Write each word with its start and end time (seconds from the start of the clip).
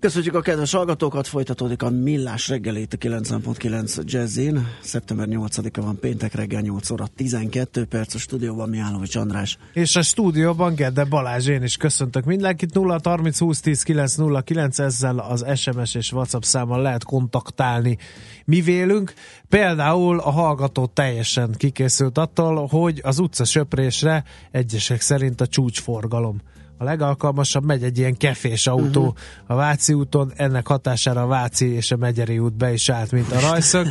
Köszönjük 0.00 0.34
a 0.34 0.40
kedves 0.40 0.72
hallgatókat, 0.72 1.26
folytatódik 1.26 1.82
a 1.82 1.90
Millás 1.90 2.48
reggelét 2.48 2.92
a 2.92 2.96
90.9 2.96 4.04
Jazzin. 4.04 4.66
Szeptember 4.82 5.26
8-a 5.30 5.80
van 5.80 5.98
péntek 5.98 6.34
reggel 6.34 6.60
8 6.60 6.90
óra 6.90 7.06
12 7.16 7.84
perc 7.84 8.14
a 8.14 8.18
stúdióban 8.18 8.68
Mihálovics 8.68 9.16
András. 9.16 9.58
És 9.72 9.96
a 9.96 10.02
stúdióban 10.02 10.74
Gede 10.74 11.04
Balázs, 11.04 11.48
én 11.48 11.62
is 11.62 11.76
köszöntök 11.76 12.24
mindenkit. 12.24 12.74
0 12.74 13.00
30 13.02 13.38
20 13.38 13.60
10 13.60 13.82
9 13.82 14.14
0 14.14 14.40
9 14.40 14.78
ezzel 14.78 15.18
az 15.18 15.44
SMS 15.54 15.94
és 15.94 16.12
WhatsApp 16.12 16.42
számmal 16.42 16.82
lehet 16.82 17.04
kontaktálni 17.04 17.98
mi 18.44 18.60
vélünk. 18.60 19.14
Például 19.48 20.18
a 20.18 20.30
hallgató 20.30 20.86
teljesen 20.86 21.54
kikészült 21.56 22.18
attól, 22.18 22.66
hogy 22.66 23.00
az 23.04 23.18
utca 23.18 23.44
söprésre 23.44 24.24
egyesek 24.50 25.00
szerint 25.00 25.40
a 25.40 25.46
csúcsforgalom 25.46 26.40
a 26.80 26.84
legalkalmasabb, 26.84 27.64
megy 27.64 27.82
egy 27.82 27.98
ilyen 27.98 28.16
kefés 28.16 28.66
autó 28.66 29.00
uh-huh. 29.00 29.16
a 29.46 29.54
Váci 29.54 29.92
úton, 29.92 30.32
ennek 30.36 30.66
hatására 30.66 31.22
a 31.22 31.26
Váci 31.26 31.66
és 31.66 31.90
a 31.90 31.96
Megyeri 31.96 32.38
út 32.38 32.56
be 32.56 32.72
is 32.72 32.88
állt, 32.88 33.12
mint 33.12 33.32
a 33.32 33.40
rajszög. 33.40 33.86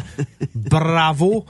Bravo! 0.70 1.44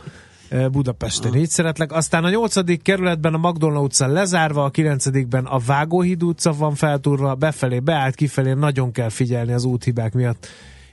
Budapesten 0.72 1.36
így 1.36 1.50
szeretlek. 1.50 1.91
Aztán 1.91 2.23
a 2.23 2.30
nyolcadik 2.30 2.81
kerületben 2.81 3.33
a 3.33 3.38
Magdolna 3.38 3.81
utca 3.81 4.08
lezárva, 4.08 4.63
a 4.63 4.69
kilencedikben 4.69 5.45
a 5.45 5.58
Vágóhíd 5.58 6.23
utca 6.23 6.53
van 6.53 6.75
feltúrva, 6.75 7.36
befelé 7.36 7.80
beállt, 7.80 8.16
kifelé 8.16 8.53
nagyon 8.53 8.91
kell 8.91 9.09
figyelni 9.09 9.53
az 9.53 9.63
úthibák 9.63 10.13
miatt, 10.13 10.47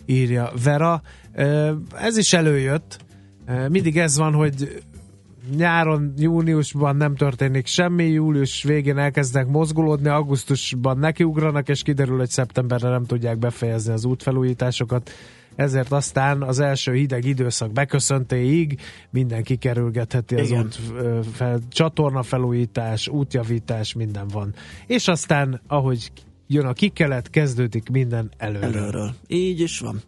írja 0.04 0.52
Vera. 0.64 1.02
Ez 1.94 2.16
is 2.16 2.32
előjött. 2.32 2.98
Mindig 3.68 3.98
ez 3.98 4.16
van, 4.16 4.32
hogy 4.32 4.82
nyáron, 5.56 6.12
júniusban 6.16 6.96
nem 6.96 7.16
történik 7.16 7.66
semmi, 7.66 8.04
július 8.04 8.62
végén 8.62 8.98
elkezdenek 8.98 9.48
mozgulódni, 9.48 10.08
augusztusban 10.08 10.98
nekiugranak, 10.98 11.68
és 11.68 11.82
kiderül, 11.82 12.18
hogy 12.18 12.28
szeptemberre 12.28 12.88
nem 12.88 13.04
tudják 13.04 13.38
befejezni 13.38 13.92
az 13.92 14.04
útfelújításokat. 14.04 15.10
Ezért 15.54 15.92
aztán 15.92 16.42
az 16.42 16.58
első 16.58 16.92
hideg 16.92 17.24
időszak 17.24 17.72
beköszöntéig 17.72 18.80
mindenki 19.10 19.56
kerülgetheti 19.56 20.34
az 20.34 20.48
Igen. 20.48 20.64
út 20.64 20.78
fel, 21.32 21.58
csatorna 21.68 22.22
felújítás, 22.22 23.08
útjavítás, 23.08 23.94
minden 23.94 24.28
van. 24.28 24.54
És 24.86 25.08
aztán, 25.08 25.60
ahogy 25.66 26.12
jön 26.46 26.66
a 26.66 26.72
kikelet, 26.72 27.30
kezdődik 27.30 27.88
minden 27.88 28.30
előről. 28.36 28.76
előről. 28.76 29.14
Így 29.26 29.60
is 29.60 29.78
van. 29.78 30.00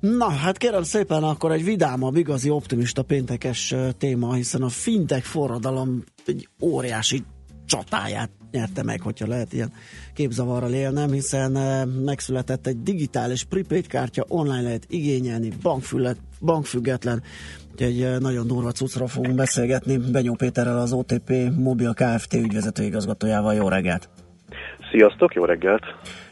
Na, 0.00 0.30
hát 0.30 0.56
kérem 0.56 0.82
szépen, 0.82 1.22
akkor 1.22 1.52
egy 1.52 1.64
vidámabb, 1.64 2.16
igazi 2.16 2.50
optimista 2.50 3.02
péntekes 3.02 3.74
téma, 3.98 4.32
hiszen 4.32 4.62
a 4.62 4.68
fintech 4.68 5.24
forradalom 5.24 6.04
egy 6.26 6.48
óriási 6.60 7.22
csatáját 7.66 8.30
nyerte 8.50 8.82
meg, 8.82 9.00
hogyha 9.00 9.26
lehet 9.26 9.52
ilyen 9.52 9.72
képzavarral 10.14 10.72
élnem, 10.72 11.10
hiszen 11.10 11.52
megszületett 11.88 12.66
egy 12.66 12.82
digitális 12.82 13.44
prepaid 13.44 13.86
kártya, 13.86 14.24
online 14.28 14.62
lehet 14.62 14.86
igényelni, 14.88 15.48
bankfület, 15.62 16.16
bankfüggetlen, 16.40 17.22
egy 17.76 18.20
nagyon 18.20 18.46
durva 18.46 18.70
cuccról 18.70 19.08
fogunk 19.08 19.34
beszélgetni. 19.34 19.96
Benyó 20.12 20.34
Péterrel 20.34 20.78
az 20.78 20.92
OTP 20.92 21.32
Mobil 21.56 21.94
Kft. 21.94 22.34
ügyvezető 22.34 22.82
igazgatójával. 22.82 23.54
Jó 23.54 23.68
reggelt! 23.68 24.08
Sziasztok, 24.90 25.34
jó 25.34 25.44
reggelt! 25.44 25.82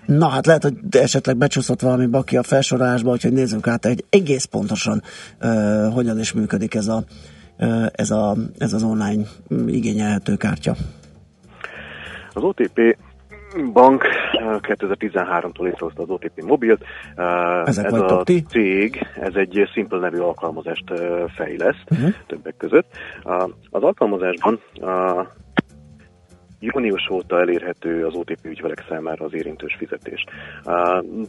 Na 0.06 0.28
hát 0.28 0.46
lehet, 0.46 0.62
hogy 0.62 0.74
esetleg 0.90 1.36
becsúszott 1.36 1.80
valami 1.80 2.06
baki 2.06 2.36
a 2.36 2.42
felsorolásba, 2.42 3.10
úgyhogy 3.10 3.32
nézzük 3.32 3.66
át 3.66 3.86
egy 3.86 4.04
egész 4.10 4.44
pontosan 4.44 5.02
uh, 5.42 5.94
hogyan 5.94 6.18
is 6.18 6.32
működik 6.32 6.74
ez, 6.74 6.86
a, 6.86 7.04
uh, 7.58 7.86
ez, 7.92 8.10
a, 8.10 8.34
ez 8.58 8.72
az 8.72 8.82
online 8.82 9.22
igényelhető 9.66 10.36
kártya. 10.36 10.74
Az 12.32 12.42
OTP 12.42 12.96
bank 13.72 14.04
2013-tól 14.62 15.62
létrehozta 15.62 16.02
az 16.02 16.08
OTP 16.08 16.42
mobilt. 16.42 16.84
Ezek 17.64 17.84
ez 17.84 17.92
a 17.92 18.22
ti? 18.24 18.42
cég, 18.48 19.06
ez 19.20 19.34
egy 19.34 19.68
Simple 19.72 19.98
nevű 19.98 20.18
alkalmazást 20.18 20.84
fejleszt 21.36 21.84
uh-huh. 21.90 22.14
többek 22.26 22.56
között. 22.56 22.86
Az 23.70 23.82
alkalmazásban 23.82 24.60
Június 26.72 27.10
óta 27.10 27.40
elérhető 27.40 28.06
az 28.06 28.14
OTP 28.14 28.44
ügyfelek 28.44 28.84
számára 28.88 29.24
az 29.24 29.34
érintős 29.34 29.76
fizetés. 29.78 30.24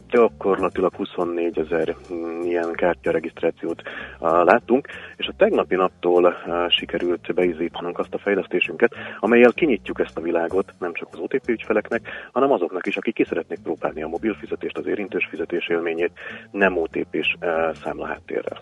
Gyakorlatilag 0.08 0.94
24 0.94 1.58
ezer 1.58 1.96
ilyen 2.44 2.72
kártya 2.72 3.10
regisztrációt 3.10 3.82
láttunk, 4.20 4.88
és 5.16 5.26
a 5.26 5.34
tegnapi 5.36 5.74
naptól 5.74 6.34
sikerült 6.68 7.34
beizítanunk 7.34 7.98
azt 7.98 8.14
a 8.14 8.18
fejlesztésünket, 8.18 8.92
amelyel 9.20 9.52
kinyitjuk 9.52 10.00
ezt 10.00 10.16
a 10.16 10.20
világot 10.20 10.74
nem 10.78 10.92
csak 10.92 11.08
az 11.12 11.18
OTP 11.18 11.48
ügyfeleknek, 11.48 12.08
hanem 12.32 12.52
azoknak 12.52 12.86
is, 12.86 12.96
akik 12.96 13.14
ki 13.14 13.24
szeretnék 13.24 13.58
próbálni 13.62 14.02
a 14.02 14.08
mobil 14.08 14.34
fizetést, 14.34 14.78
az 14.78 14.86
érintős 14.86 15.26
fizetés 15.30 15.68
élményét 15.68 16.12
nem 16.50 16.76
OTP-s 16.76 17.36
számlaháttérrel. 17.82 18.60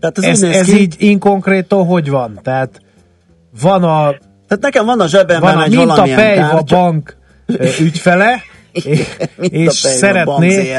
Tehát 0.00 0.18
ez, 0.18 0.42
ez, 0.42 0.56
ez 0.56 0.72
így 0.72 0.94
inkonkrétó 0.98 1.82
hogy 1.82 2.10
van? 2.10 2.38
Tehát 2.42 2.80
van 3.62 3.82
a 3.82 4.14
tehát 4.48 4.62
nekem 4.62 4.86
van 4.86 5.00
a 5.00 5.06
zsebemben 5.06 5.54
van 5.54 5.64
egy 5.64 5.76
mint 5.76 5.90
a 5.90 6.02
Pej 6.02 6.38
a 6.38 6.62
bank 6.62 7.16
ügyfele, 7.80 8.42
és, 9.64 9.72
szeretné, 9.72 10.78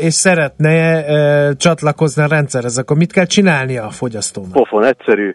és 0.00 0.14
szeretne 0.14 1.54
csatlakozni 1.54 2.22
a 2.22 2.26
rendszerhez, 2.26 2.78
akkor 2.78 2.96
mit 2.96 3.12
kell 3.12 3.24
csinálnia 3.24 3.84
a 3.84 3.90
fogyasztónak? 3.90 4.52
Pofon 4.52 4.84
egyszerű, 4.84 5.34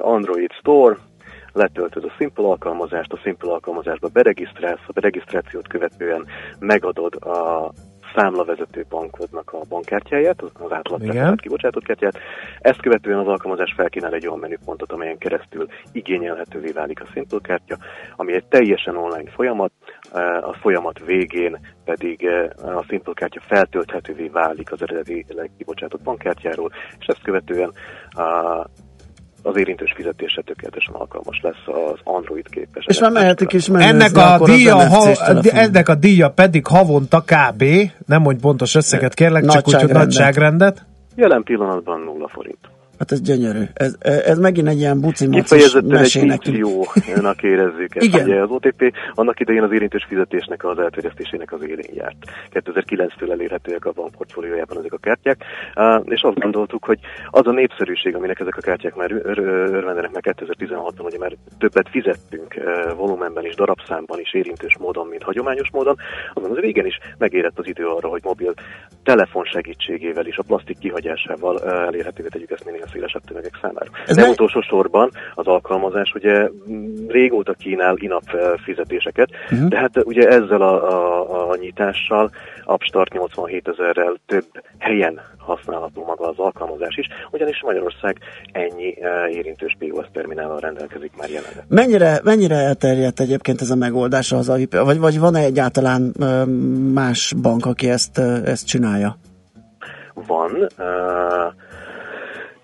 Android 0.00 0.50
Store, 0.60 0.96
letöltöd 1.52 2.04
a 2.04 2.14
Simple 2.18 2.44
alkalmazást, 2.44 3.12
a 3.12 3.18
Simple 3.22 3.52
alkalmazásba 3.52 4.08
beregisztrálsz, 4.08 4.84
a 4.86 4.92
beregisztrációt 4.92 5.68
követően 5.68 6.26
megadod 6.58 7.14
a 7.14 7.70
számlavezető 8.14 8.84
bankodnak 8.88 9.52
a 9.52 9.58
bankkártyáját, 9.68 10.42
az 10.42 10.72
átlag 10.72 11.36
kibocsátott 11.36 11.84
kártyát. 11.84 12.18
Ezt 12.58 12.80
követően 12.80 13.18
az 13.18 13.26
alkalmazás 13.26 13.72
felkínál 13.76 14.14
egy 14.14 14.26
olyan 14.26 14.38
menüpontot, 14.38 14.92
amelyen 14.92 15.18
keresztül 15.18 15.66
igényelhetővé 15.92 16.70
válik 16.70 17.00
a 17.00 17.06
Simple 17.12 17.38
kártya, 17.42 17.76
ami 18.16 18.34
egy 18.34 18.44
teljesen 18.44 18.96
online 18.96 19.30
folyamat, 19.30 19.72
a 20.40 20.52
folyamat 20.52 20.98
végén 21.04 21.58
pedig 21.84 22.28
a 22.56 22.82
Simple 22.88 23.12
kártya 23.14 23.40
feltölthetővé 23.46 24.28
válik 24.28 24.72
az 24.72 24.82
eredetileg 24.82 25.50
kibocsátott 25.58 26.02
bankkártyáról, 26.02 26.70
és 26.98 27.06
ezt 27.06 27.22
követően 27.22 27.72
az 29.48 29.56
érintős 29.56 29.92
fizetése 29.96 30.42
tökéletesen 30.42 30.94
alkalmas 30.94 31.40
lesz 31.42 31.66
az 31.66 32.00
Android 32.04 32.48
képes. 32.48 32.84
És 32.88 33.00
már 33.00 33.10
mehetik 33.10 33.52
is 33.52 33.68
menni. 33.68 33.84
Ennek 33.84 34.16
a, 34.16 34.40
díja, 34.44 34.88
ha, 34.88 35.10
ennek 35.42 35.88
a 35.88 35.94
díja 35.94 36.30
pedig 36.30 36.66
havonta 36.66 37.20
kb. 37.20 37.64
Nem 38.06 38.22
mondj 38.22 38.40
pontos 38.40 38.74
összeget 38.74 39.14
kérlek, 39.14 39.46
csak 39.46 39.68
úgy, 39.68 39.80
hogy 39.80 39.92
nagyságrendet. 39.92 40.86
Jelen 41.14 41.42
pillanatban 41.42 42.00
nulla 42.00 42.28
forint. 42.28 42.58
Hát 42.98 43.12
ez 43.12 43.20
gyönyörű. 43.20 43.62
Ez, 43.74 43.96
ez 44.00 44.38
megint 44.38 44.68
egy 44.68 44.78
ilyen 44.78 45.00
buci 45.00 45.28
Kifejezetten 45.28 45.98
egy 46.30 46.56
jónak 47.06 47.42
érezzük 47.42 47.94
ezt. 47.96 48.06
Igen. 48.06 48.24
Ugye 48.24 48.40
az 48.40 48.50
OTP 48.50 48.92
annak 49.14 49.40
idején 49.40 49.62
az 49.62 49.72
érintős 49.72 50.04
fizetésnek 50.08 50.64
az 50.64 50.78
elterjesztésének 50.78 51.52
az 51.52 51.62
élén 51.62 51.90
járt. 51.94 52.16
2009-től 52.52 53.30
elérhetőek 53.30 53.84
a 53.84 53.92
bank 53.92 54.10
portfóliójában 54.10 54.78
ezek 54.78 54.92
a 54.92 54.98
kártyák, 54.98 55.44
és 56.04 56.22
azt 56.22 56.38
gondoltuk, 56.38 56.84
hogy 56.84 56.98
az 57.30 57.46
a 57.46 57.50
népszerűség, 57.50 58.14
aminek 58.14 58.40
ezek 58.40 58.56
a 58.56 58.60
kártyák 58.60 58.94
már 58.94 59.12
örvendenek 59.12 60.12
meg 60.12 60.36
2016-ban, 60.38 61.04
ugye 61.04 61.18
már 61.18 61.36
többet 61.58 61.88
fizettünk 61.88 62.54
volumenben 62.96 63.44
is, 63.44 63.54
darabszámban 63.54 64.20
is, 64.20 64.34
érintős 64.34 64.76
módon, 64.78 65.06
mint 65.06 65.22
hagyományos 65.22 65.70
módon, 65.72 65.96
azon 66.34 66.50
az 66.50 66.56
régen 66.56 66.86
is 66.86 66.98
megérett 67.18 67.58
az 67.58 67.66
idő 67.66 67.86
arra, 67.86 68.08
hogy 68.08 68.20
mobil 68.24 68.54
telefon 69.02 69.44
segítségével 69.44 70.26
is, 70.26 70.36
a 70.36 70.42
plastik 70.42 70.78
kihagyásával 70.78 71.60
elérhetővé 71.60 72.28
tegyük 72.28 72.50
ezt 72.50 72.64
minél 72.64 72.86
szélesebb 72.92 73.22
tömegek 73.24 73.58
számára. 73.62 73.90
Ez 74.06 74.16
Nem 74.16 74.28
utolsó 74.28 74.60
sorban 74.60 75.10
az 75.34 75.46
alkalmazás 75.46 76.12
ugye 76.14 76.48
régóta 77.08 77.52
kínál 77.52 77.96
inap 77.96 78.22
fizetéseket, 78.64 79.30
uh-huh. 79.50 79.68
de 79.68 79.78
hát 79.78 80.04
ugye 80.04 80.28
ezzel 80.28 80.62
a, 80.62 80.74
a, 80.90 81.50
a 81.50 81.56
nyitással 81.56 82.30
Upstart 82.66 83.12
87 83.12 83.68
ezerrel 83.68 84.16
több 84.26 84.46
helyen 84.78 85.20
használható 85.38 86.04
maga 86.04 86.28
az 86.28 86.38
alkalmazás 86.38 86.96
is, 86.96 87.06
ugyanis 87.30 87.62
Magyarország 87.62 88.18
ennyi 88.52 88.94
érintős 89.30 89.76
POS 89.78 90.06
terminállal 90.12 90.58
rendelkezik 90.60 91.12
már 91.16 91.28
jelenleg. 91.28 91.64
Mennyire, 91.68 92.20
mennyire 92.24 92.54
elterjedt 92.54 93.20
egyébként 93.20 93.60
ez 93.60 93.70
a 93.70 93.76
megoldás 93.76 94.32
az 94.32 94.46
vagy, 94.70 94.98
vagy 94.98 95.18
van-e 95.18 95.40
egyáltalán 95.40 96.14
más 96.92 97.34
bank, 97.42 97.66
aki 97.66 97.88
ezt, 97.90 98.18
ezt 98.44 98.66
csinálja? 98.66 99.16
Van. 100.26 100.66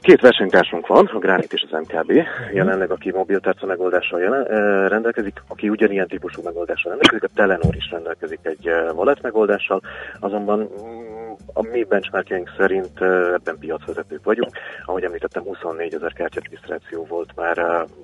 Két 0.05 0.21
versenytársunk 0.21 0.87
van, 0.87 1.11
a 1.13 1.19
Granit 1.19 1.53
és 1.53 1.65
az 1.71 1.79
MKB, 1.81 2.13
jelenleg 2.53 2.91
aki 2.91 3.11
mobiltárca 3.11 3.67
megoldással 3.67 4.21
jelen, 4.21 4.45
rendelkezik, 4.89 5.43
aki 5.49 5.69
ugyanilyen 5.69 6.09
típusú 6.09 6.43
megoldással 6.43 6.91
rendelkezik, 6.91 7.31
a 7.31 7.35
Telenor 7.35 7.77
is 7.77 7.91
rendelkezik 7.91 8.39
egy 8.43 8.69
wallet 8.95 9.23
megoldással, 9.23 9.81
azonban 10.21 10.59
mm, 10.59 11.33
a 11.53 11.63
mi 11.63 11.85
benchmarkjaink 11.85 12.51
szerint 12.59 13.01
ebben 13.35 13.59
piacvezetők 13.59 14.25
vagyunk. 14.25 14.51
Ahogy 14.85 15.03
említettem, 15.03 15.43
24 15.43 15.95
ezer 15.95 16.13
kártyaregisztráció 16.13 17.07
volt 17.09 17.31
már 17.37 17.59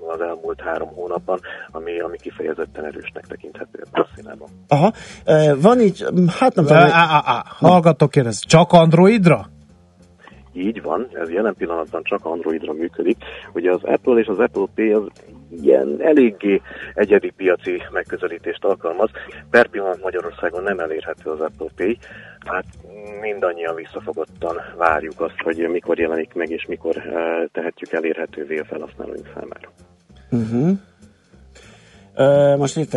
az 0.08 0.20
elmúlt 0.20 0.60
három 0.60 0.88
hónapban, 0.88 1.40
ami, 1.70 2.00
ami 2.00 2.16
kifejezetten 2.16 2.84
erősnek 2.84 3.26
tekinthető 3.26 3.82
ebben 3.86 4.02
a 4.02 4.08
színában. 4.16 4.48
Aha, 4.68 4.92
van 5.60 5.80
így, 5.80 6.04
hát 6.38 6.54
nem 6.54 6.64
tudom. 6.64 6.88
Hallgatok 7.44 8.10
kérdez, 8.10 8.38
csak 8.38 8.72
Androidra? 8.72 9.46
Így 10.52 10.82
van, 10.82 11.08
ez 11.12 11.30
jelen 11.30 11.54
pillanatban 11.54 12.02
csak 12.02 12.24
Androidra 12.24 12.72
működik. 12.72 13.16
Ugye 13.52 13.70
az 13.70 13.84
Apple 13.84 14.18
és 14.20 14.26
az 14.26 14.38
Apple 14.38 14.66
Pay 14.74 14.90
az 14.92 15.06
ilyen 15.50 15.96
eléggé 16.00 16.60
egyedi 16.94 17.30
piaci 17.30 17.82
megközelítést 17.92 18.64
alkalmaz. 18.64 19.10
Per 19.50 19.68
pillanat 19.68 20.02
Magyarországon 20.02 20.62
nem 20.62 20.78
elérhető 20.78 21.30
az 21.30 21.40
Apple 21.40 21.68
Pay, 21.76 21.98
hát 22.46 22.64
mindannyian 23.20 23.74
visszafogottan 23.74 24.56
várjuk 24.76 25.20
azt, 25.20 25.40
hogy 25.42 25.68
mikor 25.68 25.98
jelenik 25.98 26.34
meg 26.34 26.50
és 26.50 26.66
mikor 26.66 26.96
eh, 26.96 27.44
tehetjük 27.52 27.92
elérhetővé 27.92 28.58
a 28.58 28.64
felhasználóink 28.64 29.30
számára. 29.34 29.72
Uh-huh. 30.30 30.78
Most 32.56 32.76
itt 32.76 32.90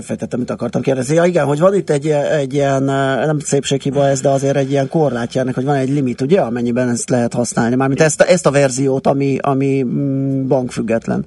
feltettem, 0.00 0.38
mit 0.38 0.50
akartam 0.50 0.82
kérdezni. 0.82 1.14
Ja, 1.14 1.24
igen, 1.24 1.44
hogy 1.44 1.58
van 1.58 1.74
itt 1.74 1.90
egy, 1.90 2.08
egy 2.08 2.54
ilyen, 2.54 2.82
nem 2.82 3.38
szépséghiba 3.38 4.06
ez, 4.06 4.20
de 4.20 4.28
azért 4.28 4.56
egy 4.56 4.70
ilyen 4.70 4.88
korlátja 4.88 5.40
ennek, 5.40 5.54
hogy 5.54 5.64
van 5.64 5.74
egy 5.74 5.88
limit, 5.88 6.20
ugye, 6.20 6.40
amennyiben 6.40 6.88
ezt 6.88 7.10
lehet 7.10 7.34
használni. 7.34 7.74
Mármint 7.74 8.00
ezt, 8.00 8.20
ezt 8.20 8.46
a 8.46 8.50
verziót, 8.50 9.06
ami, 9.06 9.38
ami 9.40 9.82
mm, 9.82 10.46
bankfüggetlen. 10.46 11.24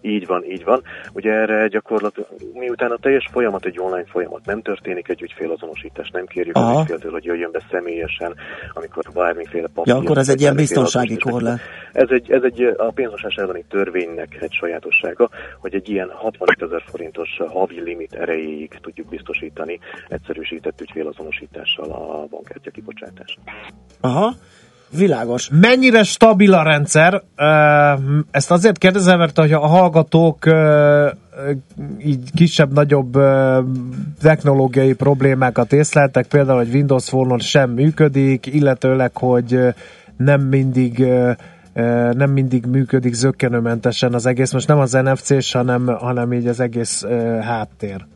Így 0.00 0.26
van, 0.26 0.44
így 0.44 0.64
van. 0.64 0.82
Ugye 1.12 1.32
erre 1.32 1.68
gyakorlatilag, 1.68 2.28
miután 2.52 2.90
a 2.90 2.96
teljes 2.96 3.28
folyamat 3.32 3.64
egy 3.64 3.78
online 3.78 4.06
folyamat, 4.06 4.44
nem 4.44 4.62
történik 4.62 5.08
egy 5.08 5.22
ügyfélazonosítás, 5.22 6.10
nem 6.10 6.26
kérjük 6.26 6.56
Aha. 6.56 6.74
az 6.74 6.80
ügyféltől, 6.80 7.12
hogy 7.12 7.24
jöjjön 7.24 7.50
be 7.50 7.62
személyesen, 7.70 8.34
amikor 8.72 9.04
bármiféle 9.14 9.68
papír. 9.74 9.94
Ja, 9.94 10.00
akkor 10.00 10.18
ez 10.18 10.28
egy 10.28 10.40
ilyen 10.40 10.56
biztonsági 10.56 11.16
korlát. 11.16 11.60
Ez 11.92 12.08
egy, 12.10 12.30
ez 12.30 12.42
egy 12.42 12.62
a 12.76 12.90
pénzmosás 12.94 13.34
elleni 13.34 13.64
törvénynek 13.68 14.36
egy 14.40 14.52
sajátossága, 14.52 15.28
hogy 15.60 15.74
egy 15.74 15.88
ilyen 15.88 16.10
65 16.10 16.62
ezer 16.62 16.82
forintos 16.86 17.28
havi 17.48 17.80
limit 17.80 18.12
erejéig 18.12 18.78
tudjuk 18.80 19.08
biztosítani 19.08 19.78
egyszerűsített 20.08 20.80
ügyfélazonosítással 20.80 21.90
a 21.90 22.26
bankkártya 22.30 22.70
kibocsátást. 22.70 23.38
Aha. 24.00 24.34
Világos. 24.90 25.48
Mennyire 25.60 26.02
stabil 26.02 26.52
a 26.52 26.62
rendszer? 26.62 27.22
Ezt 28.30 28.50
azért 28.50 28.78
kérdezem, 28.78 29.18
mert 29.18 29.38
hogy 29.38 29.52
a 29.52 29.66
hallgatók 29.66 30.44
így 31.98 32.30
kisebb-nagyobb 32.34 33.18
technológiai 34.20 34.92
problémákat 34.92 35.72
észleltek, 35.72 36.26
például, 36.26 36.58
hogy 36.58 36.74
Windows 36.74 37.04
Phone-on 37.04 37.38
sem 37.38 37.70
működik, 37.70 38.46
illetőleg, 38.46 39.16
hogy 39.16 39.58
nem 40.16 40.40
mindig 40.40 41.06
nem 42.12 42.30
mindig 42.30 42.66
működik 42.66 43.14
zöggenőmentesen 43.14 44.14
az 44.14 44.26
egész, 44.26 44.52
most 44.52 44.68
nem 44.68 44.78
az 44.78 44.92
NFC-s, 44.92 45.52
hanem, 45.52 45.86
hanem 45.86 46.32
így 46.32 46.46
az 46.46 46.60
egész 46.60 47.04
háttér. 47.40 48.06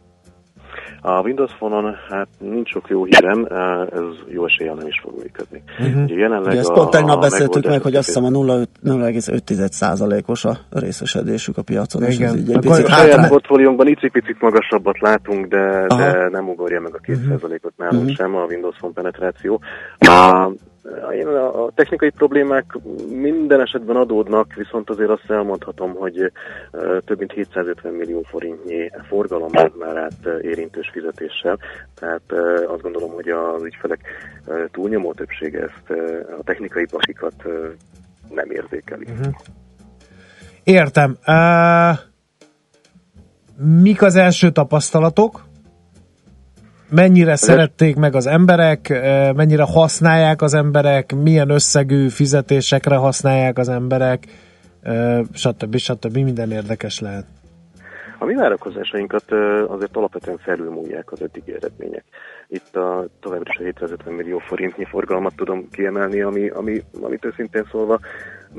A 1.02 1.20
Windows 1.20 1.52
Phone-on 1.52 1.96
hát 2.10 2.28
nincs 2.38 2.70
sok 2.70 2.88
jó 2.88 3.04
hírem, 3.04 3.46
ez 3.92 4.02
jó 4.28 4.44
eséllyel 4.44 4.74
nem 4.74 4.86
is 4.86 5.00
fog 5.02 5.12
működni. 5.22 5.62
Uh-huh. 5.78 6.18
jelenleg 6.18 6.50
Ugye 6.50 6.58
ezt 6.58 6.72
pont 6.72 6.90
tegnap 6.90 7.20
beszéltük 7.20 7.66
meg, 7.66 7.82
hogy 7.82 7.94
azt 7.94 8.06
hiszem 8.06 8.24
a 8.24 8.28
0,5%-os 8.28 10.44
a 10.44 10.58
részesedésük 10.70 11.56
a 11.56 11.62
piacon. 11.62 12.02
Igen. 12.02 12.12
És 12.12 12.20
ez 12.20 12.36
így 12.36 12.50
egy 12.50 12.58
picit 12.58 12.84
a 12.84 12.90
saját 12.90 13.28
portfóliónkban 13.28 13.86
icipicit 13.86 14.40
magasabbat 14.40 15.00
látunk, 15.00 15.46
de, 15.46 15.86
de 15.86 16.28
nem 16.28 16.48
ugorja 16.48 16.80
meg 16.80 16.94
a 16.94 16.98
2%-ot 16.98 17.42
uh-huh. 17.42 17.60
nálunk 17.76 18.02
uh-huh. 18.02 18.16
sem 18.16 18.36
a 18.36 18.44
Windows 18.44 18.76
Phone 18.76 18.94
penetráció. 18.94 19.60
A, 19.98 20.50
a 21.54 21.70
technikai 21.74 22.10
problémák 22.10 22.64
minden 23.08 23.60
esetben 23.60 23.96
adódnak, 23.96 24.54
viszont 24.54 24.90
azért 24.90 25.10
azt 25.10 25.30
elmondhatom, 25.30 25.94
hogy 25.94 26.32
több 27.04 27.18
mint 27.18 27.32
750 27.32 27.92
millió 27.92 28.22
forintnyi 28.22 28.90
forgalom 29.08 29.50
már 29.78 29.96
át 29.96 30.42
érintős 30.42 30.90
fizetéssel, 30.92 31.58
tehát 31.94 32.32
azt 32.66 32.82
gondolom, 32.82 33.10
hogy 33.10 33.28
az 33.28 33.62
ügyfelek 33.62 34.00
túlnyomó 34.70 35.12
többsége 35.12 35.60
ezt 35.60 36.00
a 36.38 36.42
technikai 36.44 36.86
bakikat 36.90 37.34
nem 38.28 38.50
érzékeli. 38.50 39.06
Uh-huh. 39.10 39.34
Értem. 40.64 41.16
Uh, 41.26 41.98
mik 43.82 44.02
az 44.02 44.16
első 44.16 44.50
tapasztalatok? 44.50 45.48
Mennyire 46.90 47.36
szerették 47.36 47.96
meg 47.96 48.14
az 48.14 48.26
emberek, 48.26 48.88
mennyire 49.36 49.62
használják 49.62 50.42
az 50.42 50.54
emberek, 50.54 51.14
milyen 51.22 51.50
összegű 51.50 52.08
fizetésekre 52.08 52.96
használják 52.96 53.58
az 53.58 53.68
emberek, 53.68 54.26
stb. 55.32 55.76
stb. 55.76 56.14
minden 56.14 56.50
érdekes 56.50 57.00
lehet. 57.00 57.24
A 58.18 58.24
mi 58.24 58.34
várakozásainkat 58.34 59.32
azért 59.66 59.96
alapvetően 59.96 60.38
felülmúlják 60.38 61.12
az 61.12 61.22
eddigi 61.22 61.54
eredmények. 61.54 62.04
Itt 62.48 62.76
a 62.76 63.06
továbbra 63.20 63.50
is 63.52 63.60
a 63.60 63.62
750 63.64 64.14
millió 64.14 64.38
forintnyi 64.38 64.84
forgalmat 64.84 65.34
tudom 65.36 65.68
kiemelni, 65.70 66.20
ami, 66.20 66.48
ami, 66.48 66.82
amit 67.02 67.24
őszintén 67.24 67.66
szólva, 67.70 67.98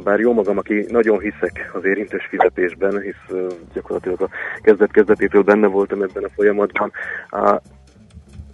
bár 0.03 0.19
jó 0.19 0.33
magam, 0.33 0.57
aki 0.57 0.85
nagyon 0.89 1.19
hiszek 1.19 1.71
az 1.73 1.85
érintős 1.85 2.25
fizetésben, 2.29 3.01
hisz 3.01 3.37
gyakorlatilag 3.73 4.21
a 4.21 4.29
kezdet-kezdetétől 4.61 5.43
benne 5.43 5.67
voltam 5.67 6.01
ebben 6.01 6.23
a 6.23 6.29
folyamatban, 6.35 6.91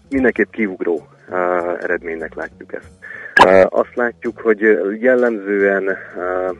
mindenképp 0.09 0.51
kiugró 0.51 1.07
uh, 1.29 1.37
eredménynek 1.83 2.35
látjuk 2.35 2.73
ezt. 2.73 2.91
Uh, 3.45 3.79
azt 3.79 3.95
látjuk, 3.95 4.39
hogy 4.39 4.59
jellemzően 4.99 5.83
uh, 5.83 6.57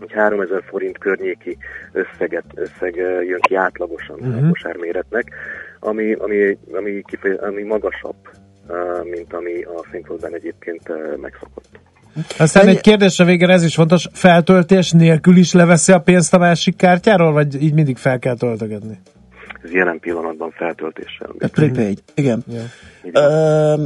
egy 0.00 0.12
3000 0.12 0.62
forint 0.66 0.98
környéki 0.98 1.56
összeget, 1.92 2.44
összeg 2.54 2.94
uh, 2.94 3.24
jön 3.26 3.40
ki 3.40 3.54
átlagosan 3.54 4.18
uh-huh. 4.20 4.44
a 4.44 4.48
kosárméretnek, 4.48 5.32
ami, 5.80 6.12
ami, 6.12 6.58
ami, 6.72 7.02
kifeje, 7.06 7.34
ami 7.34 7.62
magasabb, 7.62 8.28
uh, 8.68 9.04
mint 9.10 9.32
ami 9.32 9.62
a 9.62 9.84
színfoldban 9.90 10.34
egyébként 10.34 10.88
uh, 10.88 11.16
megszokott. 11.16 11.68
Aztán 12.38 12.68
egy 12.68 12.80
kérdésre 12.80 13.24
végre 13.24 13.52
ez 13.52 13.64
is 13.64 13.74
fontos, 13.74 14.08
feltöltés 14.12 14.92
nélkül 14.92 15.36
is 15.36 15.52
leveszi 15.52 15.92
a 15.92 16.00
pénzt 16.00 16.34
a 16.34 16.38
másik 16.38 16.76
kártyáról, 16.76 17.32
vagy 17.32 17.62
így 17.62 17.74
mindig 17.74 17.96
fel 17.96 18.18
kell 18.18 18.36
töltögetni? 18.36 18.98
Ez 19.64 19.72
jelen 19.72 20.00
pillanatban 20.00 20.50
feltöltéssel. 20.50 21.30
A 21.38 21.48
prepaid, 21.52 22.02
igen. 22.14 22.44
Yeah. 22.46 23.80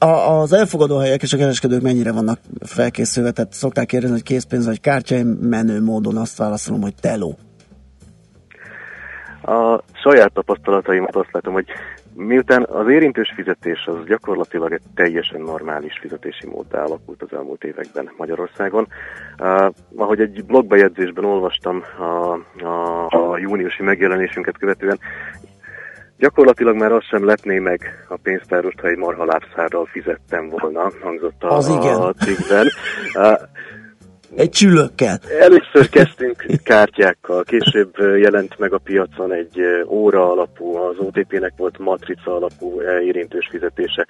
Uh, 0.00 0.40
az 0.40 0.52
elfogadó 0.52 0.98
helyek 0.98 1.22
és 1.22 1.32
a 1.32 1.36
kereskedők 1.36 1.82
mennyire 1.82 2.12
vannak 2.12 2.38
felkészülve? 2.60 3.30
Tehát 3.30 3.52
szokták 3.52 3.86
kérdezni, 3.86 4.14
hogy 4.14 4.24
készpénz 4.24 4.66
vagy 4.66 4.80
kártya, 4.80 5.14
én 5.14 5.26
menő 5.26 5.82
módon 5.82 6.16
azt 6.16 6.38
válaszolom, 6.38 6.80
hogy 6.80 6.94
teló. 7.00 7.38
A 9.42 9.82
saját 9.92 10.32
tapasztalataimat 10.32 11.16
azt 11.16 11.32
látom, 11.32 11.52
hogy 11.52 11.66
Miután 12.14 12.62
az 12.62 12.88
érintős 12.88 13.32
fizetés 13.36 13.86
az 13.86 14.04
gyakorlatilag 14.06 14.72
egy 14.72 14.82
teljesen 14.94 15.40
normális 15.40 15.98
fizetési 15.98 16.46
móddá 16.46 16.82
alakult 16.82 17.22
az 17.22 17.32
elmúlt 17.32 17.64
években 17.64 18.10
Magyarországon. 18.16 18.86
Uh, 19.38 19.72
ahogy 19.96 20.20
egy 20.20 20.44
blogbejegyzésben 20.44 21.24
olvastam 21.24 21.82
a, 21.98 22.32
a, 22.64 23.06
a 23.06 23.38
júniusi 23.38 23.82
megjelenésünket 23.82 24.58
követően, 24.58 24.98
Gyakorlatilag 26.22 26.76
már 26.76 26.92
azt 26.92 27.08
sem 27.08 27.24
letné 27.24 27.58
meg 27.58 28.04
a 28.08 28.16
pénztárost, 28.22 28.80
ha 28.80 28.88
egy 28.88 28.96
marha 28.96 29.24
lábszárral 29.24 29.86
fizettem 29.86 30.48
volna, 30.48 30.90
hangzott 31.02 31.42
a, 31.42 31.56
az 31.56 31.68
igen. 31.68 31.96
a 31.96 32.12
cikkben. 32.12 32.66
Egy 34.36 34.50
csülökkel. 34.50 35.18
Először 35.40 35.88
kezdtünk 35.90 36.44
kártyákkal, 36.64 37.42
később 37.42 37.94
jelent 38.16 38.58
meg 38.58 38.72
a 38.72 38.78
piacon 38.78 39.32
egy 39.32 39.60
óra 39.86 40.30
alapú, 40.30 40.76
az 40.76 40.96
OTP-nek 40.98 41.52
volt 41.56 41.78
matrica 41.78 42.36
alapú 42.36 42.80
érintős 42.82 43.48
fizetése. 43.50 44.06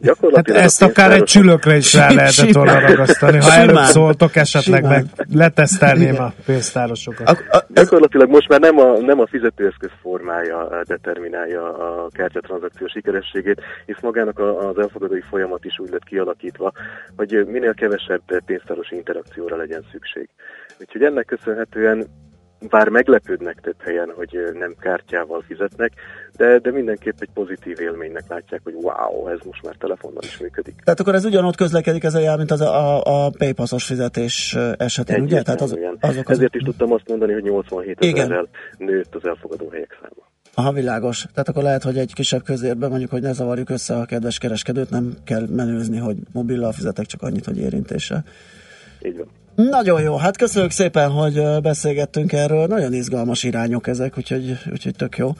Gyakorlatilag 0.00 0.58
hát 0.58 0.66
ezt 0.66 0.82
a 0.82 0.86
akár 0.86 1.12
egy 1.12 1.24
csülökre 1.24 1.76
is 1.76 1.94
rá 1.94 2.12
lehetett 2.12 2.52
volna 2.52 2.80
ragasztani, 2.80 3.38
ha 3.38 3.52
előbb 3.52 3.76
szóltok, 3.76 4.36
esetleg 4.36 4.82
Simán. 4.82 5.10
meg 5.16 5.26
letesztelném 5.32 6.14
a 6.20 6.32
pénztárosokat. 6.46 7.28
A, 7.28 7.56
a, 7.56 7.64
Gyakorlatilag 7.68 8.30
most 8.30 8.48
már 8.48 8.60
nem 8.60 8.78
a, 8.78 8.98
nem 8.98 9.20
a 9.20 9.26
fizetőeszköz 9.26 9.90
formája 10.02 10.82
determinálja 10.86 11.62
a 11.78 12.08
kártyatranszakció 12.12 12.86
sikerességét, 12.86 13.60
hisz 13.86 14.00
magának 14.00 14.38
az 14.38 14.78
elfogadói 14.78 15.22
folyamat 15.30 15.64
is 15.64 15.78
úgy 15.78 15.90
lett 15.90 16.04
kialakítva, 16.04 16.72
hogy 17.16 17.46
minél 17.46 17.74
kevesebb 17.74 18.22
pénztáros 18.46 18.90
interakcióra 18.90 19.56
legyen 19.56 19.65
szükség. 19.92 20.28
Úgyhogy 20.80 21.02
ennek 21.02 21.26
köszönhetően 21.26 22.06
bár 22.68 22.88
meglepődnek 22.88 23.60
több 23.60 23.82
helyen, 23.82 24.12
hogy 24.14 24.38
nem 24.52 24.74
kártyával 24.80 25.42
fizetnek, 25.46 25.92
de, 26.36 26.58
de 26.58 26.70
mindenképp 26.70 27.14
egy 27.18 27.28
pozitív 27.34 27.80
élménynek 27.80 28.24
látják, 28.28 28.60
hogy 28.64 28.74
wow, 28.74 29.28
ez 29.28 29.38
most 29.44 29.62
már 29.62 29.74
telefonnal 29.78 30.22
is 30.22 30.38
működik. 30.38 30.74
Tehát 30.84 31.00
akkor 31.00 31.14
ez 31.14 31.24
ugyanott 31.24 31.56
közlekedik 31.56 32.04
ez 32.04 32.14
a 32.14 32.18
jel, 32.18 32.36
mint 32.36 32.50
az 32.50 32.60
a, 32.60 33.24
a 33.24 33.30
paypassos 33.38 33.84
fizetés 33.84 34.56
esetén, 34.76 35.22
ugye? 35.22 35.42
Tehát 35.42 35.60
az, 35.60 35.78
azok 36.00 36.28
az... 36.28 36.36
Ezért 36.36 36.54
is 36.54 36.62
tudtam 36.62 36.92
azt 36.92 37.08
mondani, 37.08 37.32
hogy 37.32 37.42
87 37.42 38.04
ezerrel 38.04 38.48
nőtt 38.78 39.14
az 39.14 39.26
elfogadó 39.26 39.68
helyek 39.68 39.98
száma. 40.02 40.24
Aha, 40.54 40.72
világos. 40.72 41.26
Tehát 41.32 41.48
akkor 41.48 41.62
lehet, 41.62 41.82
hogy 41.82 41.98
egy 41.98 42.14
kisebb 42.14 42.42
közérben 42.42 42.88
mondjuk, 42.88 43.10
hogy 43.10 43.22
ne 43.22 43.32
zavarjuk 43.32 43.70
össze 43.70 43.96
a 43.96 44.04
kedves 44.04 44.38
kereskedőt, 44.38 44.90
nem 44.90 45.16
kell 45.24 45.46
menőzni, 45.50 45.98
hogy 45.98 46.16
mobillal 46.32 46.72
fizetek, 46.72 47.06
csak 47.06 47.22
annyit, 47.22 47.44
hogy 47.44 47.58
érintéssel. 47.58 48.24
Így 49.02 49.16
van. 49.16 49.28
Nagyon 49.56 50.02
jó, 50.02 50.16
hát 50.16 50.36
köszönjük 50.36 50.70
szépen, 50.70 51.10
hogy 51.10 51.60
beszélgettünk 51.62 52.32
erről, 52.32 52.66
nagyon 52.66 52.92
izgalmas 52.92 53.42
irányok 53.42 53.86
ezek, 53.86 54.18
úgyhogy, 54.18 54.58
úgyhogy 54.70 54.94
tök 54.96 55.16
jó. 55.16 55.32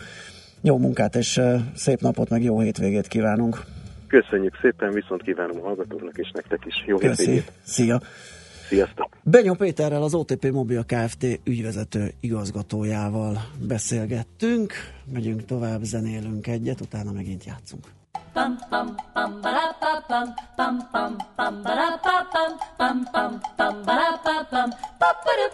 Jó 0.63 0.79
munkát 0.79 1.17
és 1.17 1.41
szép 1.75 2.01
napot, 2.01 2.29
meg 2.29 2.43
jó 2.43 2.61
hétvégét 2.61 3.09
kívánunk. 3.09 3.65
Köszönjük 4.09 4.59
szépen, 4.61 4.93
viszont 4.93 5.23
kívánom 5.23 5.57
a 5.61 5.65
hallgatóknak 5.65 6.19
és 6.19 6.31
nektek 6.35 6.63
is 6.67 6.85
jó 6.87 6.97
Köszi. 6.97 7.09
hétvégét. 7.09 7.53
Szia! 7.63 8.01
Sziasztok! 8.69 9.17
Benyó 9.23 9.55
Péterrel, 9.55 10.03
az 10.03 10.15
OTP 10.15 10.51
Mobil 10.51 10.85
Kft. 10.87 11.27
ügyvezető 11.45 12.13
igazgatójával 12.21 13.45
beszélgettünk. 13.67 14.73
Megyünk 15.13 15.45
tovább, 15.45 15.83
zenélünk 15.83 16.47
egyet, 16.47 16.81
utána 16.81 17.13
megint 17.13 17.45
játszunk. 17.45 17.85
bum 18.35 18.59
bum 18.71 18.97
bum 19.15 19.31
ba 19.43 19.75
ba 19.81 19.93
bum 20.09 20.35
bum 20.57 20.75
bum 20.93 21.19
bum 21.37 21.63
ba 21.63 21.75
ba 22.05 22.17
bum 22.33 22.53
bum 22.79 22.97
bum 23.13 23.33
bum 23.59 23.75
ba 23.87 23.99
ba 24.25 24.37
bum 24.53 24.71
ba 25.01 25.09
ba 25.25 25.33
da 25.39 25.47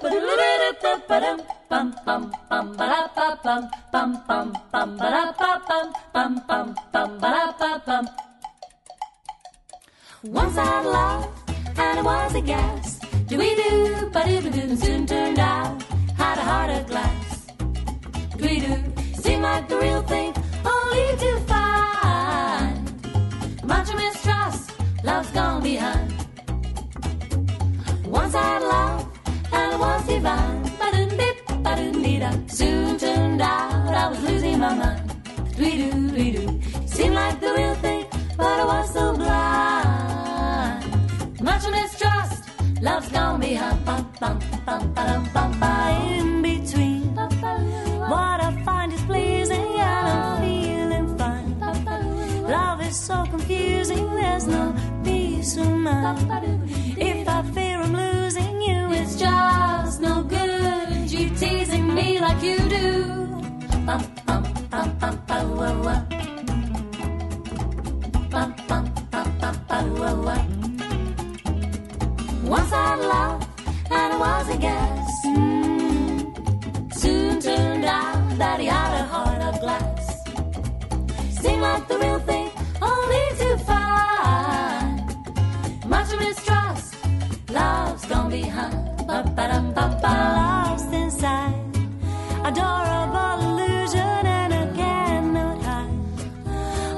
ba 0.82 0.92
ba 1.08 1.20
da 1.20 1.32
bum 1.70 1.86
bum 2.08 2.22
bum 2.48 2.66
bum 2.78 2.90
bum 3.42 3.68
bum 3.92 5.28
bum 5.38 5.88
bum 6.14 6.32
bum 6.48 6.68
bum 6.92 7.54
bum 7.58 7.80
bum 7.86 8.04
Once 10.24 10.56
I 10.56 10.64
had 10.64 10.86
love 10.86 11.24
and 11.76 11.98
it 11.98 12.04
was 12.04 12.34
a 12.34 12.40
gas 12.40 13.02
do 13.26 13.38
we 13.38 13.54
do 13.54 14.10
but 14.12 14.28
it 14.28 14.42
didn't 14.52 14.76
soon 14.76 15.06
turned 15.06 15.38
out. 15.38 15.82
Had 16.18 16.36
a 16.38 16.42
heart 16.42 16.70
of 16.70 16.86
glass. 16.86 17.46
Do 18.36 18.44
we 18.44 18.60
do 18.60 18.74
seemed 19.22 19.42
like 19.42 19.68
the 19.68 19.78
real 19.78 20.02
thing 20.02 20.34
only 20.66 21.16
to 21.22 21.30
find 21.48 22.31
much 23.72 23.94
mistrust, 23.94 24.64
love's 25.02 25.30
gone 25.30 25.62
behind. 25.62 26.08
Once 28.04 28.34
I 28.34 28.44
had 28.52 28.62
love 28.74 29.00
and 29.56 29.72
it 29.74 29.78
was 29.84 30.00
divine, 30.06 30.62
ba 30.80 30.86
do 30.94 31.02
dip, 31.20 31.36
ba 31.64 31.72
do 31.78 31.88
dee 32.04 32.18
Soon 32.58 32.98
turned 32.98 33.40
out 33.40 33.94
I 34.02 34.08
was 34.10 34.20
losing 34.28 34.58
my 34.64 34.74
mind. 34.82 35.06
Do 35.56 35.62
we 35.64 35.72
do, 35.82 35.90
we 36.18 36.26
do, 36.36 36.44
seemed 36.86 37.14
like 37.14 37.36
If 56.04 57.28
I 57.28 57.42
fear 57.54 57.80
I'm 57.80 57.92
losing 57.92 58.60
you, 58.60 58.92
it's 58.92 59.14
just 59.14 60.00
no 60.00 60.24
good. 60.24 61.08
You 61.08 61.30
teasing 61.30 61.94
me 61.94 62.18
like 62.18 62.42
you 62.42 62.58
do. 62.68 63.12
Once 72.56 72.72
I 72.72 72.96
loved, 72.96 73.46
and 73.90 74.12
it 74.12 74.18
was 74.18 74.48
a 74.48 74.58
guess. 74.58 75.10
Mm. 75.26 76.94
Soon 76.94 77.40
turned 77.40 77.84
out 77.84 78.38
that 78.38 78.58
he 78.58 78.66
had 78.66 79.00
a 79.00 79.04
heart 79.04 79.31
Lost 89.12 90.90
inside, 90.94 91.52
adorable 92.46 93.40
illusion, 93.46 94.00
and 94.00 94.54
I 94.54 94.66
cannot 94.74 95.62
hide. 95.62 95.90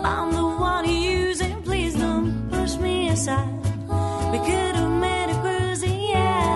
I'm 0.05 0.31
the 0.33 0.47
one 0.47 0.89
using, 0.89 1.61
please 1.63 1.97
don't 1.97 2.49
push 2.53 2.77
me 2.77 3.09
aside. 3.09 3.49
We 4.31 4.39
could 4.39 4.77
have 4.77 4.91
made 4.93 5.31
yeah. 5.91 6.55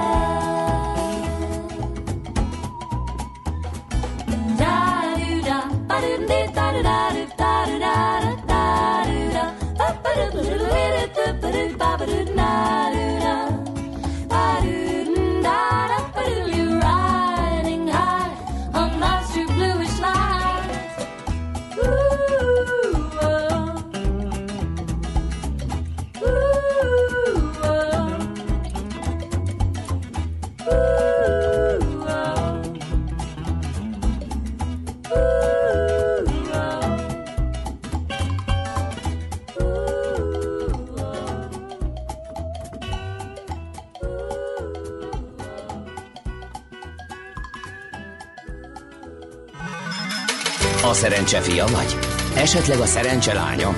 Szerencse 50.93 51.41
fia 51.41 51.67
vagy? 51.67 51.99
Esetleg 52.37 52.79
a 52.79 52.87
szerencse 52.87 53.35
lánya? 53.35 53.75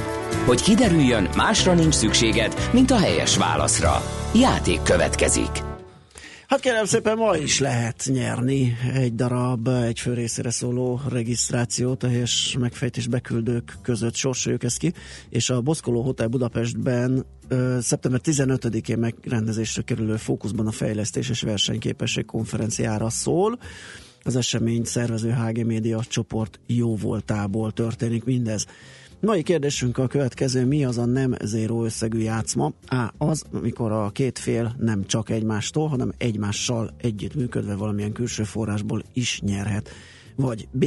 Hogy 0.46 0.62
kiderüljön, 0.62 1.28
másra 1.36 1.74
nincs 1.74 1.94
szükséged, 1.94 2.54
mint 2.72 2.90
a 2.90 2.98
helyes 2.98 3.36
válaszra. 3.36 4.02
Játék 4.34 4.82
következik. 4.82 5.68
Hát 6.50 6.60
kérem 6.60 6.84
szépen, 6.84 7.16
ma 7.16 7.36
is 7.36 7.60
lehet 7.60 8.02
nyerni 8.06 8.76
egy 8.94 9.14
darab, 9.14 9.68
egy 9.68 10.00
fő 10.00 10.14
részére 10.14 10.50
szóló 10.50 11.00
regisztrációt 11.08 12.02
a 12.02 12.08
helyes 12.08 12.56
megfejtés 12.58 13.06
beküldők 13.06 13.76
között 13.82 14.14
sorsoljuk 14.14 14.62
ezt 14.62 14.78
ki, 14.78 14.92
és 15.28 15.50
a 15.50 15.60
Boszkoló 15.60 16.02
Hotel 16.02 16.26
Budapestben 16.26 17.26
szeptember 17.80 18.20
15-én 18.24 18.98
megrendezésre 18.98 19.82
kerülő 19.82 20.16
fókuszban 20.16 20.66
a 20.66 20.70
fejlesztés 20.70 21.28
és 21.28 21.42
versenyképesség 21.42 22.24
konferenciára 22.24 23.10
szól. 23.10 23.58
Az 24.22 24.36
esemény 24.36 24.84
szervező 24.84 25.30
HG 25.30 25.64
Média 25.64 26.00
csoport 26.08 26.60
jó 26.66 26.96
voltából 26.96 27.72
történik 27.72 28.24
mindez. 28.24 28.66
Mai 29.20 29.42
kérdésünk 29.42 29.98
a 29.98 30.06
következő, 30.06 30.66
mi 30.66 30.84
az 30.84 30.98
a 30.98 31.04
nem 31.04 31.34
zéró 31.44 31.84
összegű 31.84 32.18
játszma? 32.18 32.72
A. 32.86 33.12
Az, 33.18 33.44
amikor 33.52 33.92
a 33.92 34.10
két 34.10 34.38
fél 34.38 34.74
nem 34.78 35.06
csak 35.06 35.30
egymástól, 35.30 35.88
hanem 35.88 36.12
egymással 36.18 36.94
együttműködve 36.96 37.74
valamilyen 37.74 38.12
külső 38.12 38.42
forrásból 38.42 39.02
is 39.12 39.40
nyerhet. 39.40 39.88
Vagy 40.36 40.68
B. 40.70 40.84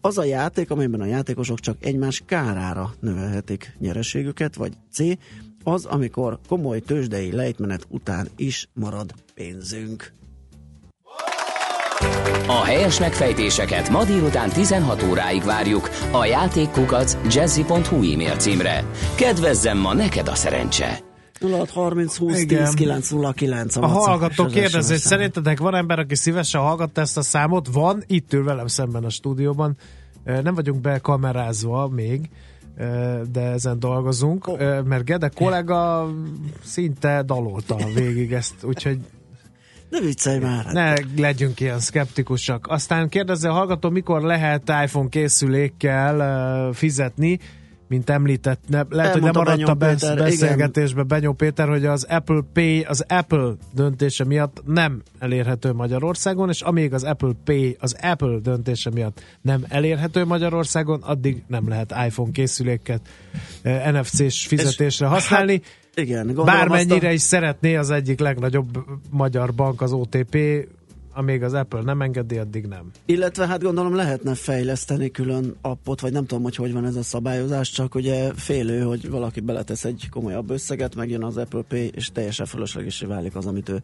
Az 0.00 0.18
a 0.18 0.24
játék, 0.24 0.70
amelyben 0.70 1.00
a 1.00 1.06
játékosok 1.06 1.60
csak 1.60 1.84
egymás 1.84 2.22
kárára 2.26 2.94
növelhetik 3.00 3.76
nyereségüket, 3.78 4.54
vagy 4.54 4.72
C 4.92 4.98
az, 5.62 5.84
amikor 5.84 6.38
komoly 6.48 6.80
tőzsdei 6.80 7.32
lejtmenet 7.32 7.86
után 7.88 8.28
is 8.36 8.68
marad 8.74 9.14
pénzünk. 9.34 10.12
A 12.46 12.64
helyes 12.64 13.00
megfejtéseket 13.00 13.88
ma 13.90 14.04
délután 14.04 14.48
16 14.50 15.02
óráig 15.02 15.42
várjuk 15.42 15.90
a 16.12 16.24
játékkukac 16.24 17.16
jazzy.hu 17.34 18.12
e-mail 18.12 18.36
címre. 18.36 18.84
Kedvezzem 19.14 19.78
ma 19.78 19.94
neked 19.94 20.28
a 20.28 20.34
szerencse! 20.34 20.98
0630 21.40 22.16
20 22.16 22.44
10 22.46 22.74
909 22.74 23.76
a, 23.76 23.82
a 23.82 23.86
hallgató 23.86 24.46
kérdezi, 24.46 24.92
hogy 24.92 25.00
szerintetek 25.00 25.58
van 25.58 25.74
ember, 25.74 25.98
aki 25.98 26.14
szívesen 26.14 26.60
hallgatta 26.60 27.00
ezt 27.00 27.16
a 27.16 27.22
számot? 27.22 27.68
Van, 27.72 28.02
itt 28.06 28.32
ül 28.32 28.44
velem 28.44 28.66
szemben 28.66 29.04
a 29.04 29.10
stúdióban. 29.10 29.76
Nem 30.24 30.54
vagyunk 30.54 30.80
bekamerázva 30.80 31.88
még, 31.88 32.28
de 33.32 33.40
ezen 33.40 33.78
dolgozunk, 33.78 34.58
mert 34.84 35.04
Gede 35.04 35.28
kollega 35.28 36.10
szinte 36.64 37.22
dalolta 37.22 37.76
végig 37.94 38.32
ezt, 38.32 38.54
úgyhogy 38.62 38.98
Ne 39.94 40.00
viccelj 40.00 40.38
már! 40.38 40.64
hát 40.64 40.72
ne 40.72 40.94
legyünk 41.22 41.60
ilyen 41.60 41.78
szkeptikusak. 41.78 42.66
Aztán 42.68 43.08
kérdezze 43.08 43.48
a 43.48 43.52
hallgató, 43.52 43.90
mikor 43.90 44.22
lehet 44.22 44.72
iPhone 44.84 45.08
készülékkel 45.08 46.68
uh, 46.68 46.74
fizetni, 46.74 47.38
mint 47.88 48.10
említett, 48.10 48.60
ne, 48.68 48.82
lehet, 48.88 49.12
hogy 49.12 49.22
nem 49.22 49.32
maradt 49.34 49.62
a 49.62 49.74
besz- 49.74 50.00
Péter, 50.00 50.16
beszélgetésbe 50.16 51.02
Benyó 51.02 51.32
Péter, 51.32 51.68
hogy 51.68 51.86
az 51.86 52.04
Apple 52.04 52.40
Pay, 52.52 52.80
az 52.80 53.04
Apple 53.08 53.52
döntése 53.74 54.24
miatt 54.24 54.62
nem 54.66 55.02
elérhető 55.18 55.72
Magyarországon, 55.72 56.48
és 56.48 56.60
amíg 56.60 56.92
az 56.92 57.04
Apple 57.04 57.32
Pay 57.44 57.76
az 57.80 57.96
Apple 58.00 58.38
döntése 58.38 58.90
miatt 58.90 59.22
nem 59.42 59.64
elérhető 59.68 60.24
Magyarországon, 60.24 61.02
addig 61.02 61.42
nem 61.46 61.68
lehet 61.68 61.94
iPhone 62.06 62.30
készüléket 62.30 63.00
uh, 63.64 63.90
NFC-s 63.90 64.46
fizetésre 64.46 65.06
használni. 65.06 65.62
Igen, 65.94 66.26
gondolom 66.26 66.44
Bármennyire 66.44 67.08
a- 67.08 67.12
is 67.12 67.20
szeretné 67.20 67.76
az 67.76 67.90
egyik 67.90 68.20
legnagyobb 68.20 68.84
magyar 69.10 69.54
bank, 69.54 69.80
az 69.80 69.92
OTP, 69.92 70.36
amíg 71.12 71.42
az 71.42 71.52
Apple 71.52 71.82
nem 71.82 72.02
engedi, 72.02 72.36
addig 72.36 72.66
nem. 72.66 72.90
Illetve 73.06 73.46
hát 73.46 73.62
gondolom 73.62 73.94
lehetne 73.94 74.34
fejleszteni 74.34 75.10
külön 75.10 75.56
appot, 75.60 76.00
vagy 76.00 76.12
nem 76.12 76.26
tudom, 76.26 76.42
hogy 76.42 76.56
hogy 76.56 76.72
van 76.72 76.84
ez 76.86 76.96
a 76.96 77.02
szabályozás, 77.02 77.70
csak 77.70 77.94
ugye 77.94 78.32
félő, 78.34 78.80
hogy 78.80 79.10
valaki 79.10 79.40
beletesz 79.40 79.84
egy 79.84 80.08
komolyabb 80.10 80.50
összeget, 80.50 80.94
megjön 80.94 81.22
az 81.24 81.36
Apple 81.36 81.62
Pay, 81.68 81.90
és 81.94 82.08
teljesen 82.12 82.46
fölöslegesé 82.46 83.06
válik 83.06 83.36
az, 83.36 83.46
amit 83.46 83.68
ő 83.68 83.82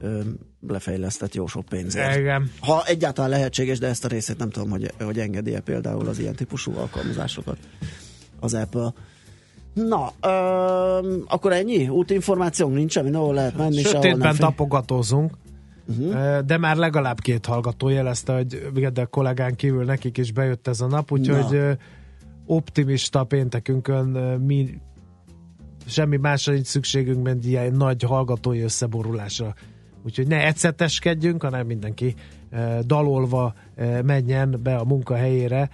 ö, 0.00 0.20
lefejlesztett 0.68 1.34
jó 1.34 1.46
sok 1.46 1.64
pénzért. 1.64 2.16
Igen. 2.16 2.50
Ha 2.60 2.82
egyáltalán 2.86 3.30
lehetséges, 3.30 3.78
de 3.78 3.86
ezt 3.86 4.04
a 4.04 4.08
részét 4.08 4.38
nem 4.38 4.50
tudom, 4.50 4.70
hogy, 4.70 4.92
hogy 5.00 5.18
engedi-e 5.18 5.60
például 5.60 6.08
az 6.08 6.18
ilyen 6.18 6.34
típusú 6.34 6.76
alkalmazásokat 6.76 7.58
az 8.40 8.54
Apple. 8.54 8.92
Na, 9.74 10.12
ö, 10.20 11.22
akkor 11.26 11.52
ennyi? 11.52 11.88
Útinformációnk 11.88 12.74
nincs, 12.74 12.92
semmi, 12.92 13.14
ahol 13.14 13.34
lehet 13.34 13.56
menni, 13.56 13.82
Sötétben 13.82 14.36
tapogatózunk, 14.36 15.32
uh-huh. 15.88 16.38
de 16.38 16.58
már 16.58 16.76
legalább 16.76 17.20
két 17.20 17.46
hallgató 17.46 17.88
jelezte, 17.88 18.32
hogy 18.32 18.84
a 18.94 19.06
kollégán 19.06 19.54
kívül 19.54 19.84
nekik 19.84 20.18
is 20.18 20.32
bejött 20.32 20.66
ez 20.66 20.80
a 20.80 20.86
nap, 20.86 21.12
úgyhogy 21.12 21.58
Na. 21.58 21.76
optimista 22.46 23.24
péntekünkön 23.24 24.06
mi 24.40 24.80
semmi 25.86 26.16
másra 26.16 26.52
nincs 26.52 26.66
szükségünk, 26.66 27.24
mint 27.24 27.44
ilyen 27.44 27.72
nagy 27.72 28.02
hallgatói 28.02 28.60
összeborulásra. 28.60 29.54
Úgyhogy 30.04 30.26
ne 30.26 30.46
eceteskedjünk, 30.46 31.42
hanem 31.42 31.66
mindenki 31.66 32.14
dalolva 32.86 33.54
menjen 34.02 34.60
be 34.62 34.76
a 34.76 34.84
munkahelyére, 34.84 35.70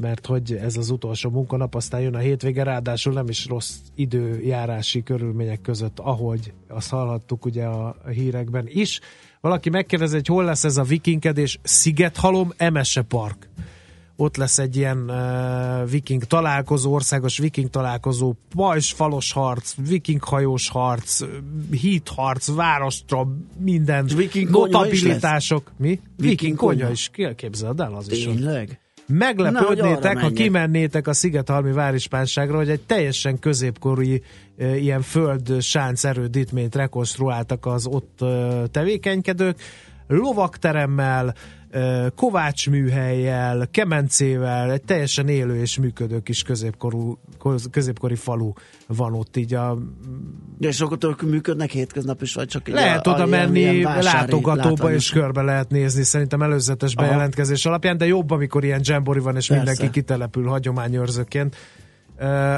mert 0.00 0.26
hogy 0.26 0.52
ez 0.52 0.76
az 0.76 0.90
utolsó 0.90 1.30
munkanap, 1.30 1.74
aztán 1.74 2.00
jön 2.00 2.14
a 2.14 2.18
hétvége, 2.18 2.62
ráadásul 2.62 3.12
nem 3.12 3.28
is 3.28 3.46
rossz 3.46 3.74
időjárási 3.94 5.02
körülmények 5.02 5.60
között, 5.60 5.98
ahogy 5.98 6.52
azt 6.68 6.90
hallhattuk 6.90 7.44
ugye 7.44 7.64
a 7.64 7.96
hírekben 8.10 8.64
is. 8.68 9.00
Valaki 9.40 9.70
megkérdezi, 9.70 10.14
hogy 10.14 10.26
hol 10.26 10.44
lesz 10.44 10.64
ez 10.64 10.76
a 10.76 10.82
vikingkedés, 10.82 11.58
Szigethalom, 11.62 12.52
Emese 12.56 13.02
Park 13.02 13.48
ott 14.20 14.36
lesz 14.36 14.58
egy 14.58 14.76
ilyen 14.76 15.10
uh, 15.10 15.90
viking 15.90 16.24
találkozó, 16.24 16.92
országos 16.92 17.38
viking 17.38 17.70
találkozó, 17.70 18.34
pajsfalos 18.54 19.32
harc, 19.32 19.74
viking 19.88 20.24
hajós 20.24 20.68
harc, 20.68 21.24
hítharc, 21.70 22.54
várostra, 22.54 23.28
minden, 23.58 24.06
Viking 24.06 24.44
is 24.44 24.50
notabilitások. 24.50 25.72
Mi? 25.76 25.88
Viking, 25.88 26.10
Viking 26.16 26.56
konyha. 26.56 26.90
is, 26.90 27.10
képzeld 27.36 27.80
el, 27.80 27.94
az 27.94 28.10
is 28.10 28.24
van. 28.24 28.34
Tényleg? 28.34 28.79
Na, 29.10 29.16
Meglepődnétek, 29.16 30.16
arra 30.16 30.20
ha 30.20 30.30
kimennétek 30.30 31.06
a 31.06 31.12
Szigethalmi 31.12 31.72
várispánságra, 31.72 32.56
hogy 32.56 32.70
egy 32.70 32.80
teljesen 32.80 33.38
középkori 33.38 34.22
e, 34.58 34.76
ilyen 34.76 35.02
föld 35.02 35.60
sánc 35.60 36.04
erődítményt 36.04 36.74
rekonstruáltak 36.74 37.66
az 37.66 37.86
ott 37.86 38.22
e, 38.22 38.66
tevékenykedők, 38.66 39.56
lovakteremmel, 40.06 41.34
e, 41.70 42.10
kovácsműhelyjel, 42.16 43.68
kemencével, 43.70 44.72
egy 44.72 44.82
teljesen 44.82 45.28
élő 45.28 45.60
és 45.60 45.78
működő 45.78 46.20
kis 46.20 46.42
középkorú, 46.42 47.18
középkori 47.70 48.14
falu 48.14 48.52
van 48.86 49.14
ott 49.14 49.36
így 49.36 49.54
a 49.54 49.78
Ja, 50.58 50.68
és 50.68 50.80
akkor 50.80 51.16
működnek 51.22 51.70
hétköznap 51.70 52.22
is, 52.22 52.34
vagy 52.34 52.46
csak 52.46 52.68
lehet 52.68 53.06
a, 53.06 53.12
oda 53.12 53.26
menni, 53.26 53.82
látogatóba 53.82 54.92
és 54.92 55.10
körbe 55.10 55.42
lehet 55.42 55.70
nézni, 55.70 56.02
szerintem 56.02 56.42
előzetes 56.42 56.94
Aha. 56.94 57.06
bejelentkezés 57.06 57.66
alapján, 57.66 57.96
de 57.96 58.06
jobb, 58.06 58.30
amikor 58.30 58.64
ilyen 58.64 58.80
jambori 58.82 59.20
van, 59.20 59.36
és 59.36 59.46
Persze. 59.46 59.64
mindenki 59.64 59.90
kitelepül 59.90 60.46
hagyományőrzőként. 60.46 61.56
Ö, 62.16 62.56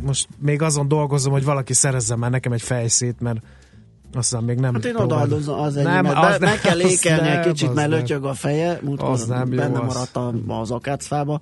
most 0.00 0.28
még 0.38 0.62
azon 0.62 0.88
dolgozom, 0.88 1.32
hogy 1.32 1.44
valaki 1.44 1.72
szerezzen 1.72 2.18
már 2.18 2.30
nekem 2.30 2.52
egy 2.52 2.62
fejszét, 2.62 3.20
mert 3.20 3.40
aztán 4.12 4.44
még 4.44 4.58
nem 4.58 4.74
Hát 4.74 4.84
én 4.84 4.96
odaadom 4.96 5.42
az 5.46 5.76
ennyi, 5.76 5.86
Nem, 5.86 6.06
az 6.06 6.38
be, 6.38 6.46
meg 6.46 6.60
kell 6.60 6.80
az 6.80 6.90
ékelni 6.90 7.28
egy 7.28 7.34
nem, 7.34 7.42
kicsit, 7.52 7.68
az 7.68 7.74
mert 7.74 7.88
nem. 7.88 7.98
lötyög 7.98 8.24
a 8.24 8.34
feje, 8.34 8.78
múltkor 8.82 9.08
Az 9.10 9.26
nem 9.26 9.52
jó, 9.52 9.58
benne 9.58 9.78
az. 9.80 9.94
maradt 9.94 10.16
a- 10.16 10.60
az 10.60 10.70
akácfába, 10.70 11.40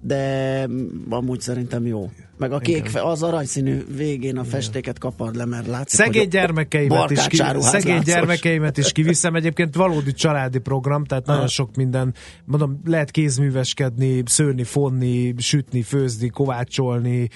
de 0.00 0.66
amúgy 1.08 1.40
szerintem 1.40 1.86
jó. 1.86 2.10
Meg 2.36 2.52
a 2.52 2.58
kék, 2.58 2.86
fe, 2.86 3.02
az 3.02 3.22
aranyszínű 3.22 3.84
végén 3.96 4.36
a 4.38 4.44
festéket 4.44 4.98
kapard 4.98 5.34
le, 5.36 5.44
mert 5.44 5.66
látszik, 5.66 6.00
Szegény 6.00 6.28
gyermekeimet 6.28 7.10
is, 7.10 7.26
ki, 7.26 7.36
szegény 7.58 8.00
gyermekeimet 8.04 8.76
is 8.76 8.92
kiviszem. 8.92 9.34
Egyébként 9.34 9.74
valódi 9.74 10.12
családi 10.12 10.58
program, 10.58 11.04
tehát 11.04 11.26
nagyon 11.26 11.46
sok 11.46 11.76
minden, 11.76 12.14
mondom, 12.44 12.80
lehet 12.84 13.10
kézműveskedni, 13.10 14.22
szőni, 14.26 14.64
fonni, 14.64 15.34
sütni, 15.38 15.82
főzni, 15.82 16.28
kovácsolni, 16.28 17.28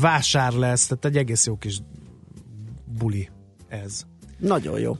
vásár 0.00 0.52
lesz, 0.52 0.86
tehát 0.86 1.04
egy 1.04 1.16
egész 1.16 1.46
jó 1.46 1.56
kis 1.56 1.78
buli 2.98 3.28
ez. 3.70 4.02
Nagyon 4.38 4.80
jó. 4.80 4.96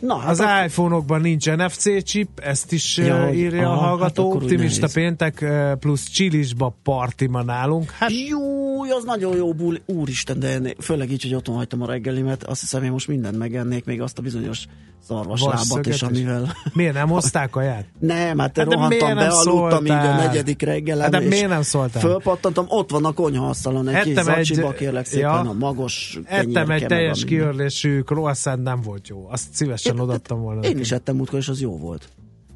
Na, 0.00 0.16
hát 0.18 0.30
Az 0.30 0.40
ak- 0.40 0.64
iPhone-okban 0.66 1.20
nincs 1.20 1.50
NFC 1.50 2.02
chip, 2.04 2.28
ezt 2.42 2.72
is 2.72 2.96
Ja, 2.96 3.32
írja 3.32 3.62
aha, 3.70 3.76
a 3.76 3.80
hát 3.80 3.88
hallgató. 3.88 4.28
úgy 4.30 4.42
Optimista 4.42 4.80
nehéz. 4.80 4.94
péntek 4.94 5.44
plusz 5.78 6.08
csilisba 6.08 6.76
parti 6.82 7.26
ma 7.26 7.42
nálunk. 7.42 7.90
Hát 7.90 8.10
Jó, 8.28 8.82
az 8.82 9.04
nagyon 9.04 9.36
jó 9.36 9.52
buli. 9.54 9.80
Úristen, 9.86 10.38
de 10.38 10.60
főleg 10.80 11.10
így, 11.10 11.22
hogy 11.22 11.34
otthon 11.34 11.56
hagytam 11.56 11.82
a 11.82 11.86
reggelimet, 11.86 12.44
azt 12.44 12.60
hiszem, 12.60 12.82
én 12.82 12.90
most 12.90 13.08
mindent 13.08 13.38
megennék, 13.38 13.84
még 13.84 14.00
azt 14.00 14.18
a 14.18 14.22
bizonyos 14.22 14.64
szarvaslábat 15.06 15.86
is, 15.86 16.02
amivel... 16.02 16.56
miért 16.72 16.94
nem 16.94 17.08
hozták 17.08 17.50
kaját? 17.50 17.84
Nem, 17.98 18.38
hát, 18.38 18.56
Hát 18.56 18.72
rohantam 18.72 19.14
be, 19.16 19.26
aludtam 19.28 19.84
így 19.84 19.90
a 19.90 20.14
negyedik 20.14 20.62
reggelem, 20.62 21.12
Hát 21.12 21.22
de 21.22 21.28
miért 21.28 21.48
nem 21.48 21.62
szóltál? 21.62 22.02
Fölpattantam, 22.02 22.64
ott 22.68 22.90
van 22.90 23.04
a 23.04 23.12
konyhaasztalon 23.12 23.88
egy 23.88 24.02
kis 24.02 24.12
Ettem 24.16 24.28
egy- 24.34 24.44
zacsiba, 24.44 24.72
kérlek 24.72 25.06
szépen, 25.06 25.28
ja. 25.44 25.50
a 25.50 25.52
magos 25.52 26.18
Ettem 26.24 26.70
egy 26.70 26.86
teljes 26.86 27.24
kiörlésű 27.24 28.00
croissant, 28.00 28.62
nem 28.62 28.80
volt 28.80 29.08
jó. 29.08 29.28
Azt 29.30 29.44
szívesen 29.52 29.89
odaadtam 29.98 30.40
volna. 30.40 30.60
Én 30.62 30.78
is 30.78 30.92
ettem 30.92 31.16
múltkor, 31.16 31.38
és 31.38 31.48
az 31.48 31.60
jó 31.60 31.78
volt. 31.78 32.08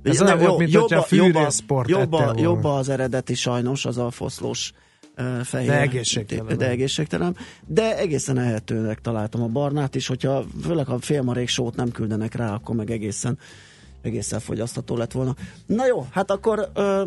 Ez 0.02 0.22
olyan 0.22 0.38
volt, 0.38 0.58
mint 0.58 0.74
hogyha 0.74 1.02
fűrészport 1.02 1.88
jobb, 1.88 2.00
ettél 2.00 2.18
a, 2.18 2.24
volna. 2.24 2.40
jobb 2.40 2.64
az 2.64 2.88
eredeti 2.88 3.34
sajnos, 3.34 3.84
az 3.84 3.98
a 3.98 4.10
foszlós 4.10 4.72
uh, 5.18 5.40
fehér. 5.40 5.68
De 5.68 5.80
egészségtelen. 5.80 6.56
De 6.56 6.68
egészségtelen. 6.68 7.36
De 7.66 7.98
egészen 7.98 8.38
ehetőnek 8.38 9.00
találtam 9.00 9.42
a 9.42 9.46
barnát 9.46 9.94
is, 9.94 10.06
hogyha 10.06 10.44
főleg 10.62 10.86
ha 10.86 10.98
félmarék 10.98 11.48
sót 11.48 11.76
nem 11.76 11.90
küldenek 11.90 12.34
rá, 12.34 12.54
akkor 12.54 12.74
meg 12.74 12.90
egészen 12.90 13.38
egészen 14.04 14.40
fogyasztható 14.40 14.96
lett 14.96 15.12
volna. 15.12 15.34
Na 15.66 15.86
jó, 15.86 16.06
hát 16.10 16.30
akkor 16.30 16.70
ö, 16.74 17.02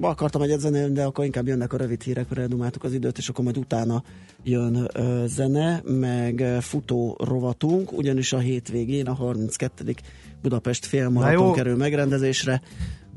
akartam 0.00 0.42
egyet 0.42 0.60
zenélni, 0.60 0.94
de 0.94 1.04
akkor 1.04 1.24
inkább 1.24 1.46
jönnek 1.46 1.72
a 1.72 1.76
rövid 1.76 2.02
hírek, 2.02 2.28
mert 2.28 2.40
eldumáltuk 2.40 2.84
az 2.84 2.92
időt, 2.92 3.18
és 3.18 3.28
akkor 3.28 3.44
majd 3.44 3.56
utána 3.56 4.02
jön 4.42 4.88
ö, 4.92 5.24
zene, 5.26 5.82
meg 5.84 6.56
futó 6.60 7.16
rovatunk, 7.24 7.92
ugyanis 7.92 8.32
a 8.32 8.38
hétvégén 8.38 9.06
a 9.06 9.14
32. 9.14 9.94
Budapest 10.42 10.86
félmaraton 10.86 11.52
kerül 11.52 11.76
megrendezésre. 11.76 12.62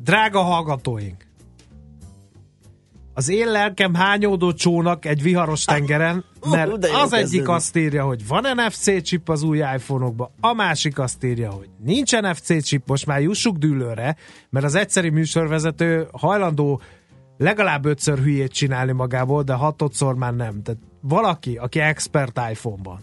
Drága 0.04 0.42
hallgatóink! 0.42 1.26
Az 3.18 3.30
én 3.30 3.48
lelkem 3.48 3.94
hányódó 3.94 4.54
csónak 4.54 5.06
egy 5.06 5.22
viharos 5.22 5.64
tengeren, 5.64 6.26
mert 6.50 6.88
az 7.04 7.14
egyik 7.14 7.50
azt 7.50 7.76
írja, 7.76 8.04
hogy 8.04 8.28
van 8.28 8.46
NFC 8.56 9.02
chip 9.02 9.30
az 9.30 9.44
új 9.44 9.58
iPhone-okban, 9.58 10.30
a 10.40 10.54
másik 10.54 11.00
azt 11.00 11.24
írja, 11.24 11.52
hogy 11.52 11.70
nincs 11.84 12.12
NFC 12.20 12.64
chip, 12.64 12.88
most 12.88 13.06
már 13.06 13.22
jussuk 13.22 13.58
dűlőre, 13.58 14.16
mert 14.50 14.66
az 14.66 14.76
egyszeri 14.76 15.10
műsorvezető 15.10 16.08
hajlandó 16.12 16.82
legalább 17.38 17.86
ötször 17.86 18.20
hülyét 18.20 18.52
csinálni 18.52 18.92
magából, 18.92 19.44
de 19.44 19.54
hatodszor 19.54 20.16
már 20.16 20.34
nem. 20.34 20.62
Tehát 20.62 20.82
valaki, 21.02 21.58
aki 21.58 21.80
expert 21.80 22.40
iPhone-ban, 22.52 23.00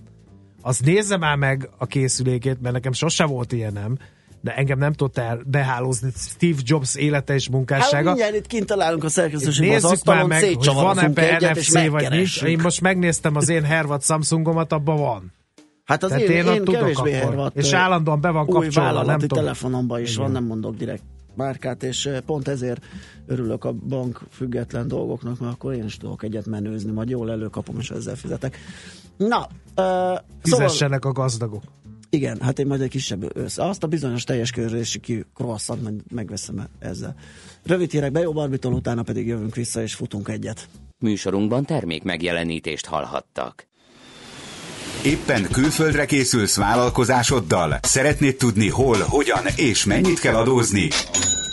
az 0.63 0.79
nézze 0.79 1.17
már 1.17 1.37
meg 1.37 1.69
a 1.79 1.87
készülékét, 1.87 2.61
mert 2.61 2.75
nekem 2.75 2.93
sose 2.93 3.25
volt 3.25 3.53
ilyenem, 3.53 3.99
de 4.43 4.55
engem 4.55 4.79
nem 4.79 4.93
el 5.15 5.43
behálózni 5.47 6.11
Steve 6.17 6.59
Jobs 6.63 6.95
élete 6.95 7.35
és 7.35 7.49
munkássága. 7.49 7.97
Hát 7.97 8.05
mindjárt 8.05 8.35
itt 8.35 8.47
kint 8.47 8.67
találunk 8.67 9.05
a 9.05 9.09
szerkesztőségben 9.09 9.77
az 9.77 9.85
asztalon, 9.85 10.29
meg, 10.29 10.45
hogy 10.45 10.67
van 10.67 10.99
ebbe 10.99 11.53
NFC 11.53 11.87
vagy 11.89 12.11
nincs. 12.11 12.43
Én 12.43 12.59
most 12.63 12.81
megnéztem 12.81 13.37
az 13.37 13.49
én 13.49 13.63
Hervad 13.63 14.03
Samsungomat, 14.03 14.73
abban 14.73 14.97
van. 14.97 15.33
Hát 15.85 16.03
az 16.03 16.09
Tehát 16.09 16.29
én, 16.29 16.47
én, 16.47 16.53
én 16.53 16.65
kevésbé 16.65 17.13
Hervat. 17.13 17.57
És 17.57 17.73
állandóan 17.73 18.21
be 18.21 18.31
van 18.31 18.47
kapcsolva, 18.47 19.05
nem 19.05 19.19
tudom. 19.19 19.39
telefonomban 19.39 20.01
is 20.01 20.11
Igen. 20.11 20.23
van, 20.23 20.33
nem 20.33 20.45
mondok 20.45 20.77
direkt 20.77 21.03
márkát, 21.35 21.83
és 21.83 22.11
pont 22.27 22.49
ezért 22.49 22.85
örülök 23.27 23.65
a 23.65 23.73
bank 23.73 24.21
független 24.31 24.89
dolgoknak, 24.89 25.39
mert 25.39 25.53
akkor 25.53 25.73
én 25.75 25.85
is 25.85 25.97
tudok 25.97 26.23
egyet 26.23 26.47
menőzni, 26.47 26.93
majd 26.93 27.09
jól 27.09 27.31
előkapom, 27.31 27.79
és 27.79 27.91
ezzel 27.91 28.17
fizetek. 28.17 28.59
Na, 29.17 29.49
uh, 29.77 30.19
Fizessenek 30.43 31.03
szóval... 31.03 31.23
a 31.23 31.23
gazdagok. 31.23 31.63
Igen, 32.15 32.41
hát 32.41 32.59
én 32.59 32.67
majd 32.67 32.81
egy 32.81 32.91
kisebb 32.91 33.37
össze. 33.37 33.65
Azt 33.65 33.83
a 33.83 33.87
bizonyos 33.87 34.25
teljes 34.25 34.51
körülési 34.51 35.01
croissant 35.35 36.11
megveszem 36.11 36.69
ezzel. 36.79 37.15
Rövid 37.63 37.91
hírek 37.91 38.13
Bejó 38.13 38.33
Barbitól, 38.33 38.73
utána 38.73 39.03
pedig 39.03 39.27
jövünk 39.27 39.55
vissza 39.55 39.83
és 39.83 39.95
futunk 39.95 40.29
egyet. 40.29 40.69
Műsorunkban 40.99 41.65
termék 41.65 42.03
megjelenítést 42.03 42.87
hallhattak. 42.87 43.67
Éppen 45.05 45.49
külföldre 45.53 46.05
készülsz 46.05 46.57
vállalkozásoddal? 46.57 47.79
Szeretnéd 47.83 48.37
tudni 48.37 48.69
hol, 48.69 48.99
hogyan 48.99 49.45
és 49.57 49.85
mennyit 49.85 50.21
kell 50.21 50.35
adózni? 50.35 50.89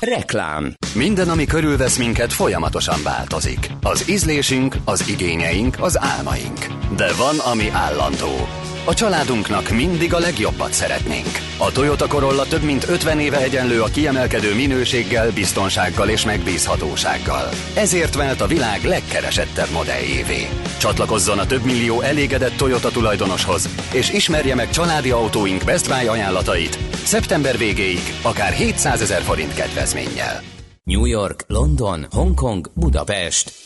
Reklám 0.00 0.74
Minden, 0.94 1.28
ami 1.28 1.44
körülvesz 1.44 1.96
minket, 1.96 2.32
folyamatosan 2.32 3.02
változik. 3.02 3.70
Az 3.82 4.08
ízlésünk, 4.10 4.76
az 4.84 5.08
igényeink, 5.08 5.76
az 5.80 6.00
álmaink. 6.00 6.66
De 6.96 7.12
van, 7.14 7.38
ami 7.38 7.68
állandó. 7.70 8.48
A 8.88 8.94
családunknak 8.94 9.70
mindig 9.70 10.14
a 10.14 10.18
legjobbat 10.18 10.72
szeretnénk. 10.72 11.28
A 11.58 11.72
Toyota 11.72 12.06
Corolla 12.06 12.44
több 12.44 12.62
mint 12.62 12.88
50 12.88 13.20
éve 13.20 13.36
egyenlő 13.42 13.82
a 13.82 13.86
kiemelkedő 13.86 14.54
minőséggel, 14.54 15.30
biztonsággal 15.30 16.08
és 16.08 16.24
megbízhatósággal. 16.24 17.48
Ezért 17.74 18.14
vált 18.14 18.40
a 18.40 18.46
világ 18.46 18.84
legkeresettebb 18.84 19.70
modelljévé. 19.72 20.48
Csatlakozzon 20.78 21.38
a 21.38 21.46
több 21.46 21.64
millió 21.64 22.00
elégedett 22.00 22.56
Toyota 22.56 22.90
tulajdonoshoz, 22.90 23.68
és 23.92 24.12
ismerje 24.12 24.54
meg 24.54 24.70
családi 24.70 25.10
autóink 25.10 25.64
Best 25.64 25.88
Buy 25.88 26.06
ajánlatait. 26.06 26.78
Szeptember 27.04 27.58
végéig 27.58 28.14
akár 28.22 28.52
700 28.52 29.00
ezer 29.00 29.22
forint 29.22 29.54
kedvezménnyel. 29.54 30.42
New 30.84 31.04
York, 31.04 31.44
London, 31.46 32.06
Hongkong, 32.10 32.70
Budapest. 32.74 33.65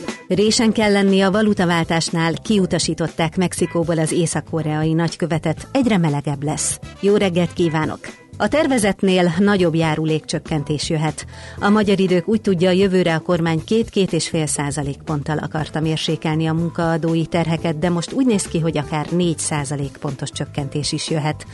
Résen 0.35 0.71
kell 0.71 0.91
lenni 0.91 1.21
a 1.21 1.31
valutaváltásnál, 1.31 2.33
kiutasították 2.33 3.37
Mexikóból 3.37 3.97
az 3.97 4.11
észak-koreai 4.11 4.93
nagykövetet, 4.93 5.67
egyre 5.71 5.97
melegebb 5.97 6.43
lesz. 6.43 6.79
Jó 6.99 7.15
reggelt 7.15 7.53
kívánok! 7.53 7.99
A 8.37 8.47
tervezetnél 8.47 9.33
nagyobb 9.39 9.75
járulékcsökkentés 9.75 10.89
jöhet. 10.89 11.25
A 11.59 11.69
magyar 11.69 11.99
idők 11.99 12.27
úgy 12.27 12.41
tudja, 12.41 12.71
jövőre 12.71 13.15
a 13.15 13.19
kormány 13.19 13.63
két-két 13.63 14.13
és 14.13 14.29
fél 14.29 14.45
százalékponttal 14.45 15.37
akarta 15.37 15.79
mérsékelni 15.79 16.47
a 16.47 16.53
munkaadói 16.53 17.25
terheket, 17.25 17.79
de 17.79 17.89
most 17.89 18.11
úgy 18.11 18.25
néz 18.25 18.43
ki, 18.43 18.59
hogy 18.59 18.77
akár 18.77 19.07
4 19.11 19.37
százalékpontos 19.37 20.31
csökkentés 20.31 20.91
is 20.91 21.09
jöhet. 21.09 21.45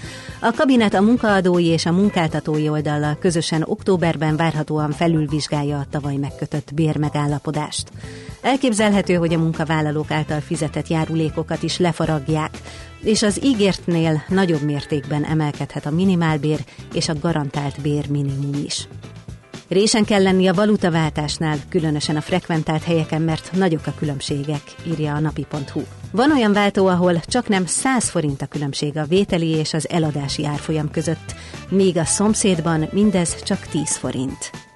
A 0.41 0.53
kabinet 0.55 0.93
a 0.93 1.01
munkaadói 1.01 1.65
és 1.65 1.85
a 1.85 1.91
munkáltatói 1.91 2.69
oldallal 2.69 3.17
közösen 3.19 3.63
októberben 3.65 4.35
várhatóan 4.35 4.91
felülvizsgálja 4.91 5.77
a 5.77 5.87
tavaly 5.89 6.15
megkötött 6.15 6.73
bérmegállapodást. 6.73 7.91
Elképzelhető, 8.41 9.13
hogy 9.13 9.33
a 9.33 9.37
munkavállalók 9.37 10.11
által 10.11 10.39
fizetett 10.39 10.87
járulékokat 10.87 11.63
is 11.63 11.77
lefaragják, 11.77 12.57
és 13.01 13.23
az 13.23 13.43
ígértnél 13.43 14.23
nagyobb 14.27 14.61
mértékben 14.61 15.23
emelkedhet 15.23 15.85
a 15.85 15.91
minimálbér 15.91 16.59
és 16.93 17.09
a 17.09 17.19
garantált 17.19 17.81
bér 17.81 18.09
minimum 18.09 18.63
is. 18.65 18.87
Résen 19.67 20.05
kell 20.05 20.21
lenni 20.21 20.47
a 20.47 20.53
valutaváltásnál, 20.53 21.57
különösen 21.69 22.15
a 22.15 22.21
frekventált 22.21 22.83
helyeken, 22.83 23.21
mert 23.21 23.51
nagyok 23.53 23.87
a 23.87 23.93
különbségek, 23.97 24.61
írja 24.87 25.13
a 25.13 25.19
napi.hu. 25.19 25.81
Van 26.11 26.31
olyan 26.31 26.53
váltó, 26.53 26.87
ahol 26.87 27.19
csak 27.19 27.47
nem 27.47 27.65
100 27.65 28.09
forint 28.09 28.41
a 28.41 28.45
különbség 28.45 28.97
a 28.97 29.05
vételi 29.05 29.49
és 29.49 29.73
az 29.73 29.89
eladási 29.89 30.45
árfolyam 30.45 30.91
között, 30.91 31.35
míg 31.69 31.97
a 31.97 32.05
szomszédban 32.05 32.89
mindez 32.91 33.43
csak 33.43 33.59
10 33.59 33.97
forint. 33.97 34.66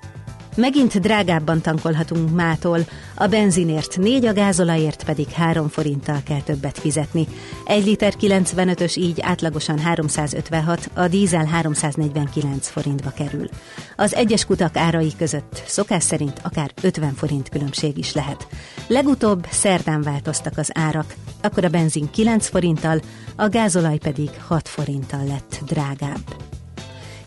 Megint 0.56 1.00
drágábban 1.00 1.62
tankolhatunk 1.62 2.36
mától, 2.36 2.80
a 3.16 3.28
benzinért 3.28 3.98
4, 3.98 4.26
a 4.26 4.34
gázolajért 4.34 5.04
pedig 5.04 5.28
3 5.30 5.68
forinttal 5.68 6.22
kell 6.26 6.42
többet 6.42 6.80
fizetni. 6.80 7.28
Egy 7.66 7.86
liter 7.86 8.14
95-ös 8.20 8.98
így 8.98 9.22
átlagosan 9.22 9.80
356, 9.80 10.90
a 10.94 11.08
dízel 11.08 11.46
349 11.46 12.68
forintba 12.68 13.10
kerül. 13.10 13.50
Az 13.96 14.16
egyes 14.16 14.46
kutak 14.46 14.78
árai 14.78 15.12
között 15.18 15.64
szokás 15.66 16.04
szerint 16.04 16.40
akár 16.44 16.72
50 16.82 17.14
forint 17.14 17.50
különbség 17.50 17.98
is 17.98 18.14
lehet. 18.14 18.48
Legutóbb 18.88 19.48
szerdán 19.50 20.02
változtak 20.02 20.58
az 20.58 20.70
árak, 20.74 21.14
akkor 21.42 21.66
a 21.66 21.70
benzin 21.70 22.10
9 22.12 22.48
forinttal, 22.48 23.02
a 23.36 23.48
gázolaj 23.48 23.98
pedig 23.98 24.30
6 24.48 24.68
forinttal 24.68 25.24
lett 25.26 25.60
drágább. 25.66 26.60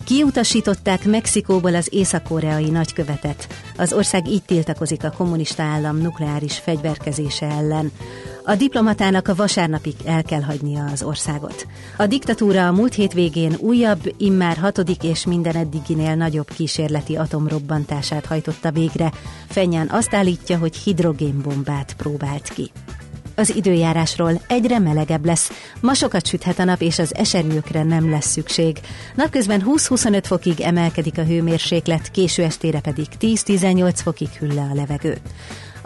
Kiutasították 0.05 1.05
Mexikóból 1.05 1.75
az 1.75 1.88
észak-koreai 1.93 2.71
nagykövetet. 2.71 3.47
Az 3.77 3.93
ország 3.93 4.29
így 4.29 4.43
tiltakozik 4.43 5.05
a 5.05 5.11
kommunista 5.11 5.62
állam 5.62 5.97
nukleáris 5.97 6.59
fegyverkezése 6.59 7.47
ellen. 7.47 7.90
A 8.45 8.55
diplomatának 8.55 9.29
a 9.29 9.35
vasárnapig 9.35 9.95
el 10.05 10.23
kell 10.23 10.40
hagynia 10.43 10.85
az 10.85 11.03
országot. 11.03 11.67
A 11.97 12.07
diktatúra 12.07 12.67
a 12.67 12.73
múlt 12.73 12.95
hétvégén 12.95 13.57
újabb, 13.59 14.14
immár 14.17 14.57
hatodik 14.57 15.03
és 15.03 15.27
minden 15.27 15.57
eddiginél 15.57 16.14
nagyobb 16.14 16.49
kísérleti 16.49 17.17
atomrobbantását 17.17 18.27
hajtotta 18.27 18.71
végre. 18.71 19.12
Fenyán 19.49 19.88
azt 19.90 20.14
állítja, 20.14 20.59
hogy 20.59 20.77
hidrogénbombát 20.77 21.95
próbált 21.97 22.49
ki. 22.49 22.71
Az 23.35 23.57
időjárásról 23.57 24.40
egyre 24.47 24.79
melegebb 24.79 25.25
lesz. 25.25 25.51
Ma 25.81 25.94
sokat 25.94 26.27
süthet 26.27 26.59
a 26.59 26.64
nap, 26.64 26.81
és 26.81 26.99
az 26.99 27.14
esernyőkre 27.14 27.83
nem 27.83 28.11
lesz 28.11 28.31
szükség. 28.31 28.79
Napközben 29.14 29.64
20-25 29.66 30.23
fokig 30.25 30.61
emelkedik 30.61 31.18
a 31.18 31.25
hőmérséklet, 31.25 32.11
késő 32.11 32.42
estére 32.42 32.81
pedig 32.81 33.07
10-18 33.20 33.92
fokig 33.94 34.29
hüll 34.29 34.55
le 34.55 34.68
a 34.70 34.75
levegő. 34.75 35.18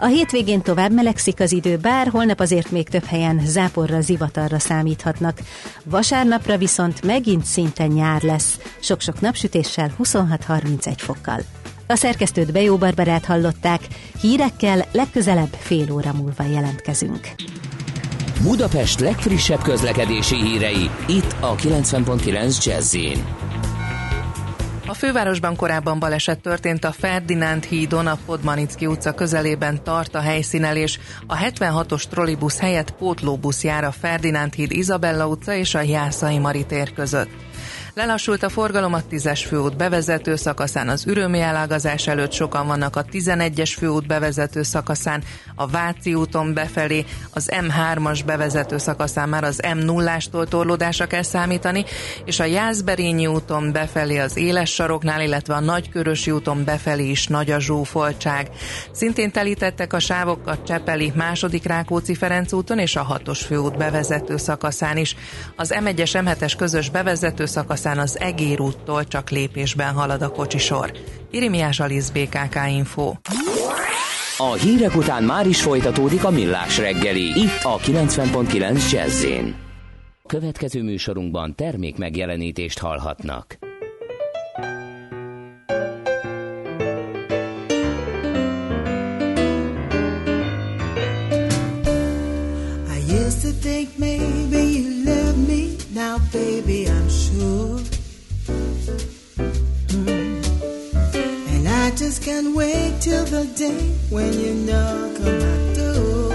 A 0.01 0.05
hétvégén 0.05 0.61
tovább 0.61 0.91
melegszik 0.91 1.39
az 1.39 1.51
idő, 1.51 1.77
bár 1.77 2.07
holnap 2.07 2.39
azért 2.39 2.71
még 2.71 2.89
több 2.89 3.03
helyen 3.03 3.41
záporra, 3.45 4.01
zivatarra 4.01 4.59
számíthatnak. 4.59 5.39
Vasárnapra 5.83 6.57
viszont 6.57 7.05
megint 7.05 7.45
szinte 7.45 7.87
nyár 7.87 8.21
lesz, 8.21 8.59
sok-sok 8.79 9.21
napsütéssel 9.21 9.91
26-31 10.03 10.93
fokkal. 10.97 11.41
A 11.91 11.95
szerkesztőt 11.95 12.51
Bejó 12.51 12.77
Barbarát 12.77 13.25
hallották, 13.25 13.81
hírekkel 14.21 14.85
legközelebb 14.91 15.53
fél 15.59 15.91
óra 15.91 16.13
múlva 16.13 16.43
jelentkezünk. 16.43 17.27
Budapest 18.41 18.99
legfrissebb 18.99 19.61
közlekedési 19.61 20.35
hírei, 20.35 20.89
itt 21.07 21.35
a 21.39 21.55
90.9 21.55 22.65
jazz 22.65 22.95
a 24.89 24.93
fővárosban 24.93 25.55
korábban 25.55 25.99
baleset 25.99 26.39
történt 26.39 26.83
a 26.83 26.91
Ferdinánd 26.91 27.63
hídon, 27.63 28.07
a 28.07 28.17
Podmanicki 28.25 28.85
utca 28.85 29.13
közelében 29.13 29.83
tart 29.83 30.15
a 30.15 30.19
helyszínelés. 30.19 30.99
A 31.27 31.37
76-os 31.37 32.03
trollibusz 32.03 32.59
helyett 32.59 32.91
pótlóbusz 32.91 33.63
jár 33.63 33.83
a 33.83 33.91
Ferdinánd 33.91 34.53
híd 34.53 34.71
Izabella 34.71 35.27
utca 35.27 35.53
és 35.53 35.75
a 35.75 35.81
Jászai 35.81 36.37
Mari 36.37 36.65
tér 36.65 36.93
között. 36.93 37.29
Lelassult 37.99 38.43
a 38.43 38.49
forgalom 38.49 38.93
a 38.93 39.01
10-es 39.11 39.43
főút 39.47 39.77
bevezető 39.77 40.35
szakaszán, 40.35 40.89
az 40.89 41.07
ürömi 41.07 41.39
elágazás 41.39 42.07
előtt 42.07 42.31
sokan 42.31 42.67
vannak 42.67 42.95
a 42.95 43.05
11-es 43.05 43.73
főút 43.77 44.07
bevezető 44.07 44.63
szakaszán, 44.63 45.23
a 45.55 45.67
Váci 45.67 46.13
úton 46.13 46.53
befelé, 46.53 47.05
az 47.33 47.51
M3-as 47.51 48.19
bevezető 48.25 48.77
szakaszán 48.77 49.29
már 49.29 49.43
az 49.43 49.59
M0-ástól 49.63 50.47
torlódásra 50.47 51.05
kell 51.05 51.21
számítani, 51.21 51.85
és 52.25 52.39
a 52.39 52.45
Jászberényi 52.45 53.27
úton 53.27 53.71
befelé 53.71 54.17
az 54.17 54.37
éles 54.37 54.73
saroknál, 54.73 55.21
illetve 55.21 55.53
a 55.53 55.59
Nagykörösi 55.59 56.31
úton 56.31 56.63
befelé 56.63 57.09
is 57.09 57.27
nagy 57.27 57.51
a 57.51 57.59
zsúfoltság. 57.59 58.49
Szintén 58.91 59.31
telítettek 59.31 59.93
a 59.93 59.99
sávok 59.99 60.47
a 60.47 60.63
Csepeli 60.63 61.11
második 61.15 61.65
Rákóczi 61.65 62.15
Ferenc 62.15 62.53
úton 62.53 62.79
és 62.79 62.95
a 62.95 63.19
6-os 63.25 63.39
főút 63.45 63.77
bevezető 63.77 64.37
szakaszán 64.37 64.97
is. 64.97 65.15
Az 65.55 65.73
M1-es 65.79 66.23
M7-es 66.25 66.53
közös 66.57 66.89
bevezető 66.89 67.45
szakaszán 67.45 67.87
az 67.97 68.19
Egér 68.19 68.61
úttól 68.61 69.05
csak 69.05 69.29
lépésben 69.29 69.93
halad 69.93 70.21
a 70.21 70.29
kocsisor. 70.29 70.91
Irimiás 71.31 71.79
Alisz 71.79 72.09
BKK 72.09 72.55
Info. 72.69 73.13
A 74.37 74.53
hírek 74.53 74.95
után 74.95 75.23
már 75.23 75.47
is 75.47 75.61
folytatódik 75.61 76.23
a 76.23 76.29
millás 76.29 76.77
reggeli, 76.77 77.39
itt 77.39 77.63
a 77.63 77.77
90.9 77.77 78.91
jazz 78.91 79.25
Következő 80.25 80.83
műsorunkban 80.83 81.55
termék 81.55 81.97
megjelenítést 81.97 82.79
hallhatnak. 82.79 83.68
Can't 102.29 102.55
wait 102.55 103.01
till 103.01 103.25
the 103.25 103.45
day 103.57 103.81
when 104.11 104.31
you 104.39 104.53
knock 104.53 105.13
on 105.27 105.35
my 105.45 105.59
door. 105.79 106.29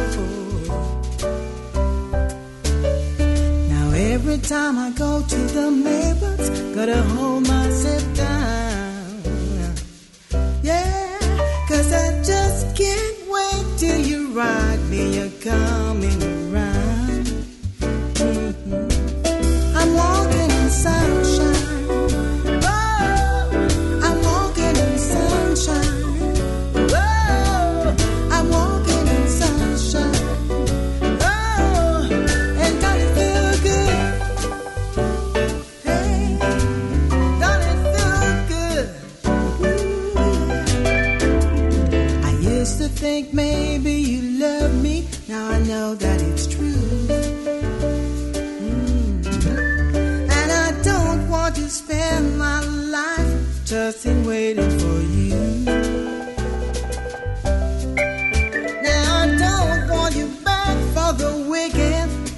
Now 3.69 3.91
every 3.93 4.39
time 4.39 4.77
I 4.77 4.91
go 4.99 5.23
to 5.23 5.41
the 5.57 5.71
mailbox, 5.71 6.51
gotta 6.75 7.01
hold 7.15 7.47
myself 7.47 8.05
down. 8.17 9.23
Yeah, 10.65 11.19
cause 11.69 11.93
I 11.93 12.09
just 12.25 12.77
can't 12.77 13.19
wait 13.35 13.79
till 13.79 14.01
you 14.01 14.33
write 14.33 14.83
me 14.91 15.19
you're 15.19 15.37
coming 15.49 16.34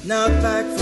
Now 0.06 0.28
back 0.40 0.75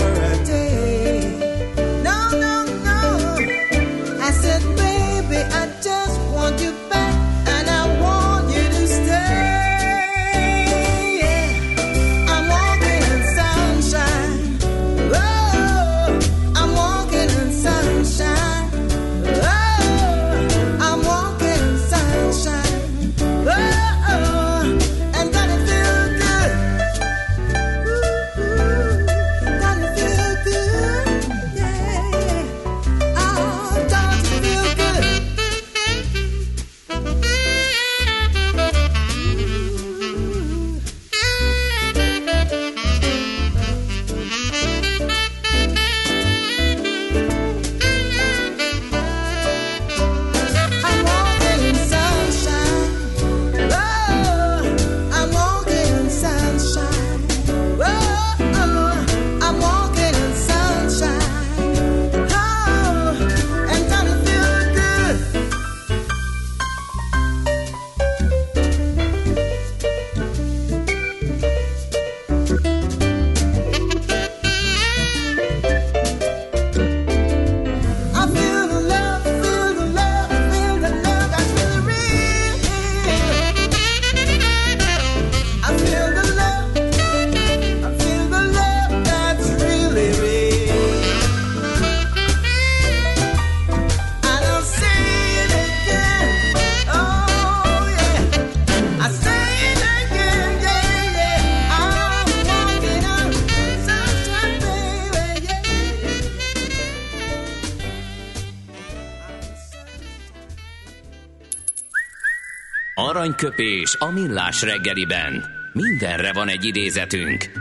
Aranyköpés 113.25 113.95
a 113.99 114.11
millás 114.11 114.61
reggeliben. 114.61 115.45
Mindenre 115.73 116.33
van 116.33 116.47
egy 116.47 116.65
idézetünk. 116.65 117.51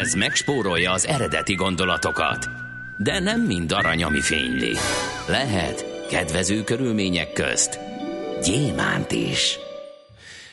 Ez 0.00 0.14
megspórolja 0.14 0.92
az 0.92 1.06
eredeti 1.06 1.54
gondolatokat. 1.54 2.48
De 2.98 3.20
nem 3.20 3.40
mind 3.40 3.72
arany, 3.72 4.02
ami 4.02 4.20
fényli. 4.20 4.72
Lehet 5.28 6.06
kedvező 6.10 6.62
körülmények 6.62 7.32
közt 7.32 7.80
gyémánt 8.42 9.12
is. 9.12 9.58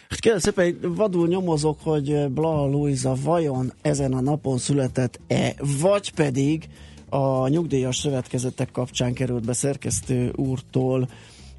Hát 0.09 0.19
kérlek 0.19 0.41
szépen, 0.41 0.77
vadul 0.81 1.27
nyomozok, 1.27 1.79
hogy 1.83 2.27
Blaha 2.29 2.65
Luisa 2.65 3.15
vajon 3.23 3.73
ezen 3.81 4.13
a 4.13 4.21
napon 4.21 4.57
született-e, 4.57 5.53
vagy 5.81 6.13
pedig 6.13 6.67
a 7.09 7.47
nyugdíjas 7.47 7.97
szövetkezetek 7.97 8.71
kapcsán 8.71 9.13
került 9.13 9.45
be 9.45 9.53
szerkesztő 9.53 10.31
úrtól 10.35 11.07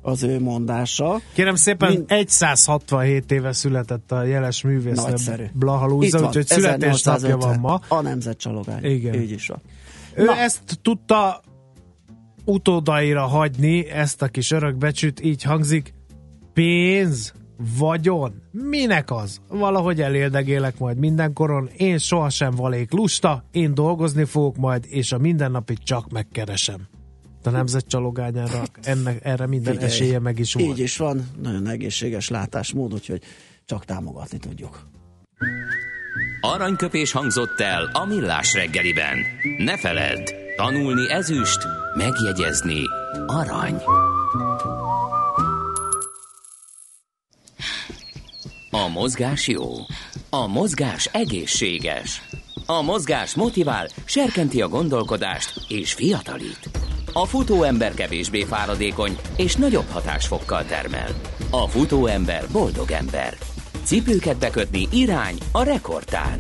az 0.03 0.23
ő 0.23 0.41
mondása. 0.41 1.21
Kérem 1.33 1.55
szépen, 1.55 2.05
Mind- 2.09 2.29
167 2.29 3.33
éve 3.33 3.53
született 3.53 4.13
a 4.13 4.25
jeles 4.25 4.63
művész 4.63 4.97
Nagyszerű. 4.97 5.45
Blaha 5.53 5.85
Itt 5.85 5.91
Lúza, 5.91 6.19
van, 6.19 6.27
úgyhogy 6.27 6.47
születésnapja 6.47 6.89
1850. 6.91 7.39
van 7.39 7.59
ma. 7.89 7.97
A 7.97 8.01
nemzet 8.01 8.39
csalogány. 8.39 8.85
Igen. 8.85 9.15
Így 9.15 9.31
is 9.31 9.47
van. 9.47 9.61
Ő 10.15 10.25
Na. 10.25 10.37
ezt 10.37 10.79
tudta 10.83 11.41
utódaira 12.45 13.27
hagyni, 13.27 13.91
ezt 13.91 14.23
a 14.23 14.29
kis 14.29 14.51
örökbecsüt, 14.51 15.25
így 15.25 15.43
hangzik, 15.43 15.95
pénz, 16.53 17.33
vagyon, 17.79 18.43
minek 18.51 19.11
az? 19.11 19.41
Valahogy 19.49 20.01
elérdegélek 20.01 20.79
majd 20.79 20.99
mindenkoron, 20.99 21.69
én 21.77 21.99
sohasem 21.99 22.55
valék 22.55 22.93
lusta, 22.93 23.45
én 23.53 23.75
dolgozni 23.75 24.25
fogok 24.25 24.57
majd, 24.57 24.85
és 24.89 25.13
a 25.13 25.19
mindennapit 25.19 25.79
csak 25.85 26.11
megkeresem. 26.11 26.89
A 27.47 27.51
nemzet 27.51 27.87
csalogányára, 27.87 28.63
ennek, 28.83 29.25
erre 29.25 29.47
minden 29.47 29.73
Figyelj, 29.73 29.93
esélye 29.93 30.19
meg 30.19 30.39
is 30.39 30.55
volt. 30.55 30.69
Így 30.69 30.79
is 30.79 30.97
van, 30.97 31.31
nagyon 31.43 31.67
egészséges 31.67 32.29
látásmód, 32.29 32.93
úgyhogy 32.93 33.23
csak 33.65 33.85
támogatni 33.85 34.39
tudjuk. 34.39 34.87
Aranyköpés 36.41 37.13
hangzott 37.13 37.61
el 37.61 37.91
a 37.93 38.05
millás 38.05 38.55
reggeliben. 38.55 39.19
Ne 39.59 39.79
feledd, 39.79 40.33
tanulni 40.57 41.11
ezüst, 41.11 41.59
megjegyezni 41.97 42.83
arany. 43.27 43.83
A 48.71 48.89
mozgás 48.89 49.49
jó. 49.49 49.71
A 50.31 50.47
mozgás 50.47 51.07
egészséges. 51.13 52.23
A 52.67 52.83
mozgás 52.83 53.35
motivál, 53.35 53.89
serkenti 54.05 54.63
a 54.63 54.69
gondolkodást 54.69 55.53
és 55.69 55.93
fiatalít. 55.93 56.82
A 57.15 57.27
futóember 57.27 57.95
kevésbé 57.95 58.45
fáradékony 58.45 59.17
és 59.37 59.57
nagyobb 59.57 59.87
hatásfokkal 59.91 60.65
termel. 60.65 61.09
A 61.51 61.67
futóember 61.69 62.45
boldog 62.53 62.91
ember. 62.91 63.35
Cipőket 63.85 64.39
bekötni 64.39 64.89
irány 64.93 65.39
a 65.53 65.63
rekordtán. 65.63 66.39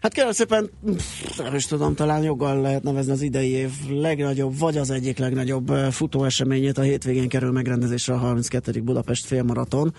Hát 0.00 0.12
kérlek 0.12 0.34
szépen, 0.34 0.70
nem 1.38 1.54
is 1.54 1.66
tudom, 1.66 1.94
talán 1.94 2.22
joggal 2.22 2.60
lehet 2.60 2.82
nevezni 2.82 3.12
az 3.12 3.22
idei 3.22 3.50
év 3.50 3.70
legnagyobb, 3.88 4.58
vagy 4.58 4.76
az 4.76 4.90
egyik 4.90 5.18
legnagyobb 5.18 5.70
eh, 5.70 5.90
futóeseményét. 5.90 6.78
A 6.78 6.82
hétvégén 6.82 7.28
kerül 7.28 7.50
megrendezésre 7.50 8.14
a 8.14 8.18
32. 8.18 8.80
Budapest 8.80 9.26
félmaraton, 9.26 9.94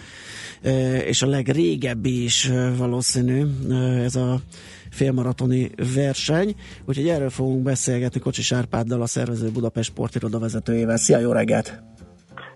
eh, 0.62 1.08
és 1.08 1.21
a 1.21 1.28
legrégebbi 1.28 2.23
is 2.23 2.45
eh, 2.45 2.78
valószínű 2.78 3.45
ez 4.04 4.15
a 4.15 4.41
félmaratoni 4.98 5.70
verseny. 5.96 6.56
Úgyhogy 6.88 7.08
erről 7.08 7.30
fogunk 7.30 7.64
beszélgetni 7.64 8.20
Kocsis 8.20 8.52
Árpáddal, 8.52 9.02
a 9.02 9.08
szervező 9.08 9.50
Budapest 9.54 9.90
sportiroda 9.90 10.40
vezetőjével. 10.40 10.98
Szia, 10.98 11.20
jó 11.20 11.32
reggelt! 11.32 11.84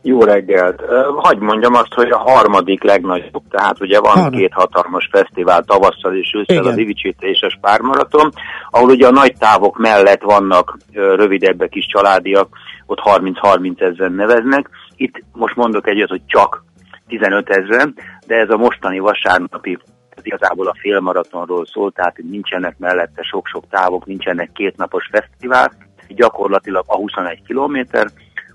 Jó 0.02 0.24
reggelt! 0.24 0.82
Hagy 1.16 1.38
mondjam 1.38 1.74
azt, 1.74 1.94
hogy 1.94 2.10
a 2.10 2.18
harmadik 2.18 2.84
legnagyobb, 2.84 3.44
tehát 3.50 3.82
ugye 3.82 4.00
van 4.00 4.12
Harmad. 4.12 4.40
két 4.40 4.54
hatalmas 4.54 5.10
fesztivál 5.12 5.64
tavasszal 5.64 6.16
és 6.16 6.34
ősszel, 6.36 6.66
az 6.66 6.78
Ivicsita 6.78 7.28
és 7.28 7.42
a 7.42 7.50
Spármaraton, 7.50 8.32
ahol 8.70 8.90
ugye 8.90 9.08
a 9.08 9.12
nagy 9.12 9.34
távok 9.38 9.78
mellett 9.78 10.22
vannak 10.22 10.78
rövidebbek 10.92 11.76
is 11.76 11.86
családiak, 11.86 12.48
ott 12.86 13.02
30-30 13.04 13.82
ezeren 13.82 14.14
neveznek. 14.14 14.70
Itt 14.96 15.24
most 15.34 15.56
mondok 15.56 15.88
egyet, 15.88 16.10
hogy 16.10 16.22
csak 16.26 16.64
15 17.08 17.50
ezeren, 17.50 17.96
de 18.28 18.36
ez 18.36 18.50
a 18.50 18.58
mostani 18.58 19.00
vasárnapi 19.00 19.78
ez 20.16 20.26
igazából 20.26 20.68
a 20.68 20.76
félmaratonról 20.80 21.66
szól, 21.66 21.92
tehát 21.92 22.18
nincsenek 22.18 22.78
mellette 22.78 23.22
sok-sok 23.24 23.64
távok, 23.70 24.06
nincsenek 24.06 24.52
kétnapos 24.52 25.10
fesztivál, 25.12 25.72
gyakorlatilag 26.08 26.84
a 26.88 26.96
21 26.96 27.42
kilométer, 27.48 28.08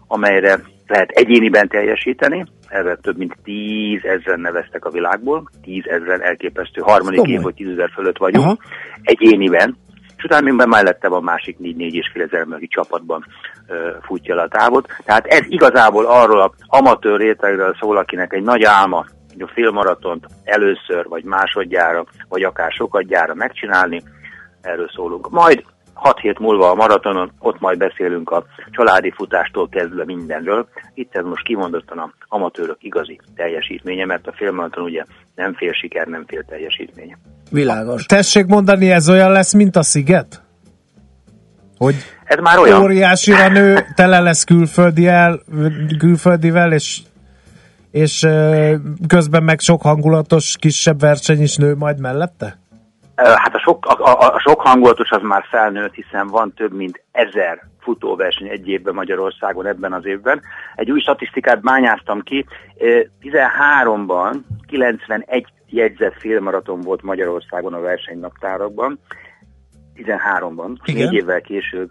amelyre 0.06 0.60
lehet 0.86 1.10
egyéniben 1.10 1.68
teljesíteni, 1.68 2.46
erre 2.68 2.96
több 2.96 3.16
mint 3.16 3.36
10 3.44 4.04
ezeren 4.04 4.40
neveztek 4.40 4.84
a 4.84 4.90
világból, 4.90 5.50
10 5.62 5.84
ezeren 5.86 6.22
elképesztő, 6.22 6.80
harmadik 6.80 7.18
Komoly. 7.18 7.34
év, 7.34 7.42
hogy 7.42 7.54
10 7.54 7.68
ezer 7.68 7.90
fölött 7.94 8.18
vagyunk, 8.18 8.44
Aha. 8.44 8.58
egyéniben, 9.02 9.76
és 10.16 10.24
utána 10.24 10.52
még 10.52 10.66
mellette 10.66 11.08
van 11.08 11.22
másik 11.22 11.56
4-4 11.60 11.92
és 11.92 12.10
fél 12.12 12.22
ezer 12.22 12.40
emberi 12.40 12.66
csapatban 12.66 13.24
ö, 13.66 13.90
futja 14.02 14.34
le 14.34 14.42
a 14.42 14.48
távot. 14.48 14.88
Tehát 15.04 15.26
ez 15.26 15.44
igazából 15.48 16.06
arról 16.06 16.40
a 16.40 16.52
amatőr 16.66 17.20
rétegről 17.20 17.76
szól, 17.80 17.96
akinek 17.96 18.32
egy 18.32 18.42
nagy 18.42 18.62
álma, 18.64 19.04
hogy 19.36 19.48
a 19.48 19.52
félmaratont 19.54 20.26
először, 20.44 21.06
vagy 21.08 21.24
másodjára, 21.24 22.04
vagy 22.28 22.42
akár 22.42 22.70
sokadjára 22.72 23.34
megcsinálni, 23.34 24.02
erről 24.60 24.90
szólunk. 24.94 25.30
Majd 25.30 25.64
6 25.92 26.18
hét 26.18 26.38
múlva 26.38 26.70
a 26.70 26.74
maratonon, 26.74 27.32
ott 27.38 27.60
majd 27.60 27.78
beszélünk 27.78 28.30
a 28.30 28.44
családi 28.70 29.10
futástól 29.10 29.68
kezdve 29.68 30.04
mindenről. 30.04 30.68
Itt 30.94 31.16
ez 31.16 31.24
most 31.24 31.44
kimondottan 31.44 31.98
a 31.98 32.12
amatőrök 32.28 32.76
igazi 32.80 33.20
teljesítménye, 33.34 34.04
mert 34.04 34.26
a 34.26 34.32
félmaraton 34.32 34.84
ugye 34.84 35.04
nem 35.34 35.54
fél 35.54 35.72
siker, 35.72 36.06
nem 36.06 36.24
fél 36.26 36.44
teljesítménye. 36.44 37.18
Világos. 37.50 38.06
Tessék 38.06 38.46
mondani, 38.46 38.90
ez 38.90 39.08
olyan 39.08 39.32
lesz, 39.32 39.52
mint 39.52 39.76
a 39.76 39.82
sziget? 39.82 40.42
Hogy 41.78 41.94
Ez 42.24 42.38
már 42.38 42.58
olyan. 42.58 42.82
óriásira 42.82 43.48
nő, 43.48 43.86
tele 43.94 44.20
lesz 44.20 44.44
külföldi 44.44 45.06
el, 45.06 45.40
külföldivel, 45.98 46.72
és, 46.72 47.00
és 47.96 48.26
közben 49.08 49.42
meg 49.42 49.60
sok 49.60 49.82
hangulatos 49.82 50.56
kisebb 50.60 51.00
verseny 51.00 51.42
is 51.42 51.56
nő 51.56 51.74
majd 51.74 52.00
mellette? 52.00 52.58
Hát 53.14 53.54
a 53.54 53.58
sok, 53.58 53.86
a, 53.86 54.04
a, 54.04 54.34
a 54.34 54.38
sok 54.38 54.60
hangulatos 54.60 55.10
az 55.10 55.22
már 55.22 55.44
felnőtt, 55.50 55.94
hiszen 55.94 56.26
van 56.26 56.52
több 56.56 56.72
mint 56.72 57.02
ezer 57.12 57.62
futóverseny 57.80 58.48
egy 58.48 58.68
évben 58.68 58.94
Magyarországon 58.94 59.66
ebben 59.66 59.92
az 59.92 60.06
évben. 60.06 60.42
Egy 60.74 60.90
új 60.90 61.00
statisztikát 61.00 61.60
bányáztam 61.60 62.20
ki. 62.20 62.46
Ö, 62.78 63.00
13-ban 63.22 64.34
91 64.66 65.46
jegyzett 65.66 66.14
félmaraton 66.18 66.80
volt 66.80 67.02
Magyarországon 67.02 67.74
a 67.74 67.80
versenynaptárakban. 67.80 68.98
13-ban, 69.94 70.76
Igen. 70.84 71.02
négy 71.02 71.12
évvel 71.12 71.40
később 71.40 71.90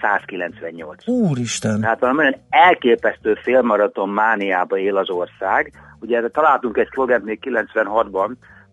198. 0.00 1.08
Úristen! 1.08 1.80
Tehát 1.80 2.00
valami 2.00 2.18
olyan 2.18 2.36
elképesztő 2.48 3.34
félmaraton 3.34 4.08
mániába 4.08 4.78
él 4.78 4.96
az 4.96 5.10
ország. 5.10 5.72
Ugye 6.00 6.16
erre 6.16 6.28
találtunk 6.28 6.76
egy 6.76 6.88
szlogent 6.92 7.24
még 7.24 7.38
96-ban, 7.42 8.30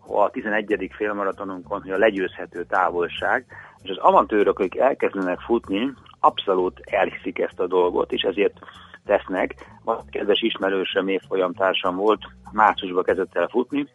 a 0.08 0.30
11. 0.30 0.90
félmaratonunkon, 0.98 1.82
hogy 1.82 1.92
a 1.92 1.98
legyőzhető 1.98 2.64
távolság, 2.64 3.46
és 3.84 3.90
az 3.90 3.98
amatőrök, 3.98 4.60
akik 4.60 4.78
elkezdenek 4.78 5.40
futni, 5.40 5.94
abszolút 6.20 6.80
elhiszik 6.84 7.40
ezt 7.40 7.60
a 7.60 7.68
dolgot, 7.68 8.12
és 8.12 8.22
ezért 8.22 8.60
tesznek. 9.06 9.56
Egy 9.86 10.10
kedves 10.10 10.42
ismerősöm, 10.42 11.08
évfolyamtársam 11.08 11.96
volt, 11.96 12.22
márciusban 12.52 13.04
kezdett 13.04 13.36
el 13.36 13.48
futni, 13.48 13.88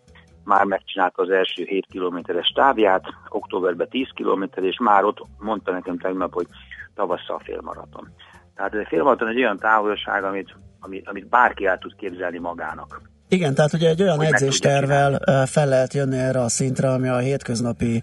már 0.45 0.64
megcsinálta 0.64 1.23
az 1.23 1.31
első 1.31 1.64
7 1.64 1.87
kilométeres 1.90 2.53
távját, 2.55 3.05
októberben 3.29 3.88
10 3.88 4.09
kilométer, 4.14 4.64
és 4.64 4.79
már 4.79 5.05
ott 5.05 5.23
mondta 5.38 5.73
nekem 5.73 5.99
tegnap, 5.99 6.33
hogy 6.33 6.47
tavasszal 6.94 7.38
félmaraton. 7.38 8.09
Tehát 8.55 8.74
ez 8.74 8.81
a 8.81 8.88
félmaraton 8.88 9.28
egy 9.28 9.37
olyan 9.37 9.57
távolság, 9.57 10.24
amit, 10.24 10.57
amit, 10.81 11.09
amit 11.09 11.28
bárki 11.28 11.66
el 11.66 11.78
tud 11.78 11.96
képzelni 11.96 12.38
magának. 12.38 13.12
Igen, 13.33 13.55
tehát 13.55 13.73
ugye 13.73 13.88
egy 13.88 14.03
olyan 14.03 14.16
Hogy 14.16 14.27
edzéstervel 14.27 15.21
fel 15.47 15.68
lehet 15.68 15.95
jönni 15.95 16.18
erre 16.18 16.40
a 16.40 16.49
szintre, 16.49 16.90
ami 16.92 17.09
a 17.09 17.18
hétköznapi 17.18 18.03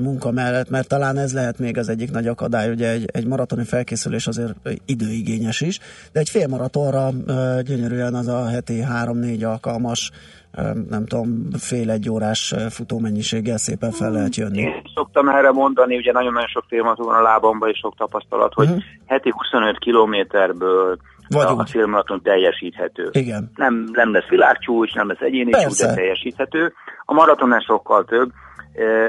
munka 0.00 0.30
mellett, 0.30 0.70
mert 0.70 0.88
talán 0.88 1.16
ez 1.18 1.34
lehet 1.34 1.58
még 1.58 1.78
az 1.78 1.88
egyik 1.88 2.10
nagy 2.10 2.26
akadály, 2.26 2.70
ugye 2.70 2.90
egy, 2.90 3.04
egy 3.12 3.26
maratoni 3.26 3.64
felkészülés 3.64 4.26
azért 4.26 4.54
időigényes 4.86 5.60
is, 5.60 5.78
de 6.12 6.20
egy 6.20 6.28
félmaratonra 6.28 7.08
ö, 7.26 7.58
gyönyörűen 7.62 8.14
az 8.14 8.28
a 8.28 8.46
heti 8.48 8.84
3-4 9.04 9.46
alkalmas, 9.46 10.10
nem 10.90 11.06
tudom, 11.06 11.48
fél 11.58 11.90
egy 11.90 12.10
órás 12.10 12.54
futómennyiséggel 12.70 13.56
szépen 13.58 13.90
fel 13.90 14.10
lehet 14.10 14.36
jönni. 14.36 14.60
Én 14.60 14.82
szoktam 14.94 15.28
erre 15.28 15.50
mondani, 15.50 15.96
ugye 15.96 16.12
nagyon-nagyon 16.12 16.48
sok 16.48 16.64
félmaraton 16.68 17.06
van 17.06 17.14
a 17.14 17.22
lábamban, 17.22 17.68
és 17.68 17.78
sok 17.78 17.96
tapasztalat, 17.96 18.52
hogy 18.54 18.68
Mhm. 18.68 18.78
heti 19.06 19.30
25 19.36 19.78
kilométerből 19.78 20.96
Vagy 21.30 21.46
a, 21.46 21.66
félmaraton 21.66 22.22
teljesíthető. 22.22 23.08
Igen. 23.12 23.50
Nem, 23.54 23.88
nem 23.92 24.12
lesz 24.12 24.28
világcsúcs, 24.28 24.94
nem 24.94 25.08
lesz 25.08 25.20
egyéni 25.20 25.50
csúcs, 25.50 25.78
de 25.78 25.94
teljesíthető. 25.94 26.72
A 27.04 27.12
maratonnál 27.12 27.60
sokkal 27.60 28.04
több. 28.04 28.30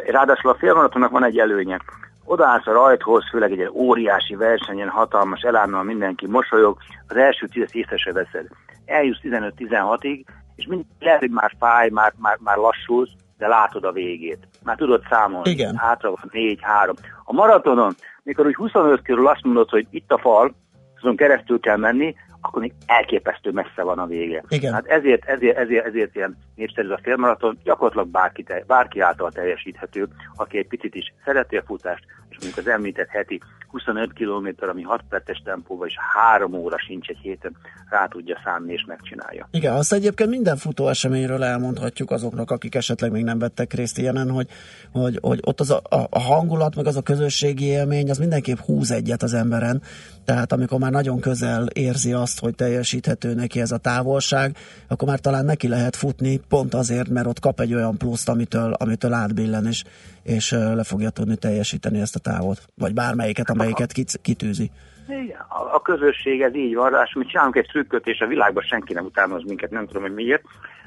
Ráadásul 0.06 0.52
a 0.52 0.56
félmaratonnak 0.60 1.12
van 1.12 1.26
egy 1.26 1.38
előnye. 1.38 1.80
Odaállsz 2.26 2.68
a 2.68 2.72
rajthoz, 2.72 3.24
főleg 3.32 3.52
egy 3.52 3.70
óriási 3.74 4.36
versenyen, 4.36 4.90
hatalmas 4.90 5.42
elánnal 5.42 5.84
mindenki 5.84 6.28
mosolyog, 6.28 6.78
az 7.08 7.16
első 7.16 7.48
tízet 7.48 7.74
észre 7.74 7.98
se 7.98 8.12
veszed. 8.12 8.48
Eljussz 8.86 9.20
15-16-ig, 9.24 10.26
és 10.56 10.66
mind, 10.68 10.84
lehet, 11.00 11.20
hogy 11.20 11.30
már 11.30 11.52
fáj, 11.60 11.90
már, 11.90 12.14
már, 12.18 12.38
már 12.40 12.58
lassulsz, 12.58 13.10
de 13.38 13.48
látod 13.48 13.84
a 13.84 13.92
végét. 13.92 14.48
Már 14.64 14.76
tudod 14.76 15.02
számolni. 15.10 15.50
Igen. 15.50 15.76
Hátra 15.76 16.10
van 16.10 16.32
4-3. 16.32 16.94
A 17.24 17.34
maratonon, 17.34 17.96
mikor 18.24 18.46
úgy 18.46 18.56
25 18.56 19.02
körül 19.02 19.28
azt 19.28 19.44
mondod, 19.44 19.70
hogy 19.70 19.88
itt 19.90 20.12
a 20.12 20.18
fal, 20.18 20.54
azon 21.02 21.16
keresztül 21.16 21.60
kell 21.60 21.78
menni, 21.78 22.16
akkor 22.42 22.62
még 22.62 22.74
elképesztő 22.86 23.52
messze 23.52 23.84
van 23.84 24.00
a 24.00 24.06
vége. 24.06 24.44
Igen. 24.48 24.74
Hát 24.74 24.86
ezért, 24.86 25.26
ezért, 25.26 25.58
ezért, 25.58 25.86
ezért 25.86 26.16
ilyen 26.16 26.38
népszerű 26.56 26.90
a 26.90 27.00
félmaraton, 27.04 27.58
gyakorlatilag 27.64 28.08
bárki, 28.08 28.44
te, 28.44 28.64
bárki 28.68 29.00
által 29.00 29.32
teljesíthető, 29.32 30.08
aki 30.36 30.58
egy 30.58 30.68
picit 30.68 30.96
is 30.96 31.14
szereti 31.26 31.58
a 31.58 31.64
futást, 31.66 32.04
és 32.30 32.38
mondjuk 32.40 32.66
az 32.66 32.72
említett 32.72 33.10
heti 33.10 33.42
25 33.72 34.14
km, 34.14 34.48
ami 34.70 34.82
6 34.82 35.02
perces 35.10 35.42
tempóval, 35.46 35.88
és 35.88 35.96
3 36.14 36.54
óra 36.54 36.78
sincs 36.80 37.08
egy 37.08 37.18
héten, 37.18 37.56
rá 37.90 38.06
tudja 38.06 38.38
számni 38.44 38.74
és 38.74 38.86
megcsinálja. 38.88 39.48
Igen, 39.52 39.74
azt 39.74 39.94
egyébként 39.94 40.30
minden 40.30 40.58
futó 40.58 40.88
eseményről 40.88 41.44
elmondhatjuk 41.44 42.12
azoknak, 42.12 42.52
akik 42.52 42.76
esetleg 42.76 43.12
még 43.12 43.24
nem 43.24 43.40
vettek 43.40 43.74
részt 43.74 43.98
ilyenen, 43.98 44.30
hogy, 44.30 44.48
hogy, 44.92 45.18
hogy 45.22 45.40
ott 45.42 45.60
az 45.60 45.72
a, 45.72 45.82
a, 45.90 46.08
a 46.10 46.20
hangulat, 46.20 46.76
meg 46.76 46.86
az 46.86 46.96
a 46.96 47.02
közösségi 47.02 47.66
élmény, 47.66 48.10
az 48.10 48.18
mindenképp 48.18 48.58
húz 48.58 48.92
egyet 48.92 49.24
az 49.24 49.34
emberen. 49.34 49.82
Tehát 50.26 50.52
amikor 50.52 50.80
már 50.80 50.92
nagyon 50.92 51.20
közel 51.20 51.68
érzi 51.74 52.14
azt, 52.14 52.31
azt, 52.32 52.40
hogy 52.40 52.56
teljesíthető 52.56 53.34
neki 53.34 53.60
ez 53.60 53.72
a 53.72 53.78
távolság, 53.78 54.56
akkor 54.88 55.08
már 55.08 55.20
talán 55.20 55.46
neki 55.46 55.68
lehet 55.68 55.96
futni, 55.96 56.40
pont 56.50 56.74
azért, 56.74 57.10
mert 57.10 57.28
ott 57.28 57.40
kap 57.40 57.60
egy 57.60 57.74
olyan 57.74 57.98
pluszt, 57.98 58.30
amitől, 58.30 58.74
amitől 58.74 59.14
átbillen, 59.14 59.66
és, 59.66 59.84
és 60.24 60.52
le 60.52 60.84
fogja 60.84 61.10
tudni 61.10 61.36
teljesíteni 61.36 62.00
ezt 62.00 62.16
a 62.16 62.20
távot, 62.20 62.60
vagy 62.76 62.94
bármelyiket, 62.94 63.50
amelyiket 63.50 63.92
kit- 63.92 64.20
kitűzi. 64.22 64.72
Igen, 65.08 65.40
a, 65.50 65.76
a 65.76 65.82
közösség 65.82 66.42
ez 66.42 66.56
így 66.56 66.76
van, 66.76 66.94
és 67.06 67.14
mi 67.14 67.26
csinálunk 67.26 67.56
egy 67.56 67.68
trükköt, 67.72 68.08
és 68.08 68.20
a 68.20 68.28
világban 68.28 68.64
senki 68.64 68.94
nem 68.94 69.06
utánoz 69.06 69.44
minket, 69.44 69.72
nem 69.72 69.88
tudom, 69.88 70.02
hogy 70.02 70.14
miért. 70.14 70.44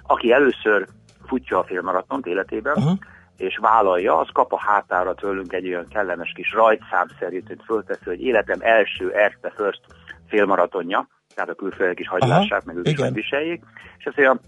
Aki 0.07 0.33
először 0.33 0.87
futja 1.27 1.59
a 1.59 1.65
félmaratont 1.65 2.27
életében, 2.27 2.75
Aha. 2.75 2.99
és 3.37 3.59
vállalja, 3.61 4.19
az 4.19 4.29
kap 4.33 4.53
a 4.53 4.59
hátára 4.59 5.15
tőlünk 5.15 5.53
egy 5.53 5.67
olyan 5.67 5.89
kellemes 5.89 6.33
kis 6.35 6.53
rajtszámszerűt, 6.53 7.47
hogy 7.47 7.61
fölteszi, 7.65 8.05
hogy 8.05 8.23
életem 8.23 8.59
első 8.61 9.13
Erste 9.13 9.53
First 9.57 9.81
félmaratonja, 10.29 11.09
tehát 11.35 11.51
a 11.51 11.55
külföldek 11.55 12.01
is 12.01 12.09
hagylássák, 12.09 12.65
meg 12.65 12.77
ők 12.77 12.89
is 12.89 12.93
igen. 12.93 13.13
viseljék, 13.13 13.63
és 13.99 14.07
azt 14.07 14.17
mondja, 14.17 14.41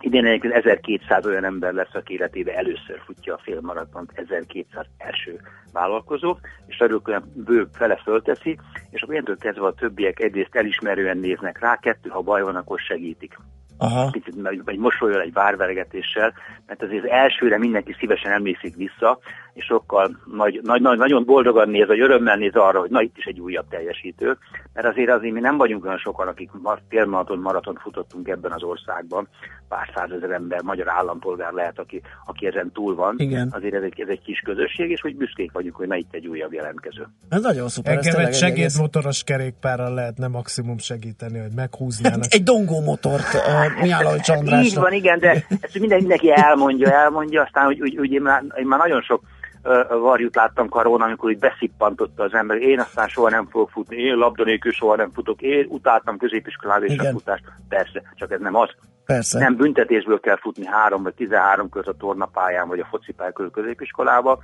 idén 0.00 0.26
egyébként 0.26 0.54
1200 0.54 1.26
olyan 1.26 1.44
ember 1.44 1.72
lesz, 1.72 1.94
aki 1.94 2.12
életében 2.12 2.56
először 2.56 3.00
futja 3.04 3.34
a 3.34 3.40
félmaratont, 3.42 4.12
1200 4.14 4.86
első 4.98 5.40
vállalkozó, 5.72 6.36
és 6.66 6.78
erről 6.78 7.00
olyan 7.04 7.32
bő 7.34 7.66
fele 7.72 7.96
fölteszi, 7.96 8.58
és 8.90 9.02
akkor 9.02 9.14
ilyentől 9.14 9.38
kezdve 9.38 9.66
a 9.66 9.74
többiek 9.74 10.20
egyrészt 10.20 10.54
elismerően 10.54 11.18
néznek 11.18 11.58
rá, 11.58 11.76
kettő, 11.76 12.08
ha 12.08 12.20
baj 12.20 12.42
van, 12.42 12.56
akkor 12.56 12.78
segítik 12.78 13.38
Aha. 13.78 14.10
picit 14.10 14.34
vagy, 14.64 14.78
mosolyol 14.78 15.20
egy 15.20 15.32
várvergetéssel, 15.32 16.34
mert 16.66 16.82
azért 16.82 17.04
az 17.04 17.10
elsőre 17.10 17.58
mindenki 17.58 17.96
szívesen 17.98 18.32
emlékszik 18.32 18.76
vissza, 18.76 19.18
és 19.56 19.64
sokkal 19.64 20.16
nagy, 20.24 20.60
nagy, 20.62 20.80
nagy, 20.80 20.98
nagyon 20.98 21.24
boldogan 21.24 21.68
néz, 21.68 21.86
vagy 21.86 22.00
örömmel 22.00 22.36
néz 22.36 22.54
arra, 22.54 22.80
hogy 22.80 22.90
na 22.90 23.02
itt 23.02 23.16
is 23.16 23.24
egy 23.24 23.40
újabb 23.40 23.68
teljesítő, 23.68 24.36
mert 24.72 24.86
azért 24.86 25.10
azért 25.10 25.32
mi 25.32 25.40
nem 25.40 25.56
vagyunk 25.56 25.84
olyan 25.84 25.98
sokan, 25.98 26.28
akik 26.28 26.50
mar- 26.62 26.82
félmaraton, 26.88 27.38
maraton 27.38 27.78
futottunk 27.82 28.28
ebben 28.28 28.52
az 28.52 28.62
országban, 28.62 29.28
pár 29.68 29.90
százezer 29.94 30.30
ember, 30.30 30.62
magyar 30.62 30.88
állampolgár 30.88 31.52
lehet, 31.52 31.78
aki, 31.78 32.02
aki 32.26 32.46
ezen 32.46 32.70
túl 32.72 32.94
van. 32.94 33.14
Igen. 33.18 33.48
Azért 33.52 33.74
ez 33.74 33.82
egy, 33.82 34.00
ez 34.00 34.08
egy 34.08 34.22
kis 34.22 34.40
közösség, 34.40 34.90
és 34.90 35.00
hogy 35.00 35.16
büszkék 35.16 35.52
vagyunk, 35.52 35.76
hogy 35.76 35.88
na 35.88 35.96
itt 35.96 36.14
egy 36.14 36.26
újabb 36.26 36.52
jelentkező. 36.52 37.06
Ez 37.28 37.42
nagyon 37.42 37.68
szuper. 37.68 37.92
Engem 37.92 38.26
egy 38.26 38.34
segédmotoros 38.34 39.24
kerékpárral 39.24 39.94
lehetne 39.94 40.28
maximum 40.28 40.78
segíteni, 40.78 41.38
hogy 41.38 41.52
meghúznának. 41.54 42.32
Egy 42.32 42.42
dongó 42.42 42.80
motort 42.80 43.34
a 43.34 43.82
Mihálovics 43.82 44.28
Így 44.62 44.74
van, 44.74 44.92
igen, 44.92 45.18
de 45.18 45.30
ezt 45.60 45.78
minden, 45.78 45.98
mindenki 45.98 46.32
elmondja, 46.34 46.90
elmondja, 46.90 47.42
aztán 47.42 47.64
hogy 47.64 47.80
úgy, 47.80 47.98
úgy 47.98 48.12
én, 48.12 48.22
már, 48.22 48.42
én 48.56 48.66
már 48.66 48.78
nagyon 48.78 49.02
sok 49.02 49.20
ö, 49.66 49.98
varjút 49.98 50.34
láttam 50.34 50.68
karón, 50.68 51.02
amikor 51.02 51.30
úgy 51.30 51.38
beszippantotta 51.38 52.22
az 52.22 52.34
ember, 52.34 52.56
én 52.56 52.80
aztán 52.80 53.08
soha 53.08 53.30
nem 53.30 53.46
fogok 53.46 53.70
futni, 53.70 53.96
én 53.96 54.14
labda 54.14 54.44
nélkül 54.44 54.72
soha 54.72 54.96
nem 54.96 55.10
futok, 55.12 55.42
én 55.42 55.66
utáltam 55.68 56.18
középiskolában 56.18 56.88
és 56.88 56.98
a 56.98 57.10
futást. 57.10 57.44
Persze, 57.68 58.02
csak 58.14 58.30
ez 58.30 58.40
nem 58.40 58.54
az. 58.54 58.68
Persze. 59.04 59.38
Nem 59.38 59.56
büntetésből 59.56 60.20
kell 60.20 60.36
futni 60.36 60.66
három 60.66 61.02
vagy 61.02 61.14
13 61.14 61.68
között 61.68 61.94
a 61.94 61.96
tornapályán 61.96 62.68
vagy 62.68 62.80
a 62.80 62.86
focipálya 62.90 63.32
között 63.32 63.52
középiskolába, 63.52 64.38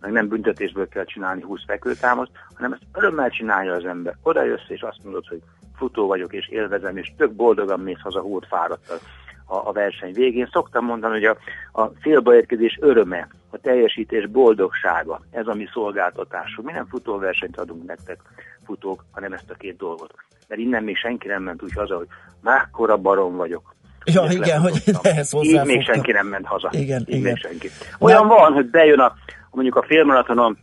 meg 0.00 0.12
nem 0.12 0.28
büntetésből 0.28 0.88
kell 0.88 1.04
csinálni 1.04 1.42
20 1.42 1.60
fekvőtámaszt, 1.66 2.30
hanem 2.54 2.72
ezt 2.72 2.82
örömmel 2.92 3.30
csinálja 3.30 3.74
az 3.74 3.84
ember. 3.84 4.16
Oda 4.22 4.44
jössz 4.44 4.68
és 4.68 4.80
azt 4.80 5.04
mondod, 5.04 5.26
hogy 5.26 5.42
futó 5.76 6.06
vagyok 6.06 6.32
és 6.32 6.48
élvezem, 6.48 6.96
és 6.96 7.12
tök 7.16 7.32
boldogan 7.32 7.80
mész 7.80 8.00
haza 8.00 8.20
hót 8.20 8.46
fáradtad 8.46 9.00
a, 9.46 9.54
a 9.54 9.72
verseny 9.72 10.12
végén. 10.12 10.48
Szoktam 10.52 10.84
mondani, 10.84 11.12
hogy 11.12 11.24
a, 11.24 11.36
a 11.82 11.90
célbaérkezés 12.02 12.78
öröme, 12.80 13.28
a 13.56 13.60
teljesítés 13.62 14.26
boldogsága, 14.26 15.20
ez 15.30 15.46
a 15.46 15.54
mi 15.54 15.66
szolgáltatásunk. 15.72 16.66
Mi 16.66 16.72
nem 16.72 16.86
futóversenyt 16.86 17.58
adunk 17.58 17.86
nektek, 17.86 18.20
futók, 18.64 19.04
hanem 19.10 19.32
ezt 19.32 19.50
a 19.50 19.54
két 19.54 19.76
dolgot. 19.76 20.14
Mert 20.48 20.60
innen 20.60 20.84
még 20.84 20.96
senki 20.96 21.28
nem 21.28 21.42
ment 21.42 21.62
úgy 21.62 21.72
haza, 21.72 21.96
hogy 21.96 22.06
mekkora 22.42 22.96
barom 22.96 23.36
vagyok. 23.36 23.74
Ja, 24.04 24.24
igen, 24.30 24.60
hogy 24.60 24.82
ehhez 25.02 25.34
Így 25.40 25.64
még 25.64 25.84
senki 25.84 26.12
nem 26.12 26.26
ment 26.26 26.46
haza. 26.46 26.68
Igen, 26.72 27.00
Így 27.00 27.08
igen. 27.08 27.22
még 27.22 27.36
senki. 27.36 27.68
Olyan 27.98 28.26
van, 28.28 28.52
hogy 28.52 28.66
bejön 28.66 28.98
a, 28.98 29.14
mondjuk 29.50 29.76
a 29.76 29.82
félmaratonon, 29.82 30.58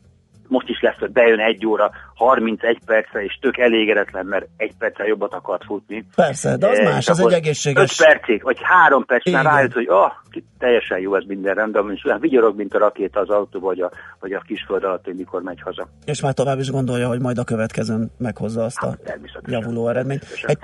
most 0.53 0.69
is 0.69 0.81
lesz, 0.81 0.99
hogy 0.99 1.11
bejön 1.11 1.39
egy 1.39 1.65
óra, 1.65 1.91
31 2.15 2.79
percre, 2.85 3.23
és 3.23 3.37
tök 3.41 3.57
elégedetlen, 3.57 4.25
mert 4.25 4.45
egy 4.57 4.73
perccel 4.77 5.05
jobbat 5.05 5.33
akart 5.33 5.63
futni. 5.65 6.05
Persze, 6.15 6.57
de 6.57 6.67
az 6.67 6.77
Eh, 6.77 6.85
más, 6.91 7.07
az 7.07 7.19
egy 7.19 7.33
egészséges... 7.33 7.99
5 7.99 8.07
percig, 8.07 8.43
vagy 8.43 8.57
3 8.61 9.05
percben 9.05 9.33
Igen. 9.33 9.53
rájött, 9.53 9.73
hogy 9.73 9.87
ah, 9.89 10.11
teljesen 10.59 10.99
jó 10.99 11.15
ez 11.15 11.23
minden 11.27 11.53
rendben, 11.53 11.91
és 11.93 12.05
olyan 12.05 12.19
vigyorog, 12.19 12.55
mint 12.57 12.73
a 12.73 12.77
rakéta 12.77 13.19
az 13.19 13.29
autó, 13.29 13.59
vagy 13.59 13.79
a, 13.79 13.91
vagy 14.19 14.33
a 14.33 14.39
kisföld 14.47 14.83
alatt, 14.83 15.05
hogy 15.05 15.15
mikor 15.15 15.41
megy 15.41 15.61
haza. 15.61 15.87
És 16.05 16.21
már 16.21 16.33
tovább 16.33 16.59
is 16.59 16.71
gondolja, 16.71 17.07
hogy 17.07 17.19
majd 17.19 17.37
a 17.37 17.43
következőn 17.43 18.11
meghozza 18.17 18.63
azt 18.63 18.83
a 18.83 18.87
Hát, 18.87 18.99
természetesen. 19.03 19.59
javuló 19.59 19.87
eredményt. 19.87 20.25
Egy 20.41 20.57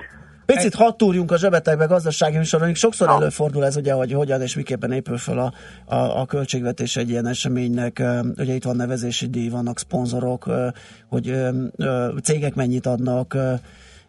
picit 0.54 0.74
hadd 0.74 0.96
túrjunk 0.96 1.30
a 1.30 1.38
zsebetekbe 1.38 1.84
gazdasági 1.84 2.36
műsoron. 2.36 2.74
Sokszor 2.74 3.06
Na. 3.06 3.14
előfordul 3.14 3.64
ez 3.64 3.76
ugye, 3.76 3.92
hogy 3.92 4.12
hogyan 4.12 4.42
és 4.42 4.56
miképpen 4.56 4.92
épül 4.92 5.18
fel 5.18 5.38
a, 5.38 5.52
a, 5.94 6.20
a 6.20 6.26
költségvetés 6.26 6.96
egy 6.96 7.10
ilyen 7.10 7.26
eseménynek. 7.26 8.02
Ugye 8.36 8.54
itt 8.54 8.64
van 8.64 8.76
nevezési 8.76 9.26
díj, 9.26 9.48
vannak 9.48 9.78
szponzorok, 9.78 10.44
hogy 11.08 11.34
cégek 12.22 12.54
mennyit 12.54 12.86
adnak 12.86 13.36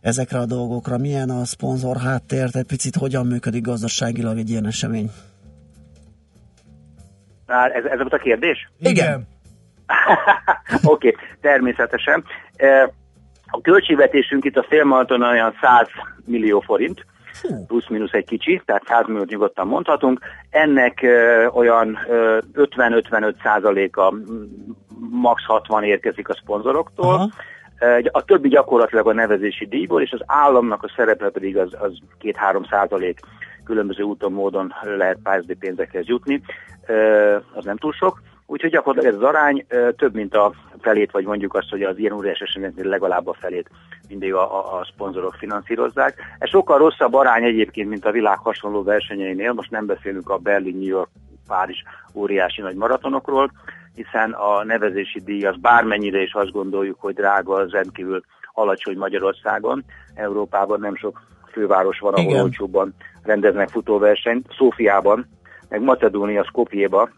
ezekre 0.01 0.39
a 0.39 0.45
dolgokra. 0.45 0.97
Milyen 0.97 1.29
a 1.29 1.45
szponzor 1.45 1.97
háttér, 1.97 2.49
egy 2.53 2.65
picit 2.65 2.95
hogyan 2.95 3.25
működik 3.27 3.63
gazdaságilag 3.63 4.37
egy 4.37 4.49
ilyen 4.49 4.65
esemény? 4.65 5.09
Ez, 7.47 7.83
ez 7.83 7.97
volt 7.97 8.13
a 8.13 8.17
kérdés? 8.17 8.71
Igen. 8.79 9.27
Oké, 10.83 11.07
okay, 11.07 11.25
természetesen. 11.41 12.23
A 13.51 13.61
költségvetésünk 13.61 14.45
itt 14.45 14.57
a 14.57 14.65
félmaraton 14.69 15.21
olyan 15.21 15.53
100 15.61 15.87
millió 16.25 16.59
forint, 16.59 17.05
plusz-minusz 17.67 18.13
egy 18.13 18.25
kicsi, 18.25 18.61
tehát 18.65 18.83
100 18.85 19.07
milliót 19.07 19.29
nyugodtan 19.29 19.67
mondhatunk. 19.67 20.19
Ennek 20.49 21.01
ö, 21.01 21.45
olyan 21.45 21.97
ö, 22.09 22.37
50-55 22.53 23.33
százaléka, 23.43 24.13
max 25.09 25.43
60 25.43 25.83
érkezik 25.83 26.29
a 26.29 26.33
szponzoroktól. 26.33 27.13
Aha. 27.13 27.29
A 28.11 28.23
többi 28.23 28.49
gyakorlatilag 28.49 29.07
a 29.07 29.13
nevezési 29.13 29.65
díjból, 29.65 30.01
és 30.01 30.11
az 30.11 30.21
államnak 30.25 30.83
a 30.83 30.91
szerepe 30.95 31.29
pedig 31.29 31.57
az, 31.57 31.75
az 31.79 31.97
2-3 32.21 32.69
százalék 32.69 33.19
különböző 33.63 34.03
úton, 34.03 34.31
módon 34.31 34.73
lehet 34.97 35.17
pályázati 35.23 35.53
pénzekhez 35.55 36.07
jutni. 36.07 36.41
Az 37.53 37.65
nem 37.65 37.77
túl 37.77 37.91
sok. 37.91 38.21
Úgyhogy 38.51 38.69
gyakorlatilag 38.69 39.15
ez 39.15 39.21
az 39.21 39.27
arány 39.27 39.65
több, 39.97 40.13
mint 40.13 40.35
a 40.35 40.53
felét, 40.79 41.11
vagy 41.11 41.25
mondjuk 41.25 41.53
azt, 41.53 41.69
hogy 41.69 41.83
az 41.83 41.97
ilyen 41.97 42.13
óriás 42.13 42.39
eseményeknél 42.39 42.85
legalább 42.85 43.27
a 43.27 43.33
felét 43.33 43.69
mindig 44.07 44.33
a, 44.33 44.57
a, 44.57 44.79
a 44.79 44.87
szponzorok 44.93 45.33
finanszírozzák. 45.33 46.15
Ez 46.39 46.49
sokkal 46.49 46.77
rosszabb 46.77 47.13
arány 47.13 47.43
egyébként, 47.43 47.89
mint 47.89 48.05
a 48.05 48.11
világ 48.11 48.37
hasonló 48.37 48.83
versenyeinél. 48.83 49.53
Most 49.53 49.71
nem 49.71 49.85
beszélünk 49.85 50.29
a 50.29 50.37
Berlin, 50.37 50.77
New 50.77 50.87
York, 50.87 51.09
Párizs 51.47 51.83
óriási 52.13 52.61
nagy 52.61 52.75
maratonokról, 52.75 53.51
hiszen 53.95 54.31
a 54.31 54.63
nevezési 54.63 55.19
díj 55.19 55.45
az 55.45 55.55
bármennyire 55.61 56.21
is 56.21 56.33
azt 56.33 56.51
gondoljuk, 56.51 56.99
hogy 56.99 57.13
drága, 57.13 57.53
az 57.53 57.71
rendkívül 57.71 58.23
alacsony 58.53 58.97
Magyarországon. 58.97 59.83
Európában 60.15 60.79
nem 60.79 60.95
sok 60.95 61.21
főváros 61.51 61.99
van, 61.99 62.13
ahol 62.13 62.29
Igen. 62.29 62.41
olcsóbban 62.41 62.93
rendeznek 63.23 63.69
futóversenyt. 63.69 64.47
Szófiában, 64.57 65.27
meg 65.69 65.81
Macedónia, 65.81 66.43
Skopjéba, 66.43 67.09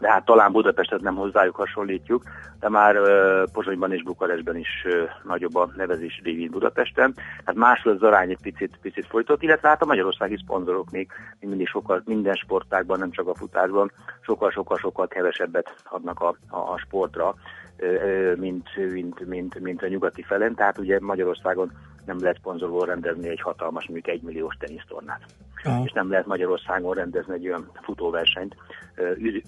de 0.00 0.10
hát 0.10 0.24
talán 0.24 0.52
Budapestet 0.52 1.00
nem 1.00 1.14
hozzájuk 1.14 1.56
hasonlítjuk, 1.56 2.22
de 2.60 2.68
már 2.68 2.96
ö, 2.96 3.44
Pozsonyban 3.52 3.92
és 3.92 4.02
Bukarestben 4.02 4.56
is 4.56 4.84
ö, 4.84 5.04
nagyobb 5.22 5.54
a 5.54 5.70
nevezési 5.76 6.20
díj, 6.22 6.36
mint 6.36 6.50
Budapesten. 6.50 7.14
Hát 7.44 7.54
máshol 7.54 7.92
az 7.92 8.02
arány 8.02 8.30
egy 8.30 8.40
picit, 8.42 8.78
picit 8.82 9.06
folytott, 9.06 9.42
illetve 9.42 9.68
hát 9.68 9.82
a 9.82 9.86
magyarországi 9.86 10.36
szponzorok 10.36 10.90
még 10.90 11.08
mindig 11.40 11.66
sokkal, 11.66 12.02
minden 12.04 12.34
sportágban, 12.34 12.98
nem 12.98 13.10
csak 13.10 13.28
a 13.28 13.34
futásban, 13.34 13.92
sokkal-sokkal-sokkal 14.20 15.08
kevesebbet 15.08 15.74
adnak 15.84 16.20
a, 16.20 16.36
a, 16.48 16.56
a 16.56 16.78
sportra, 16.78 17.34
ö, 17.76 18.32
mint, 18.36 18.68
mint, 18.92 19.26
mint, 19.26 19.58
mint 19.60 19.82
a 19.82 19.88
nyugati 19.88 20.22
felen. 20.22 20.54
Tehát 20.54 20.78
ugye 20.78 20.98
Magyarországon 21.00 21.72
nem 22.06 22.20
lehet 22.20 22.38
szponzorból 22.38 22.86
rendezni 22.86 23.28
egy 23.28 23.40
hatalmas, 23.40 23.84
mondjuk 23.84 24.08
egy 24.08 24.22
milliós 24.22 24.56
tenisztornát 24.58 25.20
Aha. 25.64 25.84
és 25.84 25.92
nem 25.92 26.10
lehet 26.10 26.26
Magyarországon 26.26 26.94
rendezni 26.94 27.34
egy 27.34 27.46
olyan 27.46 27.70
futóversenyt 27.82 28.56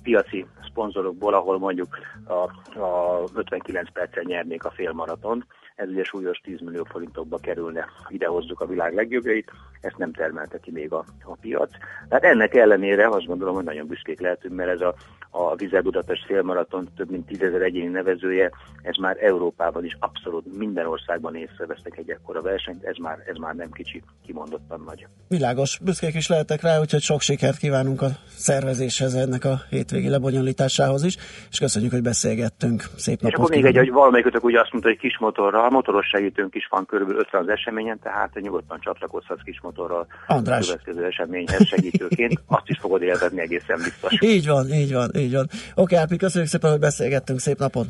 piaci 0.03 0.47
szponzorokból, 0.71 1.35
ahol 1.35 1.59
mondjuk 1.59 1.99
a, 2.25 2.33
a 2.81 3.23
59 3.35 3.93
percen 3.93 4.25
nyernék 4.27 4.65
a 4.65 4.71
félmaratont. 4.71 5.47
Ez 5.75 5.89
ugye 5.89 6.05
súlyos 6.05 6.39
10 6.39 6.61
millió 6.61 6.85
forintokba 6.85 7.39
kerülne, 7.39 7.87
idehozzuk 8.09 8.61
a 8.61 8.67
világ 8.67 8.95
legjobbjait, 8.95 9.51
ezt 9.81 9.99
nem 9.99 10.13
termelte 10.13 10.61
ki 10.61 10.71
még 10.71 10.93
a, 10.93 11.05
a 11.25 11.37
piac. 11.41 11.71
Tehát 12.09 12.25
ennek 12.25 12.55
ellenére 12.55 13.09
azt 13.09 13.27
gondolom, 13.27 13.55
hogy 13.55 13.65
nagyon 13.65 13.87
büszkék 13.87 14.21
lehetünk, 14.21 14.55
mert 14.55 14.71
ez 14.71 14.81
a, 14.81 14.95
a 15.31 15.55
Vizel 15.55 15.83
Budapest 15.83 16.25
félmaraton 16.25 16.89
több 16.97 17.11
mint 17.11 17.27
tízezer 17.27 17.63
egyéni 17.63 17.89
nevezője, 17.89 18.51
ez 18.83 18.97
már 18.97 19.17
Európában 19.21 19.85
is 19.85 19.97
abszolút 19.99 20.57
minden 20.59 20.87
országban 20.87 21.37
észrevesznek 21.37 21.97
egy 21.97 22.11
ekkora 22.11 22.43
versenyt, 22.43 22.85
ez 22.85 22.97
már, 22.97 23.19
ez 23.27 23.37
már 23.37 23.55
nem 23.55 23.71
kicsi, 23.71 24.03
kimondottan 24.27 24.83
nagy. 24.87 25.07
Világos, 25.29 25.79
büszkék 25.85 26.15
is 26.15 26.29
lehetek 26.29 26.63
rá, 26.63 26.81
úgyhogy 26.81 27.01
sok 27.01 27.21
sikert 27.21 27.57
kívánunk 27.57 28.03
a 28.03 28.09
szervezéshez, 28.29 29.15
ennek 29.15 29.45
a 29.45 29.57
hétvégi 29.71 30.09
lebonyolításához 30.09 31.05
is, 31.05 31.17
és 31.51 31.59
köszönjük, 31.59 31.93
hogy 31.93 32.03
beszélgettünk. 32.03 32.83
Szép 32.97 33.17
És 33.17 33.23
napot 33.23 33.39
akkor 33.39 33.51
még 33.51 33.65
egy, 33.65 33.77
hogy 33.77 33.91
valamelyikötök 33.91 34.45
ugye 34.45 34.61
azt 34.61 34.73
mondta, 34.73 34.91
hogy 34.91 34.99
kis 34.99 35.19
motorral, 35.19 35.71
motoros 35.71 36.07
segítőnk 36.07 36.55
is 36.55 36.67
van 36.71 36.87
körülbelül 36.87 37.21
50 37.21 37.41
az 37.41 37.49
eseményen, 37.49 37.99
tehát 38.03 38.41
nyugodtan 38.41 38.81
csatlakozhatsz 38.81 39.43
kis 39.45 39.61
motorral 39.61 40.07
András. 40.27 40.69
a 40.69 40.71
következő 40.71 41.05
eseményhez 41.05 41.67
segítőként. 41.67 42.41
Azt 42.47 42.69
is 42.69 42.79
fogod 42.79 43.03
élvezni 43.03 43.41
egészen 43.41 43.77
biztos. 43.77 44.17
Így 44.21 44.47
van, 44.47 44.73
így 44.73 44.93
van, 44.93 45.11
így 45.19 45.33
van. 45.33 45.49
Oké, 45.75 45.95
Ápi, 45.95 46.17
köszönjük 46.17 46.51
szépen, 46.51 46.71
hogy 46.71 46.81
beszélgettünk, 46.81 47.41
szép 47.41 47.59
napot! 47.59 47.87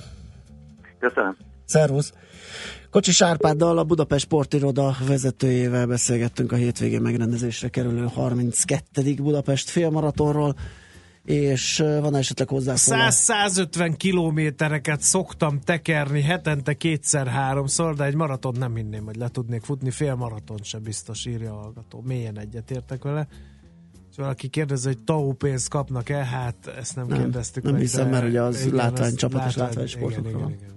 Köszönöm. 0.98 1.36
Szervusz! 1.64 2.12
Kocsi 2.90 3.12
Sárpáddal, 3.12 3.78
a 3.78 3.84
Budapest 3.84 4.24
Sportiroda 4.24 4.96
vezetőjével 5.06 5.86
beszélgettünk 5.86 6.52
a 6.52 6.56
hétvégén 6.56 7.00
megrendezésre 7.00 7.68
kerülő 7.68 8.06
32. 8.14 9.14
Budapest 9.14 9.70
félmaratonról, 9.70 10.54
és 11.24 11.78
van 11.78 12.14
esetleg 12.14 12.48
hozzászólás? 12.48 13.14
100-150 13.26 13.94
kilométereket 13.96 15.00
szoktam 15.00 15.60
tekerni 15.60 16.22
hetente 16.22 16.74
kétszer-háromszor, 16.74 17.94
de 17.94 18.04
egy 18.04 18.14
maraton 18.14 18.54
nem 18.58 18.74
hinném, 18.74 19.04
hogy 19.04 19.16
le 19.16 19.28
tudnék 19.28 19.62
futni, 19.62 19.90
fél 19.90 20.14
maraton 20.14 20.58
se 20.62 20.78
biztos, 20.78 21.26
írja 21.26 21.52
a 21.52 21.56
hallgató. 21.56 22.02
Mélyen 22.06 22.38
egyetértek 22.38 23.02
vele. 23.02 23.28
Valaki 24.18 24.48
kérdezi, 24.48 24.86
hogy 24.86 24.98
TAU 25.04 25.32
pénzt 25.32 25.68
kapnak-e? 25.68 26.24
Hát 26.24 26.66
ezt 26.78 26.96
nem, 26.96 27.06
Nem, 27.06 27.18
kérdeztük 27.18 27.62
nem 27.62 27.72
meg. 27.72 27.80
hiszem, 27.80 28.04
de 28.04 28.10
mert 28.10 28.26
ugye 28.26 28.42
az 28.42 28.60
igen, 28.64 28.74
látvány- 28.74 29.14
csapatos 29.14 29.56
látvány- 29.56 29.66
látványsportokra 29.68 30.28
igen, 30.30 30.50
igen. 30.50 30.76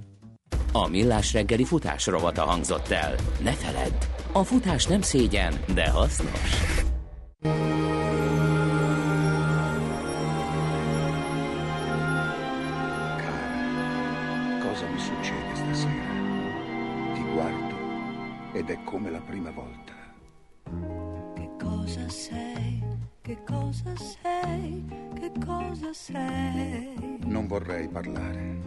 A 0.72 0.88
Millás 0.88 1.34
reggeli 1.34 1.64
futás 1.64 2.06
rovata 2.06 2.42
hangzott 2.44 2.88
el. 2.90 3.16
Ne 3.44 3.52
feledd, 3.52 3.94
a 4.32 4.44
futás 4.44 4.86
nem 4.86 5.02
szégyen, 5.02 5.54
de 5.74 5.90
hasznos. 5.90 6.60
Cosa 14.62 14.86
mi 14.94 15.00
succede 15.00 15.56
stasera? 15.56 16.14
Ti 17.14 17.22
guardo 17.34 17.76
ed 18.54 18.70
è 18.70 18.78
come 18.84 19.10
la 19.10 19.20
prima 19.20 19.52
volta. 19.52 19.94
Che 21.36 21.50
cosa 21.58 22.08
sei? 22.10 22.51
Che 23.32 23.44
cosa 23.46 23.94
sei? 23.96 24.84
Che 25.18 25.32
cosa 25.46 25.94
sei? 25.94 27.18
Non 27.24 27.48
vorrei 27.48 27.88
parlare, 27.88 28.60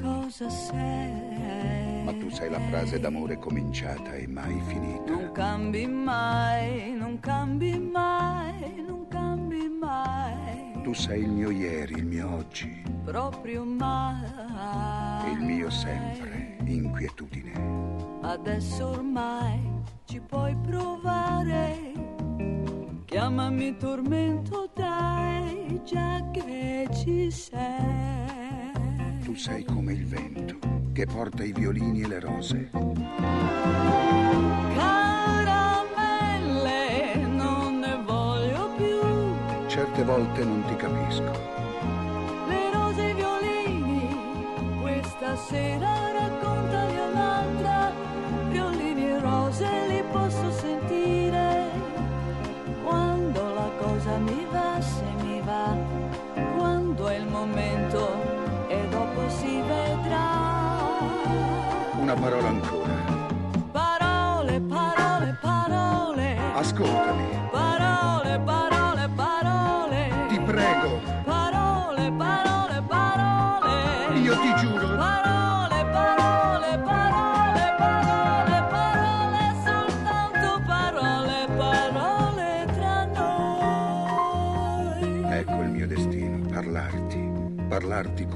Cosa 0.00 0.48
sei? 0.48 2.04
ma 2.04 2.12
tu 2.12 2.30
sei 2.30 2.48
la 2.48 2.60
frase 2.60 3.00
d'amore 3.00 3.40
cominciata 3.40 4.12
e 4.14 4.28
mai 4.28 4.60
finita. 4.68 5.10
Non 5.10 5.32
cambi 5.32 5.84
mai, 5.88 6.92
non 6.92 7.18
cambi 7.18 7.76
mai, 7.76 8.84
non 8.86 9.08
cambi 9.08 9.68
mai, 9.68 10.80
Tu 10.84 10.92
sei 10.94 11.22
il 11.22 11.30
mio 11.30 11.50
ieri, 11.50 11.94
il 11.94 12.06
mio 12.06 12.32
oggi 12.36 12.80
proprio 13.02 13.64
mai. 13.64 15.32
il 15.32 15.40
mio 15.40 15.70
sempre, 15.70 16.58
inquietudine. 16.66 17.52
Adesso 18.22 18.90
ormai 18.90 19.58
ci 20.04 20.20
puoi 20.20 20.54
provare. 20.54 22.16
Chiamami 23.08 23.74
tormento, 23.78 24.68
dai, 24.74 25.80
già 25.82 26.22
che 26.30 26.86
ci 26.92 27.30
sei. 27.30 27.56
Tu 29.24 29.34
sei 29.34 29.64
come 29.64 29.94
il 29.94 30.04
vento 30.04 30.58
che 30.92 31.06
porta 31.06 31.42
i 31.42 31.52
violini 31.52 32.02
e 32.02 32.06
le 32.06 32.20
rose. 32.20 32.68
Caramelle, 34.74 35.96
non 37.28 37.78
ne 37.78 37.98
voglio 38.04 38.74
più. 38.76 39.00
Certe 39.68 40.04
volte 40.04 40.44
non 40.44 40.62
ti 40.66 40.76
capisco, 40.76 41.32
Le 42.46 42.70
rose 42.74 43.06
e 43.06 43.08
i 43.08 43.14
violini, 43.14 44.14
questa 44.82 45.34
sera 45.34 46.17
si 59.38 59.60
vedrà. 59.62 60.26
una 62.00 62.14
parola 62.14 62.48
ancora. 62.48 62.94
Parole, 63.72 64.60
parole, 64.60 65.36
parole. 65.40 66.36
Ascoltami, 66.54 67.24
Parole, 67.50 68.38
parole, 68.44 69.08
parole. 69.14 70.10
ti 70.28 70.38
prego, 70.40 71.00
Parole, 71.24 72.12
parole, 72.16 72.82
parole. 72.88 74.18
io 74.18 74.38
ti 74.40 74.54
giuro. 74.56 74.96
Parole, 74.96 75.84
parole, 75.96 76.78
parole, 76.84 77.74
parole, 77.78 78.62
parole, 78.70 79.54
soltanto 79.64 80.60
parole, 80.66 81.46
parole 81.56 82.66
tra 82.74 83.04
noi. 83.04 85.22
Ecco 85.32 85.62
il 85.62 85.70
mio 85.70 85.86
destino, 85.86 86.38
parlarti, 86.48 87.30
parlarti 87.68 88.26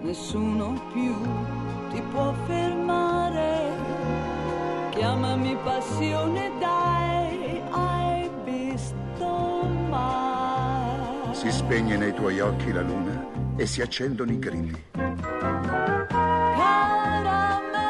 Nessuno 0.00 0.80
più 0.92 1.14
ti 1.90 2.00
può 2.10 2.32
fermare. 2.46 3.70
Chiamami 4.90 5.56
passione, 5.62 6.52
dai, 6.58 7.60
hai 7.70 8.30
visto 8.44 9.64
mai. 9.88 11.34
Si 11.34 11.50
spegne 11.50 11.96
nei 11.96 12.14
tuoi 12.14 12.40
occhi 12.40 12.72
la 12.72 12.82
luna 12.82 13.26
e 13.56 13.66
si 13.66 13.82
accendono 13.82 14.30
i 14.30 14.38
grilli. 14.38 14.84
Caramelle, 16.56 17.84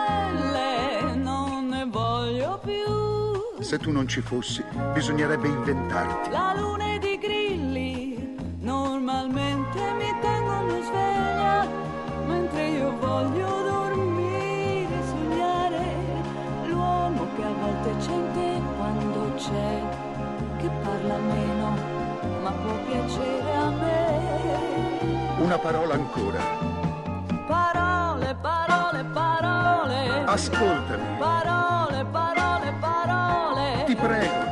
non 1.14 1.68
ne 1.68 1.84
voglio 1.90 2.58
più. 2.64 3.60
Se 3.60 3.78
tu 3.78 3.90
non 3.90 4.08
ci 4.08 4.22
fossi, 4.22 4.64
bisognerebbe 4.92 5.48
inventarti. 5.48 6.30
La 6.30 6.54
luna 6.56 6.87
Una 25.38 25.56
parola 25.58 25.94
ancora. 25.94 26.40
Parole, 27.46 28.34
parole, 28.42 29.04
parole. 29.12 30.24
Ascoltami, 30.26 31.16
Parole, 31.18 32.04
parole, 32.10 32.72
parole. 32.80 33.84
ti 33.86 33.94
prego, 33.94 34.47